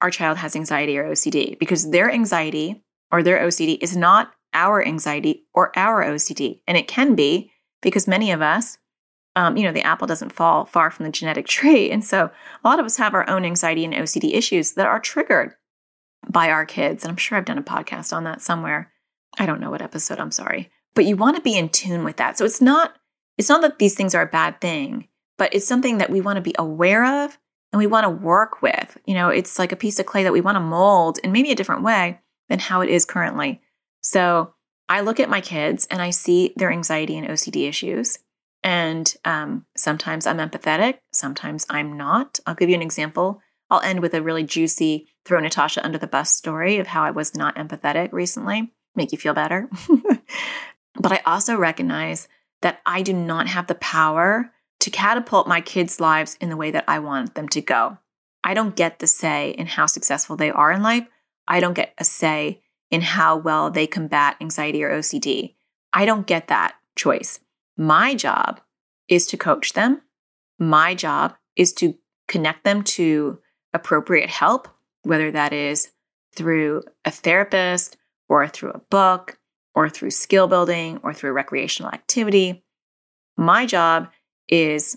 our 0.01 0.11
child 0.11 0.39
has 0.39 0.55
anxiety 0.55 0.99
or 0.99 1.05
OCD 1.05 1.59
because 1.59 1.91
their 1.91 2.11
anxiety 2.11 2.85
or 3.11 3.23
their 3.23 3.41
OCD 3.41 3.79
is 3.81 3.97
not 3.97 4.33
our 4.53 4.85
anxiety 4.87 5.45
or 5.55 5.77
our 5.77 6.05
OCD. 6.05 6.61
And 6.67 6.77
it 6.77 6.89
can 6.89 7.15
be 7.15 7.51
because 7.83 8.07
many 8.07 8.31
of 8.31 8.43
us, 8.43 8.79
um, 9.35 9.57
you 9.57 9.65
know, 9.65 9.73
the 9.73 9.83
apple 9.83 10.07
doesn't 10.07 10.33
fall 10.33 10.65
far 10.65 10.91
from 10.91 11.05
the 11.05 11.13
genetic 11.13 11.47
tree. 11.49 11.91
And 11.91 12.05
so 12.05 12.31
a 12.65 12.69
lot 12.69 12.79
of 12.79 12.87
us 12.87 12.97
have 12.97 13.15
our 13.15 13.29
own 13.29 13.45
anxiety 13.45 13.85
and 13.85 13.95
OCD 13.95 14.35
issues 14.35 14.73
that 14.73 14.87
are 14.87 15.01
triggered 15.01 15.55
by 16.29 16.51
our 16.51 16.65
kids. 16.65 17.05
And 17.05 17.11
I'm 17.11 17.17
sure 17.17 17.37
I've 17.37 17.45
done 17.45 17.59
a 17.59 17.63
podcast 17.63 18.13
on 18.13 18.25
that 18.25 18.43
somewhere. 18.43 18.93
I 19.39 19.47
don't 19.47 19.61
know 19.61 19.71
what 19.71 19.83
episode, 19.83 20.19
I'm 20.19 20.31
sorry. 20.31 20.71
But 20.95 21.05
you 21.05 21.17
want 21.17 21.37
to 21.37 21.43
be 21.43 21.57
in 21.57 21.69
tune 21.69 22.05
with 22.05 22.17
that. 22.17 22.39
So 22.39 22.45
it's 22.45 22.63
not 22.63 22.95
it's 23.39 23.51
not 23.51 23.61
that 23.61 23.79
these 23.79 23.95
things 23.95 24.15
are 24.15 24.23
a 24.23 24.27
bad 24.27 24.63
thing, 24.63 25.09
but 25.39 25.55
it's 25.55 25.67
something 25.67 25.99
that 25.99 26.11
we 26.11 26.21
want 26.21 26.37
to 26.37 26.43
be 26.43 26.55
aware 26.59 27.25
of 27.25 27.39
and 27.73 27.79
we 27.79 27.87
want 27.87 28.05
to 28.05 28.11
work 28.11 28.63
with. 28.63 28.97
You 29.07 29.15
know, 29.15 29.29
it's 29.29 29.59
like 29.59 29.73
a 29.73 29.77
piece 29.77 29.99
of 29.99 30.07
clay 30.07 30.23
that 30.23 30.33
we 30.33 30.41
want 30.41 30.57
to 30.57 30.61
mold 30.61 31.19
in 31.23 31.33
maybe 31.33 31.51
a 31.51 31.57
different 31.57 31.83
way 31.83 32.21
than 32.49 32.59
how 32.59 32.81
it 32.81 32.89
is 32.89 33.05
currently. 33.05 33.61
So 34.01 34.55
I 34.89 35.01
look 35.01 35.21
at 35.21 35.29
my 35.29 35.41
kids 35.41 35.87
and 35.91 36.01
I 36.01 36.11
see 36.11 36.53
their 36.57 36.71
anxiety 36.71 37.17
and 37.17 37.29
OCD 37.29 37.69
issues. 37.69 38.19
And 38.63 39.13
um, 39.25 39.67
sometimes 39.77 40.27
I'm 40.27 40.39
empathetic, 40.39 40.99
sometimes 41.13 41.67
I'm 41.69 41.97
not. 41.97 42.41
I'll 42.47 42.55
give 42.55 42.69
you 42.69 42.75
an 42.75 42.83
example. 42.83 43.41
I'll 43.71 43.81
end 43.81 44.01
with 44.01 44.15
a 44.15 44.23
really 44.23 44.45
juicy 44.45 45.09
throw 45.25 45.41
Natasha 45.41 45.85
under 45.85 45.99
the 45.99 46.07
bus 46.07 46.33
story 46.33 46.79
of 46.79 46.87
how 46.87 47.03
I 47.03 47.11
was 47.11 47.35
not 47.35 47.57
empathetic 47.57 48.13
recently, 48.13 48.73
make 48.95 49.13
you 49.13 49.19
feel 49.19 49.35
better. 49.35 49.69
but 50.95 51.13
I 51.13 51.21
also 51.27 51.57
recognize 51.57 52.29
that 52.63 52.81
I 52.87 53.03
do 53.03 53.13
not 53.13 53.49
have 53.49 53.67
the 53.67 53.75
power 53.75 54.51
to 54.81 54.91
catapult 54.91 55.49
my 55.49 55.61
kids' 55.61 56.01
lives 56.01 56.37
in 56.41 56.49
the 56.49 56.57
way 56.57 56.71
that 56.71 56.85
I 56.87 56.99
want 56.99 57.35
them 57.35 57.49
to 57.51 57.61
go. 57.61 57.99
I 58.45 58.55
don't 58.55 58.77
get 58.77 58.99
the 58.99 59.07
say 59.07 59.51
in 59.51 59.67
how 59.67 59.87
successful 59.87 60.37
they 60.37 60.51
are 60.51 60.71
in 60.71 60.83
life. 60.83 61.07
I 61.49 61.61
don't 61.61 61.75
get 61.75 61.95
a 61.99 62.05
say 62.05 62.63
in 62.91 63.01
how 63.01 63.37
well 63.37 63.71
they 63.71 63.87
combat 63.87 64.37
anxiety 64.41 64.85
or 64.85 64.91
OCD. 64.91 65.55
I 65.93 66.05
don't 66.05 66.27
get 66.27 66.49
that 66.49 66.75
choice. 66.95 67.41
My 67.77 68.15
job 68.15 68.61
is 69.09 69.27
to 69.29 69.37
coach 69.37 69.73
them. 69.73 70.03
My 70.59 70.95
job 70.95 71.35
is 71.57 71.73
to 71.75 71.97
connect 72.29 72.65
them 72.65 72.83
to 72.83 73.39
appropriate 73.73 74.31
help, 74.31 74.69
whether 75.03 75.31
that 75.31 75.53
is 75.53 75.91
through 76.35 76.83
a 77.05 77.11
therapist 77.11 77.97
or 78.29 78.47
through 78.49 78.71
a 78.71 78.81
book 78.91 79.39
or 79.75 79.89
through 79.89 80.11
skill 80.11 80.49
building 80.49 81.01
or 81.03 81.13
through 81.13 81.33
recreational 81.33 81.93
activity. 81.93 82.65
My 83.37 83.67
job 83.67 84.09
is 84.49 84.97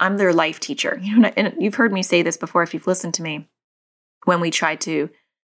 I'm 0.00 0.16
their 0.16 0.32
life 0.32 0.60
teacher. 0.60 1.00
You 1.02 1.18
know, 1.18 1.32
and 1.36 1.54
you've 1.58 1.74
heard 1.74 1.92
me 1.92 2.02
say 2.02 2.22
this 2.22 2.36
before 2.36 2.62
if 2.62 2.74
you've 2.74 2.86
listened 2.86 3.14
to 3.14 3.22
me. 3.22 3.48
When 4.24 4.40
we 4.40 4.50
try 4.50 4.76
to 4.76 5.08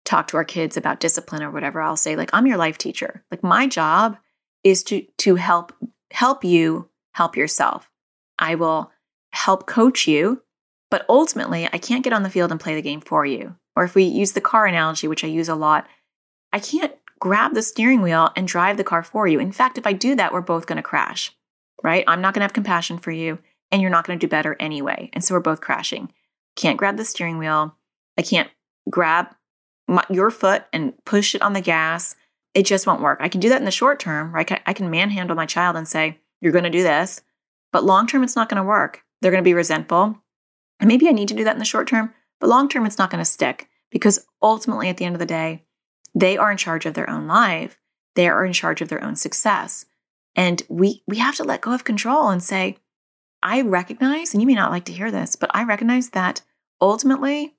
talk 0.06 0.28
to 0.28 0.38
our 0.38 0.44
kids 0.44 0.78
about 0.78 1.00
discipline 1.00 1.44
or 1.44 1.52
whatever, 1.52 1.82
I'll 1.82 1.98
say 1.98 2.16
like 2.16 2.30
I'm 2.34 2.48
your 2.48 2.58
life 2.58 2.78
teacher. 2.78 3.24
Like 3.32 3.44
my 3.44 3.68
job 3.68 4.18
is 4.64 4.84
to 4.84 5.06
to 5.20 5.36
help 5.36 5.74
help 6.12 6.44
you 6.44 6.90
help 7.14 7.36
yourself. 7.36 7.90
I 8.38 8.56
will 8.56 8.92
help 9.32 9.68
coach 9.68 10.08
you, 10.08 10.42
but 10.92 11.06
ultimately 11.10 11.68
I 11.72 11.78
can't 11.78 12.04
get 12.04 12.14
on 12.14 12.24
the 12.24 12.30
field 12.30 12.52
and 12.52 12.60
play 12.60 12.76
the 12.76 12.82
game 12.82 13.02
for 13.02 13.26
you. 13.26 13.56
Or 13.76 13.84
if 13.84 13.96
we 13.96 14.04
use 14.04 14.34
the 14.34 14.42
car 14.42 14.66
analogy, 14.66 15.08
which 15.08 15.24
I 15.24 15.28
use 15.28 15.50
a 15.50 15.56
lot, 15.56 15.88
I 16.52 16.60
can't 16.60 16.94
grab 17.20 17.54
the 17.54 17.62
steering 17.62 18.02
wheel 18.02 18.32
and 18.36 18.48
drive 18.48 18.78
the 18.78 18.84
car 18.84 19.04
for 19.04 19.28
you. 19.28 19.40
In 19.40 19.52
fact, 19.52 19.78
if 19.78 19.86
I 19.86 19.94
do 19.94 20.16
that, 20.16 20.34
we're 20.34 20.42
both 20.42 20.68
going 20.68 20.78
to 20.78 20.84
crash 20.84 21.34
right? 21.84 22.04
I'm 22.08 22.22
not 22.22 22.34
going 22.34 22.42
to 22.42 22.46
have 22.46 22.54
compassion 22.54 22.98
for 22.98 23.12
you, 23.12 23.40
and 23.72 23.82
you're 23.82 23.92
not 23.92 24.06
going 24.06 24.20
to 24.20 24.26
do 24.26 24.30
better 24.30 24.56
anyway. 24.60 25.10
And 25.14 25.24
so 25.24 25.34
we're 25.34 25.40
both 25.40 25.62
crashing. 25.62 26.12
Can't 26.56 26.78
grab 26.78 26.98
the 26.98 27.06
steering 27.06 27.38
wheel. 27.38 27.76
I 28.18 28.22
can't 28.22 28.50
grab 28.90 29.28
my, 29.88 30.04
your 30.10 30.30
foot 30.32 30.66
and 30.74 30.94
push 31.06 31.36
it 31.36 31.42
on 31.42 31.54
the 31.54 31.62
gas. 31.62 32.16
It 32.54 32.64
just 32.64 32.88
won't 32.88 33.02
work. 33.02 33.20
I 33.22 33.30
can 33.30 33.40
do 33.40 33.50
that 33.50 33.60
in 33.60 33.66
the 33.66 33.72
short 33.72 34.00
term, 34.00 34.34
right? 34.34 34.62
I 34.66 34.74
can 34.74 34.90
manhandle 34.90 35.36
my 35.36 35.46
child 35.46 35.76
and 35.76 35.88
say, 35.88 36.20
You're 36.42 36.52
going 36.52 36.64
to 36.64 36.70
do 36.70 36.84
this. 36.84 37.22
But 37.72 37.84
long 37.84 38.08
term, 38.08 38.24
it's 38.24 38.36
not 38.36 38.50
going 38.50 38.62
to 38.62 38.68
work. 38.68 39.04
They're 39.22 39.32
going 39.32 39.44
to 39.44 39.48
be 39.48 39.54
resentful. 39.54 40.18
And 40.80 40.88
maybe 40.88 41.08
I 41.08 41.12
need 41.12 41.28
to 41.28 41.34
do 41.34 41.44
that 41.44 41.54
in 41.54 41.60
the 41.60 41.66
short 41.66 41.88
term, 41.88 42.14
but 42.40 42.50
long 42.50 42.70
term, 42.70 42.86
it's 42.86 42.98
not 42.98 43.10
going 43.10 43.24
to 43.24 43.30
stick 43.30 43.68
because 43.92 44.26
ultimately, 44.42 44.90
at 44.90 44.98
the 44.98 45.06
end 45.06 45.16
of 45.16 45.20
the 45.20 45.26
day, 45.26 45.64
they 46.16 46.38
are 46.38 46.52
in 46.52 46.58
charge 46.58 46.86
of 46.86 46.94
their 46.94 47.10
own 47.10 47.28
life. 47.28 47.78
They 48.16 48.28
are 48.28 48.46
in 48.46 48.54
charge 48.54 48.82
of 48.82 48.90
their 48.90 49.04
own 49.04 49.16
success. 49.16 49.86
And 50.40 50.64
we 50.70 51.04
we 51.06 51.18
have 51.18 51.36
to 51.36 51.44
let 51.44 51.60
go 51.60 51.74
of 51.74 51.84
control 51.84 52.30
and 52.30 52.42
say, 52.42 52.78
I 53.44 53.60
recognize, 53.60 54.34
and 54.34 54.42
you 54.42 54.48
may 54.48 54.56
not 54.56 54.72
like 54.72 54.86
to 54.86 54.94
hear 54.94 55.12
this, 55.12 55.36
but 55.36 55.52
I 55.54 55.66
recognize 55.66 56.12
that 56.12 56.44
ultimately 56.80 57.58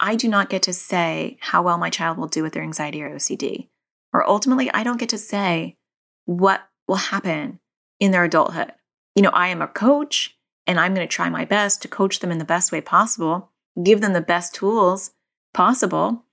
I 0.00 0.16
do 0.16 0.28
not 0.28 0.48
get 0.48 0.62
to 0.62 0.72
say 0.72 1.36
how 1.42 1.62
well 1.62 1.76
my 1.76 1.90
child 1.90 2.16
will 2.16 2.28
do 2.28 2.42
with 2.42 2.54
their 2.54 2.62
anxiety 2.62 3.02
or 3.02 3.10
OCD. 3.10 3.68
Or 4.14 4.26
ultimately, 4.26 4.70
I 4.70 4.82
don't 4.82 4.98
get 4.98 5.10
to 5.10 5.18
say 5.18 5.76
what 6.24 6.66
will 6.88 6.96
happen 6.96 7.60
in 8.00 8.12
their 8.12 8.24
adulthood. 8.24 8.72
You 9.14 9.22
know, 9.22 9.30
I 9.34 9.48
am 9.48 9.60
a 9.60 9.68
coach 9.68 10.34
and 10.66 10.80
I'm 10.80 10.94
going 10.94 11.06
to 11.06 11.14
try 11.14 11.28
my 11.28 11.44
best 11.44 11.82
to 11.82 11.88
coach 11.88 12.20
them 12.20 12.32
in 12.32 12.38
the 12.38 12.46
best 12.46 12.72
way 12.72 12.80
possible, 12.80 13.50
give 13.84 14.00
them 14.00 14.14
the 14.14 14.22
best 14.22 14.54
tools 14.54 15.10
possible, 15.52 16.24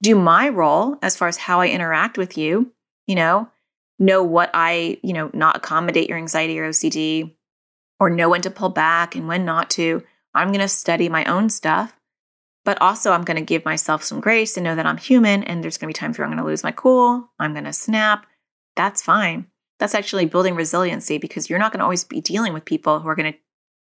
do 0.00 0.14
my 0.14 0.48
role 0.48 0.96
as 1.02 1.14
far 1.14 1.28
as 1.28 1.36
how 1.36 1.60
I 1.60 1.68
interact 1.68 2.16
with 2.16 2.38
you, 2.38 2.72
you 3.06 3.14
know, 3.14 3.50
know 3.98 4.22
what 4.22 4.50
I, 4.52 4.98
you 5.02 5.12
know, 5.12 5.30
not 5.32 5.56
accommodate 5.56 6.08
your 6.08 6.18
anxiety 6.18 6.58
or 6.58 6.68
OCD, 6.68 7.34
or 7.98 8.10
know 8.10 8.28
when 8.28 8.42
to 8.42 8.50
pull 8.50 8.68
back 8.68 9.14
and 9.14 9.26
when 9.26 9.44
not 9.44 9.70
to. 9.70 10.02
I'm 10.34 10.48
going 10.48 10.60
to 10.60 10.68
study 10.68 11.08
my 11.08 11.24
own 11.24 11.48
stuff, 11.48 11.96
but 12.64 12.80
also 12.80 13.12
I'm 13.12 13.24
going 13.24 13.38
to 13.38 13.42
give 13.42 13.64
myself 13.64 14.02
some 14.02 14.20
grace 14.20 14.56
and 14.56 14.64
know 14.64 14.74
that 14.74 14.86
I'm 14.86 14.98
human 14.98 15.42
and 15.44 15.64
there's 15.64 15.78
going 15.78 15.92
to 15.92 15.96
be 15.96 15.98
times 15.98 16.18
where 16.18 16.26
I'm 16.26 16.32
going 16.32 16.42
to 16.42 16.48
lose 16.48 16.62
my 16.62 16.72
cool, 16.72 17.30
I'm 17.38 17.52
going 17.52 17.64
to 17.64 17.72
snap. 17.72 18.26
That's 18.74 19.02
fine. 19.02 19.46
That's 19.78 19.94
actually 19.94 20.26
building 20.26 20.54
resiliency 20.54 21.18
because 21.18 21.48
you're 21.48 21.58
not 21.58 21.72
going 21.72 21.78
to 21.78 21.84
always 21.84 22.04
be 22.04 22.20
dealing 22.20 22.52
with 22.52 22.64
people 22.64 23.00
who 23.00 23.08
are 23.08 23.14
going 23.14 23.32
to 23.32 23.38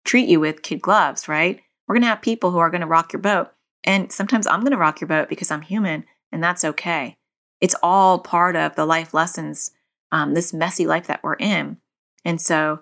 treat 0.05 0.27
you 0.27 0.39
with 0.39 0.61
kid 0.61 0.81
gloves, 0.81 1.27
right? 1.27 1.59
We're 1.87 1.95
going 1.95 2.03
to 2.03 2.09
have 2.09 2.21
people 2.21 2.51
who 2.51 2.59
are 2.59 2.69
going 2.69 2.81
to 2.81 2.87
rock 2.87 3.13
your 3.13 3.21
boat. 3.21 3.51
And 3.83 4.11
sometimes 4.11 4.47
I'm 4.47 4.61
going 4.61 4.71
to 4.71 4.77
rock 4.77 5.01
your 5.01 5.07
boat 5.07 5.27
because 5.27 5.51
I'm 5.51 5.61
human, 5.61 6.05
and 6.31 6.43
that's 6.43 6.63
okay. 6.63 7.17
It's 7.59 7.75
all 7.83 8.19
part 8.19 8.55
of 8.55 8.75
the 8.75 8.85
life 8.85 9.13
lessons 9.13 9.71
um, 10.13 10.35
this 10.35 10.53
messy 10.53 10.85
life 10.85 11.07
that 11.07 11.21
we're 11.23 11.35
in. 11.35 11.77
And 12.23 12.39
so, 12.39 12.79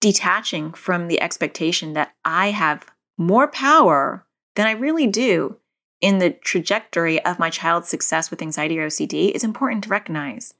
detaching 0.00 0.72
from 0.72 1.06
the 1.06 1.20
expectation 1.20 1.92
that 1.92 2.12
I 2.24 2.50
have 2.50 2.86
more 3.18 3.46
power 3.46 4.26
than 4.56 4.66
I 4.66 4.72
really 4.72 5.06
do 5.06 5.56
in 6.00 6.18
the 6.18 6.30
trajectory 6.30 7.24
of 7.24 7.38
my 7.38 7.50
child's 7.50 7.88
success 7.88 8.30
with 8.30 8.42
anxiety 8.42 8.78
or 8.78 8.88
OCD 8.88 9.30
is 9.30 9.44
important 9.44 9.84
to 9.84 9.90
recognize. 9.90 10.54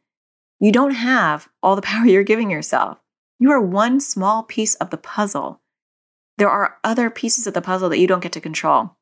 You 0.60 0.70
don't 0.70 0.92
have 0.92 1.48
all 1.62 1.74
the 1.74 1.82
power 1.90 2.06
you're 2.06 2.22
giving 2.22 2.50
yourself. 2.50 2.98
You 3.38 3.50
are 3.50 3.60
one 3.60 3.98
small 4.00 4.42
piece 4.42 4.74
of 4.76 4.90
the 4.90 4.96
puzzle. 4.98 5.60
There 6.38 6.50
are 6.50 6.76
other 6.84 7.08
pieces 7.08 7.46
of 7.46 7.54
the 7.54 7.62
puzzle 7.62 7.88
that 7.88 7.98
you 7.98 8.06
don't 8.06 8.22
get 8.22 8.32
to 8.32 8.40
control. 8.40 8.96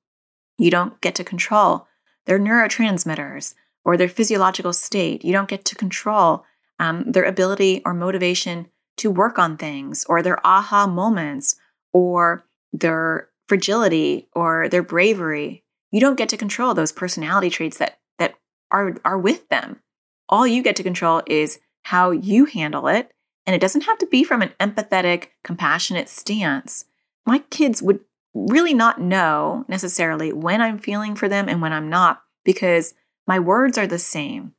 You 0.59 0.71
don't 0.71 1.01
get 1.01 1.17
to 1.17 1.25
control 1.25 1.89
their 2.27 2.39
neurotransmitters 2.39 3.55
or 3.85 3.97
their 3.97 4.09
physiological 4.09 4.73
state. 4.73 5.25
You 5.25 5.33
don't 5.33 5.49
get 5.49 5.65
to 5.67 5.75
control 5.75 6.45
um, 6.79 7.05
their 7.11 7.25
ability 7.25 7.83
or 7.85 7.95
motivation 7.95 8.69
to 8.97 9.11
work 9.11 9.39
on 9.39 9.57
things, 9.57 10.05
or 10.09 10.23
their 10.23 10.45
aha 10.47 10.87
moments, 10.87 11.57
or 11.93 12.45
their 12.73 13.29
fragility, 13.49 14.29
or 14.33 14.69
their 14.69 14.83
bravery. 14.83 15.65
You 15.91 16.01
don't 16.01 16.19
get 16.19 16.29
to 16.31 16.37
control 16.37 16.75
those 16.75 16.93
personality 16.93 17.51
traits 17.51 17.79
that 17.79 17.99
that 18.19 18.35
are 18.71 18.97
are 19.05 19.19
with 19.19 19.49
them. 19.49 19.81
All 20.29 20.47
you 20.47 20.63
get 20.63 20.77
to 20.77 20.83
control 20.83 21.23
is 21.27 21.61
how 21.83 22.11
you 22.11 22.47
handle 22.47 22.89
it, 22.89 23.11
and 23.47 23.55
it 23.55 23.61
doesn't 23.61 23.83
have 23.83 23.99
to 23.99 24.07
be 24.07 24.25
from 24.25 24.43
an 24.43 24.53
empathetic, 24.61 25.29
compassionate 25.43 26.09
stance. 26.09 26.85
My 27.27 27.39
kids 27.51 27.83
would 27.83 28.01
really 28.35 28.75
not 28.75 29.01
know 29.01 29.65
necessarily 29.69 30.33
when 30.33 30.61
I'm 30.61 30.79
feeling 30.79 31.15
for 31.15 31.29
them 31.29 31.49
and 31.49 31.63
when 31.63 31.73
I'm 31.73 31.89
not 31.89 32.23
because 32.45 32.95
my 33.27 33.39
words 33.39 33.79
are 33.79 33.87
the 33.87 33.99
same. 33.99 34.54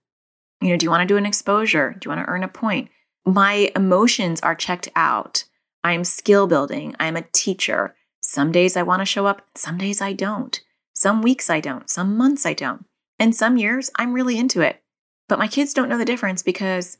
You 0.65 0.71
know, 0.71 0.77
do 0.77 0.85
you 0.85 0.89
want 0.89 1.07
to 1.07 1.13
do 1.13 1.17
an 1.17 1.27
exposure? 1.27 1.91
Do 1.91 2.07
you 2.07 2.15
want 2.15 2.25
to 2.25 2.31
earn 2.31 2.43
a 2.43 2.47
point? 2.47 2.89
My 3.23 3.71
emotions 3.75 4.41
are 4.41 4.55
checked 4.55 4.89
out. 4.95 5.43
I'm 5.83 6.03
skill 6.03 6.47
building. 6.47 6.95
I'm 6.99 7.15
a 7.15 7.27
teacher. 7.33 7.95
Some 8.21 8.51
days 8.51 8.75
I 8.75 8.81
want 8.81 9.01
to 9.01 9.05
show 9.05 9.27
up, 9.27 9.43
some 9.53 9.77
days 9.77 10.01
I 10.01 10.13
don't. 10.13 10.59
Some 10.95 11.21
weeks 11.21 11.51
I 11.51 11.59
don't, 11.59 11.87
some 11.87 12.17
months 12.17 12.47
I 12.47 12.53
don't. 12.53 12.85
And 13.19 13.35
some 13.35 13.57
years 13.57 13.91
I'm 13.99 14.13
really 14.13 14.39
into 14.39 14.61
it. 14.61 14.81
But 15.29 15.37
my 15.37 15.47
kids 15.47 15.71
don't 15.71 15.87
know 15.87 15.99
the 15.99 16.03
difference 16.03 16.41
because 16.41 16.97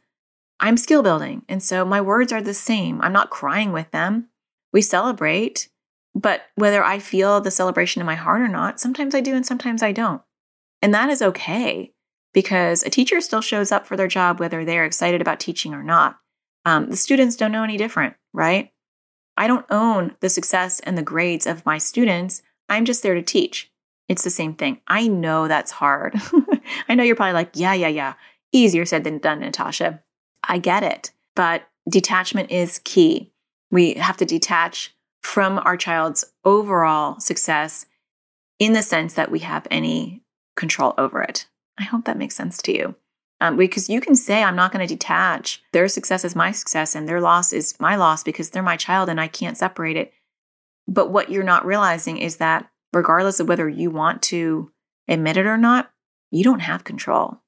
I'm 0.59 0.77
skill 0.77 1.01
building. 1.01 1.41
And 1.49 1.63
so 1.63 1.83
my 1.83 2.01
words 2.01 2.31
are 2.31 2.43
the 2.43 2.53
same. 2.53 3.01
I'm 3.01 3.13
not 3.13 3.31
crying 3.31 3.71
with 3.71 3.89
them. 3.89 4.29
We 4.73 4.83
celebrate, 4.83 5.69
but 6.13 6.43
whether 6.53 6.83
I 6.83 6.99
feel 6.99 7.41
the 7.41 7.49
celebration 7.49 7.99
in 7.99 8.05
my 8.05 8.13
heart 8.13 8.41
or 8.41 8.47
not, 8.47 8.79
sometimes 8.79 9.15
I 9.15 9.21
do 9.21 9.33
and 9.33 9.45
sometimes 9.45 9.81
I 9.81 9.91
don't. 9.91 10.21
And 10.83 10.93
that 10.93 11.09
is 11.09 11.23
okay 11.23 11.94
because 12.35 12.83
a 12.83 12.89
teacher 12.89 13.21
still 13.21 13.41
shows 13.41 13.71
up 13.71 13.87
for 13.87 13.95
their 13.95 14.09
job 14.09 14.39
whether 14.39 14.65
they're 14.65 14.85
excited 14.85 15.21
about 15.21 15.39
teaching 15.39 15.73
or 15.73 15.81
not. 15.81 16.19
Um, 16.65 16.89
the 16.89 16.97
students 16.97 17.37
don't 17.37 17.53
know 17.53 17.63
any 17.63 17.77
different, 17.77 18.15
right? 18.33 18.71
I 19.37 19.47
don't 19.47 19.65
own 19.69 20.15
the 20.19 20.27
success 20.27 20.81
and 20.81 20.97
the 20.97 21.01
grades 21.01 21.47
of 21.47 21.65
my 21.65 21.77
students. 21.77 22.43
I'm 22.67 22.83
just 22.83 23.03
there 23.03 23.15
to 23.15 23.21
teach. 23.21 23.71
It's 24.09 24.23
the 24.23 24.29
same 24.29 24.53
thing. 24.53 24.81
I 24.85 25.07
know 25.07 25.47
that's 25.47 25.71
hard. 25.71 26.15
I 26.89 26.95
know 26.95 27.03
you're 27.03 27.15
probably 27.15 27.33
like, 27.33 27.51
yeah, 27.53 27.73
yeah, 27.73 27.87
yeah. 27.87 28.15
Easier 28.51 28.85
said 28.85 29.05
than 29.05 29.17
done, 29.19 29.39
Natasha. 29.39 30.03
I 30.43 30.57
get 30.57 30.83
it. 30.83 31.11
But 31.35 31.63
detachment 31.89 32.51
is 32.51 32.79
key. 32.83 33.31
We 33.71 33.93
have 33.93 34.17
to 34.17 34.25
detach 34.25 34.93
from 35.23 35.57
our 35.59 35.77
child's 35.77 36.25
overall 36.43 37.17
success 37.21 37.85
in 38.59 38.73
the 38.73 38.83
sense 38.83 39.13
that 39.13 39.31
we 39.31 39.39
have 39.39 39.65
any 39.71 40.21
control 40.57 40.93
over 40.97 41.21
it. 41.21 41.47
I 41.79 41.83
hope 41.83 42.05
that 42.05 42.17
makes 42.17 42.35
sense 42.35 42.57
to 42.63 42.73
you. 42.73 42.95
Um, 43.41 43.57
because 43.57 43.89
you 43.89 43.99
can 43.99 44.15
say, 44.15 44.43
I'm 44.43 44.55
not 44.55 44.71
going 44.71 44.85
to 44.85 44.93
detach. 44.93 45.61
Their 45.73 45.87
success 45.89 46.23
is 46.23 46.35
my 46.35 46.51
success 46.51 46.95
and 46.95 47.07
their 47.07 47.19
loss 47.19 47.51
is 47.51 47.77
my 47.79 47.95
loss 47.95 48.23
because 48.23 48.49
they're 48.49 48.63
my 48.63 48.77
child 48.77 49.09
and 49.09 49.19
I 49.19 49.27
can't 49.27 49.57
separate 49.57 49.97
it. 49.97 50.13
But 50.87 51.11
what 51.11 51.29
you're 51.29 51.43
not 51.43 51.65
realizing 51.65 52.17
is 52.17 52.37
that 52.37 52.69
regardless 52.93 53.39
of 53.39 53.49
whether 53.49 53.67
you 53.67 53.91
want 53.91 54.21
to 54.23 54.71
admit 55.07 55.37
it 55.37 55.47
or 55.47 55.57
not, 55.57 55.91
you 56.31 56.43
don't 56.43 56.61
have 56.61 56.85
control. 56.85 57.41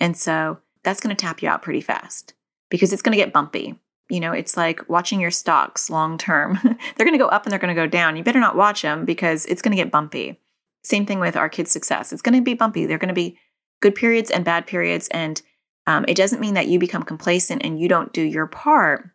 And 0.00 0.16
so 0.16 0.58
that's 0.82 1.00
going 1.00 1.14
to 1.14 1.20
tap 1.20 1.42
you 1.42 1.48
out 1.48 1.62
pretty 1.62 1.80
fast 1.80 2.34
because 2.70 2.92
it's 2.92 3.02
going 3.02 3.16
to 3.16 3.22
get 3.22 3.32
bumpy. 3.32 3.78
You 4.08 4.18
know, 4.18 4.32
it's 4.32 4.56
like 4.56 4.88
watching 4.88 5.20
your 5.20 5.30
stocks 5.30 5.90
long 5.90 6.18
term. 6.18 6.58
they're 6.62 7.06
going 7.06 7.12
to 7.12 7.18
go 7.18 7.28
up 7.28 7.44
and 7.44 7.52
they're 7.52 7.60
going 7.60 7.74
to 7.74 7.80
go 7.80 7.86
down. 7.86 8.16
You 8.16 8.24
better 8.24 8.40
not 8.40 8.56
watch 8.56 8.82
them 8.82 9.04
because 9.04 9.46
it's 9.46 9.62
going 9.62 9.76
to 9.76 9.82
get 9.82 9.92
bumpy. 9.92 10.40
Same 10.82 11.06
thing 11.06 11.20
with 11.20 11.36
our 11.36 11.48
kids' 11.48 11.70
success. 11.70 12.12
It's 12.12 12.22
going 12.22 12.34
to 12.34 12.42
be 12.42 12.54
bumpy. 12.54 12.86
They're 12.86 12.98
going 12.98 13.08
to 13.08 13.14
be 13.14 13.38
good 13.80 13.94
periods 13.94 14.30
and 14.30 14.44
bad 14.44 14.66
periods. 14.66 15.08
And 15.08 15.40
um, 15.86 16.04
it 16.06 16.16
doesn't 16.16 16.40
mean 16.40 16.54
that 16.54 16.68
you 16.68 16.78
become 16.78 17.02
complacent 17.02 17.64
and 17.64 17.80
you 17.80 17.88
don't 17.88 18.12
do 18.12 18.22
your 18.22 18.46
part. 18.46 19.10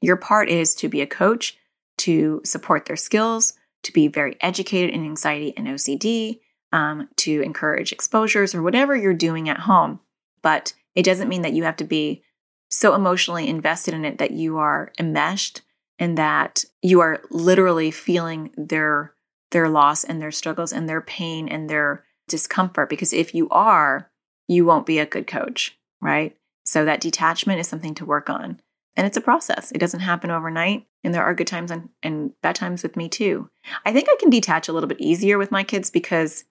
Your 0.00 0.16
part 0.16 0.48
is 0.48 0.74
to 0.76 0.88
be 0.88 1.00
a 1.00 1.06
coach, 1.06 1.56
to 1.98 2.40
support 2.44 2.86
their 2.86 2.96
skills, 2.96 3.54
to 3.84 3.92
be 3.92 4.08
very 4.08 4.36
educated 4.40 4.90
in 4.90 5.04
anxiety 5.04 5.54
and 5.56 5.66
OCD, 5.66 6.40
um, 6.72 7.08
to 7.16 7.40
encourage 7.42 7.92
exposures 7.92 8.54
or 8.54 8.62
whatever 8.62 8.96
you're 8.96 9.14
doing 9.14 9.48
at 9.48 9.60
home. 9.60 10.00
But 10.42 10.74
it 10.94 11.04
doesn't 11.04 11.28
mean 11.28 11.42
that 11.42 11.52
you 11.52 11.64
have 11.64 11.76
to 11.76 11.84
be 11.84 12.22
so 12.68 12.94
emotionally 12.94 13.48
invested 13.48 13.94
in 13.94 14.04
it 14.04 14.18
that 14.18 14.30
you 14.30 14.58
are 14.58 14.92
enmeshed 14.98 15.60
and 15.98 16.16
that 16.18 16.64
you 16.80 17.00
are 17.00 17.22
literally 17.30 17.90
feeling 17.90 18.50
their 18.56 19.14
their 19.50 19.68
loss 19.68 20.02
and 20.02 20.20
their 20.20 20.30
struggles 20.30 20.72
and 20.72 20.88
their 20.88 21.02
pain 21.02 21.46
and 21.46 21.68
their 21.68 22.04
discomfort 22.28 22.88
because 22.88 23.12
if 23.12 23.34
you 23.34 23.48
are 23.50 24.10
you 24.48 24.64
won't 24.64 24.86
be 24.86 24.98
a 24.98 25.06
good 25.06 25.26
coach 25.26 25.76
right 26.00 26.36
so 26.64 26.84
that 26.84 27.00
detachment 27.00 27.60
is 27.60 27.68
something 27.68 27.94
to 27.94 28.04
work 28.04 28.30
on 28.30 28.60
and 28.96 29.06
it's 29.06 29.16
a 29.16 29.20
process 29.20 29.72
it 29.72 29.78
doesn't 29.78 30.00
happen 30.00 30.30
overnight 30.30 30.86
and 31.04 31.14
there 31.14 31.24
are 31.24 31.34
good 31.34 31.46
times 31.46 31.70
and, 31.70 31.88
and 32.02 32.32
bad 32.42 32.54
times 32.54 32.82
with 32.82 32.96
me 32.96 33.08
too. 33.08 33.48
I 33.84 33.92
think 33.92 34.08
I 34.08 34.16
can 34.20 34.30
detach 34.30 34.68
a 34.68 34.72
little 34.72 34.88
bit 34.88 35.00
easier 35.00 35.38
with 35.38 35.50
my 35.50 35.64
kids 35.64 35.90
because 35.90 36.44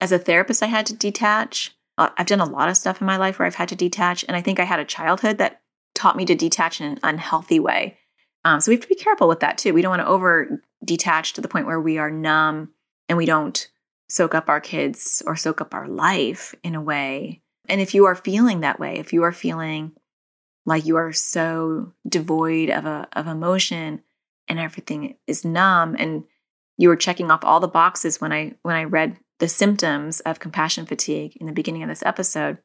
as 0.00 0.12
a 0.12 0.18
therapist, 0.18 0.62
I 0.62 0.66
had 0.66 0.86
to 0.86 0.94
detach. 0.94 1.74
Uh, 1.96 2.10
I've 2.18 2.26
done 2.26 2.40
a 2.40 2.44
lot 2.44 2.68
of 2.68 2.76
stuff 2.76 3.00
in 3.00 3.06
my 3.06 3.16
life 3.16 3.38
where 3.38 3.46
I've 3.46 3.54
had 3.54 3.70
to 3.70 3.76
detach. 3.76 4.24
And 4.28 4.36
I 4.36 4.42
think 4.42 4.60
I 4.60 4.64
had 4.64 4.80
a 4.80 4.84
childhood 4.84 5.38
that 5.38 5.62
taught 5.94 6.16
me 6.16 6.26
to 6.26 6.34
detach 6.34 6.80
in 6.80 6.92
an 6.92 7.00
unhealthy 7.02 7.58
way. 7.58 7.96
Um, 8.44 8.60
so 8.60 8.70
we 8.70 8.76
have 8.76 8.82
to 8.82 8.88
be 8.88 8.94
careful 8.94 9.28
with 9.28 9.40
that 9.40 9.56
too. 9.56 9.72
We 9.72 9.80
don't 9.80 9.90
want 9.90 10.02
to 10.02 10.08
over 10.08 10.62
detach 10.84 11.32
to 11.32 11.40
the 11.40 11.48
point 11.48 11.66
where 11.66 11.80
we 11.80 11.96
are 11.98 12.10
numb 12.10 12.70
and 13.08 13.16
we 13.16 13.24
don't 13.24 13.68
soak 14.08 14.34
up 14.34 14.48
our 14.48 14.60
kids 14.60 15.22
or 15.26 15.36
soak 15.36 15.60
up 15.60 15.74
our 15.74 15.88
life 15.88 16.54
in 16.62 16.74
a 16.74 16.80
way. 16.80 17.42
And 17.68 17.80
if 17.80 17.94
you 17.94 18.04
are 18.06 18.14
feeling 18.14 18.60
that 18.60 18.78
way, 18.78 18.98
if 18.98 19.12
you 19.12 19.22
are 19.24 19.32
feeling 19.32 19.92
like 20.64 20.84
you 20.84 20.96
are 20.96 21.12
so 21.12 21.92
devoid 22.08 22.70
of 22.70 22.86
a 22.86 23.08
of 23.12 23.26
emotion 23.26 24.02
and 24.48 24.58
everything 24.58 25.16
is 25.26 25.44
numb 25.44 25.96
and 25.98 26.24
you 26.78 26.88
were 26.88 26.96
checking 26.96 27.30
off 27.30 27.44
all 27.44 27.60
the 27.60 27.68
boxes 27.68 28.20
when 28.20 28.32
I 28.32 28.54
when 28.62 28.76
I 28.76 28.84
read 28.84 29.18
the 29.38 29.48
symptoms 29.48 30.20
of 30.20 30.40
compassion 30.40 30.86
fatigue 30.86 31.36
in 31.40 31.46
the 31.46 31.52
beginning 31.52 31.82
of 31.82 31.88
this 31.88 32.02
episode. 32.04 32.58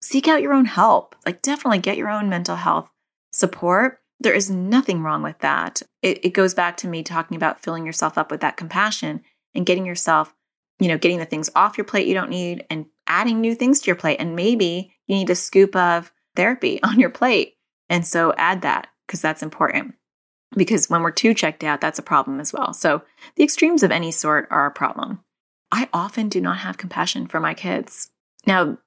Seek 0.00 0.28
out 0.28 0.42
your 0.42 0.52
own 0.52 0.64
help. 0.64 1.14
Like 1.26 1.42
definitely 1.42 1.78
get 1.78 1.96
your 1.96 2.10
own 2.10 2.28
mental 2.28 2.56
health 2.56 2.88
support. 3.32 4.00
There 4.20 4.34
is 4.34 4.50
nothing 4.50 5.02
wrong 5.02 5.22
with 5.22 5.38
that. 5.40 5.82
It, 6.02 6.24
it 6.24 6.30
goes 6.30 6.54
back 6.54 6.76
to 6.78 6.88
me 6.88 7.02
talking 7.02 7.36
about 7.36 7.60
filling 7.60 7.86
yourself 7.86 8.18
up 8.18 8.30
with 8.30 8.40
that 8.40 8.56
compassion 8.56 9.22
and 9.54 9.66
getting 9.66 9.86
yourself, 9.86 10.34
you 10.78 10.88
know, 10.88 10.98
getting 10.98 11.18
the 11.18 11.24
things 11.24 11.50
off 11.56 11.76
your 11.76 11.84
plate 11.84 12.06
you 12.06 12.14
don't 12.14 12.30
need 12.30 12.64
and 12.70 12.86
adding 13.06 13.40
new 13.40 13.54
things 13.54 13.80
to 13.80 13.86
your 13.86 13.96
plate. 13.96 14.18
And 14.18 14.36
maybe 14.36 14.94
you 15.06 15.16
need 15.16 15.30
a 15.30 15.34
scoop 15.34 15.74
of 15.74 16.12
therapy 16.36 16.80
on 16.82 17.00
your 17.00 17.10
plate. 17.10 17.54
And 17.88 18.06
so 18.06 18.34
add 18.36 18.62
that 18.62 18.88
because 19.06 19.22
that's 19.22 19.42
important. 19.42 19.94
Because 20.56 20.88
when 20.88 21.02
we're 21.02 21.10
too 21.10 21.34
checked 21.34 21.62
out, 21.62 21.80
that's 21.80 21.98
a 21.98 22.02
problem 22.02 22.40
as 22.40 22.52
well. 22.52 22.72
So 22.72 23.02
the 23.36 23.44
extremes 23.44 23.82
of 23.82 23.90
any 23.90 24.10
sort 24.10 24.48
are 24.50 24.66
a 24.66 24.70
problem. 24.70 25.20
I 25.70 25.88
often 25.92 26.28
do 26.28 26.40
not 26.40 26.58
have 26.58 26.78
compassion 26.78 27.26
for 27.26 27.40
my 27.40 27.52
kids. 27.52 28.10
Now, 28.46 28.78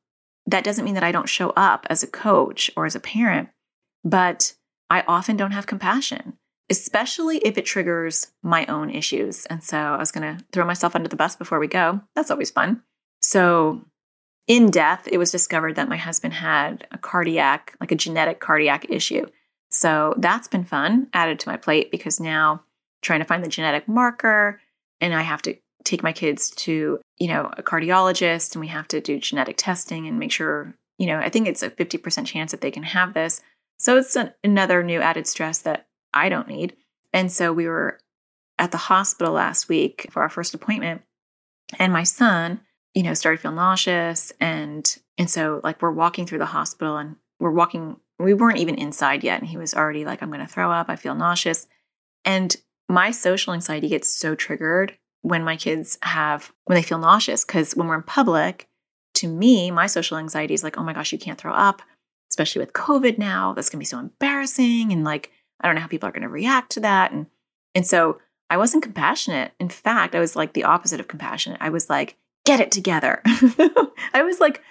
that 0.47 0.63
doesn't 0.63 0.85
mean 0.85 0.95
that 0.95 1.03
I 1.03 1.11
don't 1.11 1.29
show 1.29 1.51
up 1.51 1.85
as 1.89 2.01
a 2.01 2.07
coach 2.07 2.71
or 2.75 2.87
as 2.87 2.95
a 2.95 2.99
parent, 2.99 3.49
but 4.03 4.53
I 4.89 5.03
often 5.07 5.37
don't 5.37 5.51
have 5.51 5.67
compassion, 5.67 6.37
especially 6.71 7.39
if 7.39 7.57
it 7.57 7.65
triggers 7.65 8.27
my 8.41 8.65
own 8.67 8.89
issues. 8.89 9.45
And 9.47 9.61
so 9.61 9.77
I 9.77 9.97
was 9.97 10.11
going 10.11 10.37
to 10.37 10.43
throw 10.53 10.65
myself 10.65 10.95
under 10.95 11.09
the 11.09 11.17
bus 11.17 11.35
before 11.35 11.59
we 11.59 11.67
go. 11.67 11.99
That's 12.15 12.31
always 12.31 12.49
fun. 12.49 12.81
So 13.19 13.81
in 14.47 14.71
death, 14.71 15.05
it 15.11 15.17
was 15.17 15.31
discovered 15.31 15.75
that 15.75 15.89
my 15.89 15.97
husband 15.97 16.33
had 16.33 16.87
a 16.91 16.97
cardiac, 16.97 17.75
like 17.81 17.91
a 17.91 17.95
genetic 17.95 18.39
cardiac 18.39 18.89
issue. 18.89 19.27
So 19.69 20.13
that's 20.17 20.47
been 20.47 20.63
fun, 20.63 21.07
added 21.13 21.41
to 21.41 21.49
my 21.49 21.57
plate 21.57 21.91
because 21.91 22.21
now 22.21 22.63
trying 23.01 23.19
to 23.19 23.25
find 23.25 23.43
the 23.43 23.49
genetic 23.49 23.89
marker 23.89 24.61
and 25.01 25.13
I 25.13 25.23
have 25.23 25.41
to 25.43 25.57
take 25.83 26.03
my 26.03 26.13
kids 26.13 26.51
to, 26.51 27.01
you 27.19 27.27
know, 27.27 27.51
a 27.57 27.63
cardiologist 27.63 28.53
and 28.53 28.61
we 28.61 28.67
have 28.67 28.87
to 28.89 29.01
do 29.01 29.19
genetic 29.19 29.57
testing 29.57 30.07
and 30.07 30.19
make 30.19 30.31
sure, 30.31 30.73
you 30.97 31.07
know, 31.07 31.17
I 31.17 31.27
think 31.27 31.49
it's 31.49 31.63
a 31.63 31.69
50% 31.69 32.25
chance 32.25 32.51
that 32.51 32.61
they 32.61 32.71
can 32.71 32.83
have 32.83 33.13
this. 33.13 33.41
So 33.77 33.97
it's 33.97 34.15
an, 34.15 34.31
another 34.41 34.83
new 34.83 35.01
added 35.01 35.27
stress 35.27 35.59
that 35.59 35.87
I 36.13 36.29
don't 36.29 36.47
need. 36.47 36.75
And 37.13 37.31
so 37.31 37.51
we 37.53 37.67
were 37.67 37.99
at 38.57 38.71
the 38.71 38.77
hospital 38.77 39.33
last 39.33 39.69
week 39.69 40.07
for 40.11 40.21
our 40.21 40.29
first 40.29 40.53
appointment 40.53 41.01
and 41.79 41.91
my 41.91 42.03
son 42.03 42.61
you 42.93 43.03
know, 43.03 43.13
started 43.13 43.39
feeling 43.39 43.55
nauseous 43.55 44.33
and 44.39 44.97
and 45.17 45.29
so 45.29 45.61
like 45.63 45.81
we're 45.81 45.91
walking 45.91 46.25
through 46.25 46.39
the 46.39 46.45
hospital 46.45 46.97
and 46.97 47.15
we're 47.39 47.51
walking 47.51 47.97
we 48.19 48.33
weren't 48.33 48.59
even 48.59 48.75
inside 48.75 49.23
yet 49.23 49.39
and 49.39 49.49
he 49.49 49.57
was 49.57 49.73
already 49.73 50.05
like 50.05 50.21
I'm 50.21 50.29
going 50.29 50.45
to 50.45 50.51
throw 50.51 50.71
up, 50.71 50.89
I 50.89 50.95
feel 50.95 51.15
nauseous. 51.15 51.67
And 52.25 52.55
my 52.89 53.11
social 53.11 53.53
anxiety 53.53 53.87
gets 53.87 54.11
so 54.11 54.35
triggered 54.35 54.97
when 55.21 55.43
my 55.43 55.55
kids 55.55 55.97
have 56.03 56.51
when 56.65 56.75
they 56.75 56.83
feel 56.83 56.99
nauseous 56.99 57.45
cuz 57.45 57.75
when 57.75 57.87
we're 57.87 57.95
in 57.95 58.03
public, 58.03 58.67
to 59.15 59.27
me, 59.27 59.71
my 59.71 59.87
social 59.87 60.17
anxiety 60.17 60.53
is 60.53 60.63
like, 60.63 60.77
"Oh 60.77 60.83
my 60.83 60.93
gosh, 60.93 61.11
you 61.11 61.19
can't 61.19 61.39
throw 61.39 61.53
up." 61.53 61.81
Especially 62.29 62.59
with 62.59 62.73
COVID 62.73 63.17
now, 63.17 63.53
that's 63.53 63.69
going 63.69 63.77
to 63.77 63.81
be 63.81 63.85
so 63.85 63.99
embarrassing 63.99 64.91
and 64.91 65.03
like 65.03 65.31
I 65.61 65.67
don't 65.67 65.75
know 65.75 65.81
how 65.81 65.87
people 65.87 66.09
are 66.09 66.11
going 66.11 66.23
to 66.23 66.29
react 66.29 66.71
to 66.73 66.79
that 66.81 67.11
and 67.11 67.27
and 67.73 67.87
so 67.87 68.19
I 68.49 68.57
wasn't 68.57 68.83
compassionate. 68.83 69.53
In 69.61 69.69
fact, 69.69 70.13
I 70.13 70.19
was 70.19 70.35
like 70.35 70.51
the 70.51 70.65
opposite 70.65 70.99
of 70.99 71.07
compassionate. 71.07 71.61
I 71.61 71.69
was 71.69 71.89
like, 71.89 72.17
get 72.45 72.59
it 72.59 72.69
together. 72.69 73.21
I 74.13 74.23
was 74.23 74.41
like, 74.41 74.61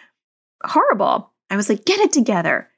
horrible. 0.63 1.31
I 1.49 1.57
was 1.57 1.71
like, 1.71 1.87
get 1.87 1.99
it 1.99 2.13
together. 2.13 2.69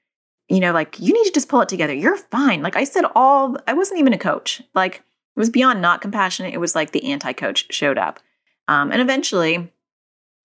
You 0.49 0.61
know, 0.61 0.73
like, 0.73 1.01
you 1.01 1.13
need 1.13 1.25
to 1.25 1.33
just 1.33 1.49
pull 1.49 1.61
it 1.61 1.69
together. 1.69 1.93
You're 1.93 2.17
fine. 2.17 2.63
Like, 2.63 2.77
I 2.77 2.85
said, 2.85 3.05
all, 3.17 3.57
I 3.67 3.73
wasn't 3.73 3.99
even 3.99 4.13
a 4.13 4.19
coach. 4.19 4.63
Like, 4.75 4.97
it 4.97 5.41
was 5.41 5.51
beyond 5.51 5.83
not 5.83 6.03
compassionate. 6.03 6.55
It 6.55 6.61
was 6.61 6.77
like 6.77 6.93
the 6.93 7.11
anti 7.11 7.33
coach 7.33 7.73
showed 7.75 7.99
up. 7.99 8.21
Um, 8.69 8.93
and 8.93 9.01
eventually, 9.01 9.73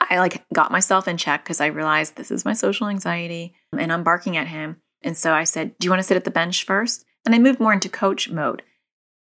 I 0.02 0.18
like 0.18 0.44
got 0.54 0.72
myself 0.72 1.08
in 1.08 1.18
check 1.18 1.44
because 1.44 1.62
I 1.62 1.68
realized 1.68 2.16
this 2.16 2.32
is 2.32 2.46
my 2.46 2.54
social 2.54 2.88
anxiety 2.88 3.54
and 3.78 3.92
I'm 3.92 4.04
barking 4.04 4.38
at 4.38 4.48
him. 4.48 4.78
And 5.02 5.18
so 5.18 5.34
I 5.34 5.44
said, 5.44 5.78
Do 5.78 5.86
you 5.86 5.92
want 5.92 6.00
to 6.00 6.08
sit 6.08 6.18
at 6.18 6.24
the 6.24 6.32
bench 6.32 6.66
first? 6.66 7.06
And 7.28 7.36
I 7.36 7.40
moved 7.40 7.60
more 7.60 7.74
into 7.74 7.90
coach 7.90 8.30
mode. 8.30 8.62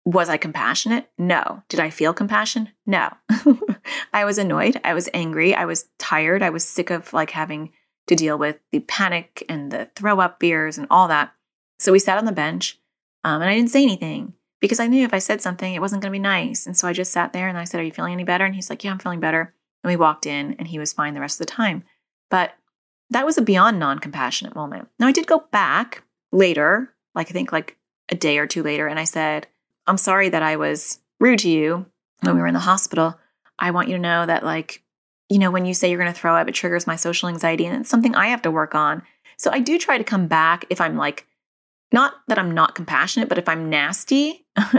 Was 0.04 0.28
I 0.28 0.36
compassionate? 0.36 1.10
No. 1.18 1.64
Did 1.68 1.80
I 1.80 1.90
feel 1.90 2.14
compassion? 2.14 2.68
No. 2.86 3.10
I 4.12 4.24
was 4.24 4.38
annoyed. 4.38 4.80
I 4.84 4.94
was 4.94 5.08
angry. 5.12 5.56
I 5.56 5.64
was 5.64 5.88
tired. 5.98 6.40
I 6.40 6.50
was 6.50 6.64
sick 6.64 6.90
of 6.90 7.12
like 7.12 7.32
having 7.32 7.72
to 8.06 8.14
deal 8.14 8.38
with 8.38 8.60
the 8.70 8.78
panic 8.78 9.44
and 9.48 9.72
the 9.72 9.90
throw 9.96 10.20
up 10.20 10.38
fears 10.38 10.78
and 10.78 10.86
all 10.88 11.08
that. 11.08 11.32
So 11.80 11.90
we 11.90 11.98
sat 11.98 12.16
on 12.16 12.26
the 12.26 12.32
bench 12.32 12.78
um, 13.24 13.42
and 13.42 13.50
I 13.50 13.56
didn't 13.56 13.70
say 13.70 13.82
anything 13.82 14.34
because 14.60 14.78
I 14.78 14.86
knew 14.86 15.04
if 15.04 15.12
I 15.12 15.18
said 15.18 15.42
something, 15.42 15.74
it 15.74 15.80
wasn't 15.80 16.00
going 16.00 16.12
to 16.12 16.16
be 16.16 16.22
nice. 16.22 16.66
And 16.66 16.76
so 16.76 16.86
I 16.86 16.92
just 16.92 17.10
sat 17.10 17.32
there 17.32 17.48
and 17.48 17.58
I 17.58 17.64
said, 17.64 17.80
Are 17.80 17.84
you 17.84 17.90
feeling 17.90 18.12
any 18.12 18.22
better? 18.22 18.44
And 18.44 18.54
he's 18.54 18.70
like, 18.70 18.84
Yeah, 18.84 18.92
I'm 18.92 19.00
feeling 19.00 19.18
better. 19.18 19.52
And 19.82 19.90
we 19.90 19.96
walked 19.96 20.26
in 20.26 20.54
and 20.60 20.68
he 20.68 20.78
was 20.78 20.92
fine 20.92 21.14
the 21.14 21.20
rest 21.20 21.40
of 21.40 21.46
the 21.48 21.52
time. 21.52 21.82
But 22.30 22.52
that 23.10 23.26
was 23.26 23.36
a 23.36 23.42
beyond 23.42 23.80
non 23.80 23.98
compassionate 23.98 24.54
moment. 24.54 24.86
Now 25.00 25.08
I 25.08 25.12
did 25.12 25.26
go 25.26 25.44
back 25.50 26.04
later, 26.30 26.94
like 27.16 27.28
I 27.28 27.32
think 27.32 27.50
like 27.50 27.76
a 28.10 28.14
day 28.14 28.38
or 28.38 28.46
two 28.46 28.62
later, 28.62 28.86
and 28.86 28.98
I 28.98 29.04
said, 29.04 29.46
I'm 29.86 29.96
sorry 29.96 30.28
that 30.28 30.42
I 30.42 30.56
was 30.56 30.98
rude 31.18 31.40
to 31.40 31.50
you 31.50 31.86
when 32.20 32.34
we 32.34 32.40
were 32.40 32.46
in 32.46 32.54
the 32.54 32.60
hospital. 32.60 33.18
I 33.58 33.70
want 33.70 33.88
you 33.88 33.96
to 33.96 34.02
know 34.02 34.26
that, 34.26 34.44
like, 34.44 34.82
you 35.28 35.38
know, 35.38 35.50
when 35.50 35.64
you 35.64 35.74
say 35.74 35.88
you're 35.88 36.00
going 36.00 36.12
to 36.12 36.18
throw 36.18 36.34
up, 36.34 36.48
it 36.48 36.54
triggers 36.54 36.86
my 36.86 36.96
social 36.96 37.28
anxiety, 37.28 37.66
and 37.66 37.80
it's 37.80 37.90
something 37.90 38.14
I 38.14 38.28
have 38.28 38.42
to 38.42 38.50
work 38.50 38.74
on. 38.74 39.02
So 39.36 39.50
I 39.50 39.60
do 39.60 39.78
try 39.78 39.98
to 39.98 40.04
come 40.04 40.26
back 40.26 40.66
if 40.70 40.80
I'm 40.80 40.96
like, 40.96 41.26
not 41.92 42.14
that 42.28 42.38
I'm 42.38 42.52
not 42.52 42.74
compassionate, 42.74 43.28
but 43.28 43.38
if 43.38 43.48
I'm 43.48 43.70
nasty, 43.70 44.46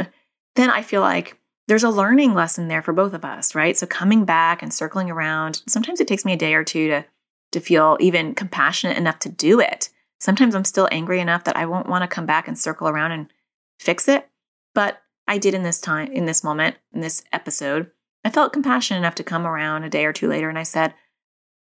then 0.55 0.69
I 0.69 0.81
feel 0.81 1.01
like 1.01 1.37
there's 1.67 1.83
a 1.83 1.89
learning 1.89 2.33
lesson 2.33 2.67
there 2.67 2.81
for 2.81 2.93
both 2.93 3.13
of 3.13 3.25
us, 3.25 3.55
right? 3.55 3.77
So 3.77 3.85
coming 3.85 4.25
back 4.25 4.61
and 4.61 4.73
circling 4.73 5.09
around, 5.09 5.61
sometimes 5.67 5.99
it 5.99 6.07
takes 6.07 6.25
me 6.25 6.33
a 6.33 6.37
day 6.37 6.53
or 6.53 6.63
two 6.63 6.87
to 6.89 7.05
to 7.51 7.59
feel 7.59 7.97
even 7.99 8.33
compassionate 8.33 8.97
enough 8.97 9.19
to 9.19 9.29
do 9.29 9.59
it. 9.59 9.89
Sometimes 10.21 10.53
I'm 10.53 10.65
still 10.65 10.87
angry 10.91 11.19
enough 11.19 11.45
that 11.45 11.57
I 11.57 11.65
won't 11.65 11.89
want 11.89 12.03
to 12.03 12.07
come 12.07 12.27
back 12.27 12.47
and 12.47 12.57
circle 12.57 12.87
around 12.87 13.11
and 13.11 13.33
fix 13.79 14.07
it. 14.07 14.29
But 14.75 15.01
I 15.27 15.39
did 15.39 15.55
in 15.55 15.63
this 15.63 15.81
time, 15.81 16.11
in 16.11 16.25
this 16.25 16.43
moment, 16.43 16.75
in 16.93 17.01
this 17.01 17.23
episode. 17.33 17.89
I 18.23 18.29
felt 18.29 18.53
compassionate 18.53 18.99
enough 18.99 19.15
to 19.15 19.23
come 19.23 19.47
around 19.47 19.83
a 19.83 19.89
day 19.89 20.05
or 20.05 20.13
two 20.13 20.27
later 20.27 20.47
and 20.47 20.59
I 20.59 20.63
said, 20.63 20.93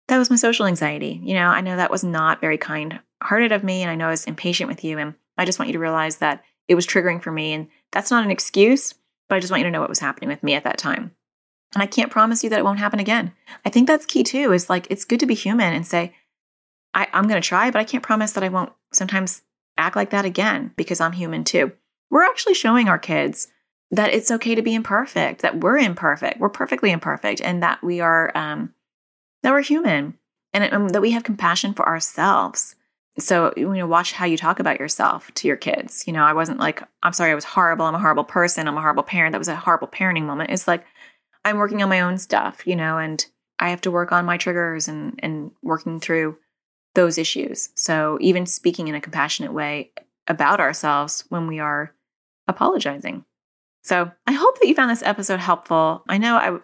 That 0.09 0.19
was 0.19 0.29
my 0.29 0.35
social 0.35 0.67
anxiety. 0.67 1.21
You 1.23 1.35
know, 1.35 1.47
I 1.47 1.61
know 1.61 1.77
that 1.77 1.93
was 1.93 2.03
not 2.03 2.41
very 2.41 2.59
kind 2.59 2.99
hearted 3.23 3.53
of 3.53 3.63
me 3.63 3.83
and 3.83 3.91
I 3.91 3.95
know 3.95 4.09
I 4.09 4.11
was 4.11 4.25
impatient 4.25 4.69
with 4.69 4.83
you. 4.83 4.99
And 4.99 5.15
I 5.39 5.45
just 5.45 5.61
want 5.61 5.69
you 5.69 5.75
to 5.75 5.79
realize 5.79 6.17
that 6.17 6.43
it 6.67 6.75
was 6.75 6.87
triggering 6.87 7.23
for 7.23 7.31
me. 7.31 7.53
And 7.53 7.69
that's 7.93 8.11
not 8.11 8.25
an 8.25 8.33
excuse, 8.33 8.93
but 9.29 9.37
I 9.37 9.41
just 9.41 9.53
want 9.53 9.61
you 9.61 9.67
to 9.67 9.71
know 9.71 9.81
what 9.81 9.89
was 9.89 10.01
happening 10.01 10.29
with 10.29 10.43
me 10.43 10.55
at 10.55 10.65
that 10.65 10.79
time. 10.79 11.13
And 11.75 11.83
I 11.83 11.87
can't 11.87 12.11
promise 12.11 12.43
you 12.43 12.51
that 12.51 12.59
it 12.59 12.65
won't 12.65 12.81
happen 12.81 12.99
again. 12.99 13.33
I 13.65 13.71
think 13.71 13.87
that's 13.87 14.05
key 14.05 14.25
too, 14.25 14.53
is 14.53 14.69
like 14.69 14.89
it's 14.91 15.05
good 15.05 15.21
to 15.21 15.27
be 15.27 15.35
human 15.35 15.73
and 15.73 15.87
say, 15.87 16.13
I, 16.95 17.09
I'm 17.13 17.29
going 17.29 17.41
to 17.41 17.47
try, 17.47 17.71
but 17.71 17.79
I 17.81 17.85
can't 17.85 18.03
promise 18.03 18.33
that 18.33 18.45
I 18.45 18.49
won't 18.49 18.73
sometimes 18.93 19.43
act 19.79 19.97
like 19.97 20.11
that 20.11 20.25
again 20.25 20.73
because 20.77 21.01
I'm 21.01 21.13
human 21.13 21.45
too. 21.45 21.73
We're 22.11 22.25
actually 22.25 22.55
showing 22.55 22.89
our 22.89 22.99
kids 22.99 23.49
that 23.91 24.13
it's 24.13 24.31
okay 24.31 24.55
to 24.55 24.63
be 24.63 24.75
imperfect, 24.75 25.43
that 25.43 25.61
we're 25.61 25.79
imperfect, 25.79 26.41
we're 26.41 26.49
perfectly 26.49 26.91
imperfect, 26.91 27.41
and 27.41 27.63
that 27.63 27.83
we 27.83 28.01
are 28.01 28.33
um, 28.37 28.75
that 29.43 29.53
we're 29.53 29.63
human, 29.63 30.19
and 30.53 30.73
um, 30.73 30.89
that 30.91 31.03
we 31.03 31.13
have 31.13 31.25
compassion 31.25 31.75
for 31.75 31.87
ourselves. 31.87 32.75
So 33.19 33.53
you 33.57 33.73
know, 33.75 33.87
watch 33.87 34.13
how 34.13 34.25
you 34.25 34.39
talk 34.39 34.61
about 34.61 34.81
yourself 34.81 35.31
to 35.35 35.49
your 35.49 35.59
kids. 35.59 36.07
You 36.07 36.15
know, 36.15 36.25
I 36.25 36.33
wasn't 36.33 36.59
like, 36.59 36.83
I'm 37.03 37.13
sorry, 37.13 37.31
I 37.31 37.35
was 37.35 37.45
horrible. 37.45 37.85
I'm 37.85 37.95
a 37.95 37.99
horrible 37.99 38.25
person. 38.25 38.67
I'm 38.67 38.79
a 38.79 38.81
horrible 38.81 39.03
parent. 39.03 39.33
That 39.33 39.39
was 39.39 39.49
a 39.49 39.57
horrible 39.57 39.89
parenting 39.89 40.25
moment. 40.25 40.51
It's 40.51 40.67
like 40.67 40.85
I'm 41.45 41.59
working 41.59 41.83
on 41.83 41.91
my 41.91 42.01
own 42.01 42.17
stuff, 42.17 42.67
you 42.67 42.77
know, 42.77 42.97
and 42.97 43.25
I 43.59 43.71
have 43.71 43.83
to 43.83 43.91
work 43.91 44.13
on 44.13 44.25
my 44.25 44.39
triggers 44.39 44.89
and 44.89 45.21
and 45.23 45.51
working 45.63 46.01
through 46.01 46.39
those 46.95 47.19
issues. 47.19 47.71
So 47.75 48.19
even 48.21 48.47
speaking 48.47 48.89
in 48.89 48.95
a 48.95 49.01
compassionate 49.01 49.53
way 49.53 49.93
about 50.29 50.61
ourselves 50.61 51.25
when 51.29 51.47
we 51.47 51.59
are 51.59 51.95
apologizing. 52.49 53.25
So 53.83 54.11
I 54.27 54.33
hope 54.33 54.61
that 54.61 54.69
you 54.69 54.75
found 54.75 54.91
this 54.91 55.03
episode 55.03 55.41
helpful. 55.41 56.05
I 56.09 56.19
know 56.19 56.37
I 56.37 56.59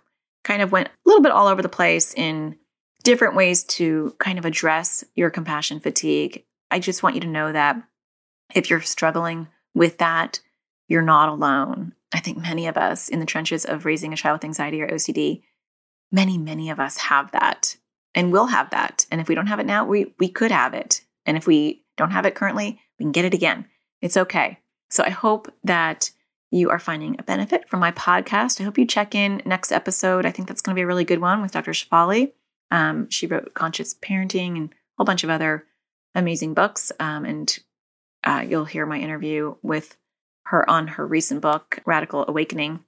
kind 0.45 0.63
of 0.63 0.73
went 0.73 0.89
a 0.89 0.91
little 1.05 1.23
bit 1.23 1.33
all 1.33 1.49
over 1.49 1.63
the 1.63 1.69
place 1.69 2.15
in 2.15 2.57
different 3.03 3.35
ways 3.35 3.65
to 3.65 4.15
kind 4.19 4.39
of 4.39 4.45
address 4.45 5.05
your 5.15 5.31
compassion 5.31 5.81
fatigue. 5.81 6.45
I 6.71 6.79
just 6.79 7.03
want 7.03 7.15
you 7.15 7.21
to 7.23 7.27
know 7.27 7.53
that 7.53 7.83
if 8.55 8.71
you're 8.71 8.81
struggling 8.81 9.49
with 9.75 9.99
that, 9.99 10.41
you're 10.89 11.03
not 11.03 11.29
alone. 11.29 11.95
I 12.13 12.21
think 12.21 12.39
many 12.39 12.67
of 12.67 12.77
us 12.77 13.09
in 13.09 13.21
the 13.21 13.27
trenches 13.27 13.65
of 13.65 13.85
raising 13.85 14.13
a 14.13 14.17
child 14.17 14.37
with 14.37 14.45
anxiety 14.45 14.81
or 14.81 14.89
OCD, 14.89 15.43
many, 16.11 16.39
many 16.39 16.71
of 16.71 16.81
us 16.81 16.97
have 16.97 17.31
that 17.33 17.77
and 18.19 18.33
we'll 18.33 18.47
have 18.47 18.71
that. 18.71 19.07
And 19.13 19.21
if 19.21 19.29
we 19.29 19.37
don't 19.37 19.47
have 19.47 19.61
it 19.61 19.67
now, 19.67 19.85
we, 19.85 20.13
we 20.19 20.29
could 20.29 20.51
have 20.51 20.75
it. 20.75 21.03
And 21.25 21.37
if 21.37 21.47
we 21.47 21.85
don't 21.97 22.11
have 22.11 22.27
it 22.27 22.35
currently, 22.35 22.81
we 22.99 23.05
can 23.05 23.13
get 23.13 23.25
it 23.25 23.33
again. 23.33 23.67
It's 24.03 24.17
okay. 24.17 24.59
So 24.91 25.05
I 25.05 25.11
hope 25.11 25.55
that 25.63 26.11
you 26.51 26.69
are 26.71 26.81
finding 26.81 27.15
a 27.17 27.23
benefit 27.23 27.69
from 27.69 27.79
my 27.79 27.93
podcast. 27.93 28.61
I 28.61 28.65
hope 28.65 28.77
you 28.77 28.87
check 28.87 29.15
in 29.15 29.41
next 29.47 29.71
episode. 29.71 30.27
I 30.27 30.33
think 30.33 30.49
that's 30.49 30.63
going 30.63 30.75
to 30.75 30.79
be 30.79 30.83
a 30.83 30.87
really 30.87 31.05
good 31.05 31.21
one 31.21 31.43
with 31.43 31.53
Dr. 31.53 31.71
Shefali. 31.71 32.33
Um, 32.73 33.09
she 33.09 33.29
wrote 33.29 33.55
Conscious 33.55 33.95
Parenting 33.95 34.57
and 34.57 34.71
a 34.71 34.75
whole 34.97 35.05
bunch 35.05 35.23
of 35.23 35.31
other 35.31 35.65
amazing 36.17 36.55
books. 36.55 36.91
Um, 36.99 37.25
and 37.25 37.57
uh, 38.25 38.45
you'll 38.49 38.65
hear 38.65 38.85
my 38.85 38.99
interview 38.99 39.55
with 39.63 39.97
her 40.47 40.69
on 40.69 40.89
her 40.89 41.07
recent 41.07 41.41
book, 41.41 41.79
Radical 41.87 42.25
Awakening. 42.27 42.83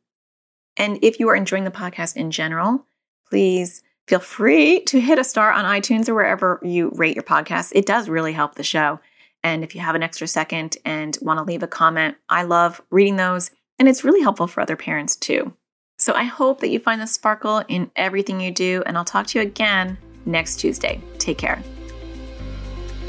And 0.76 0.98
if 1.04 1.20
you 1.20 1.28
are 1.28 1.36
enjoying 1.36 1.62
the 1.62 1.70
podcast 1.70 2.16
in 2.16 2.32
general, 2.32 2.84
please 3.28 3.84
feel 4.10 4.18
free 4.18 4.80
to 4.80 5.00
hit 5.00 5.20
a 5.20 5.24
star 5.24 5.52
on 5.52 5.64
iTunes 5.64 6.08
or 6.08 6.16
wherever 6.16 6.58
you 6.64 6.90
rate 6.96 7.14
your 7.14 7.22
podcast. 7.22 7.70
It 7.76 7.86
does 7.86 8.08
really 8.08 8.32
help 8.32 8.56
the 8.56 8.64
show. 8.64 8.98
And 9.44 9.62
if 9.62 9.76
you 9.76 9.80
have 9.82 9.94
an 9.94 10.02
extra 10.02 10.26
second 10.26 10.76
and 10.84 11.16
want 11.22 11.38
to 11.38 11.44
leave 11.44 11.62
a 11.62 11.68
comment, 11.68 12.16
I 12.28 12.42
love 12.42 12.82
reading 12.90 13.14
those. 13.14 13.52
And 13.78 13.88
it's 13.88 14.02
really 14.02 14.20
helpful 14.20 14.48
for 14.48 14.60
other 14.60 14.74
parents 14.74 15.14
too. 15.14 15.54
So 15.96 16.12
I 16.12 16.24
hope 16.24 16.58
that 16.60 16.70
you 16.70 16.80
find 16.80 17.00
the 17.00 17.06
sparkle 17.06 17.62
in 17.68 17.92
everything 17.94 18.40
you 18.40 18.50
do. 18.50 18.82
And 18.84 18.98
I'll 18.98 19.04
talk 19.04 19.28
to 19.28 19.38
you 19.38 19.44
again 19.44 19.96
next 20.26 20.56
Tuesday. 20.56 21.00
Take 21.18 21.38
care. 21.38 21.62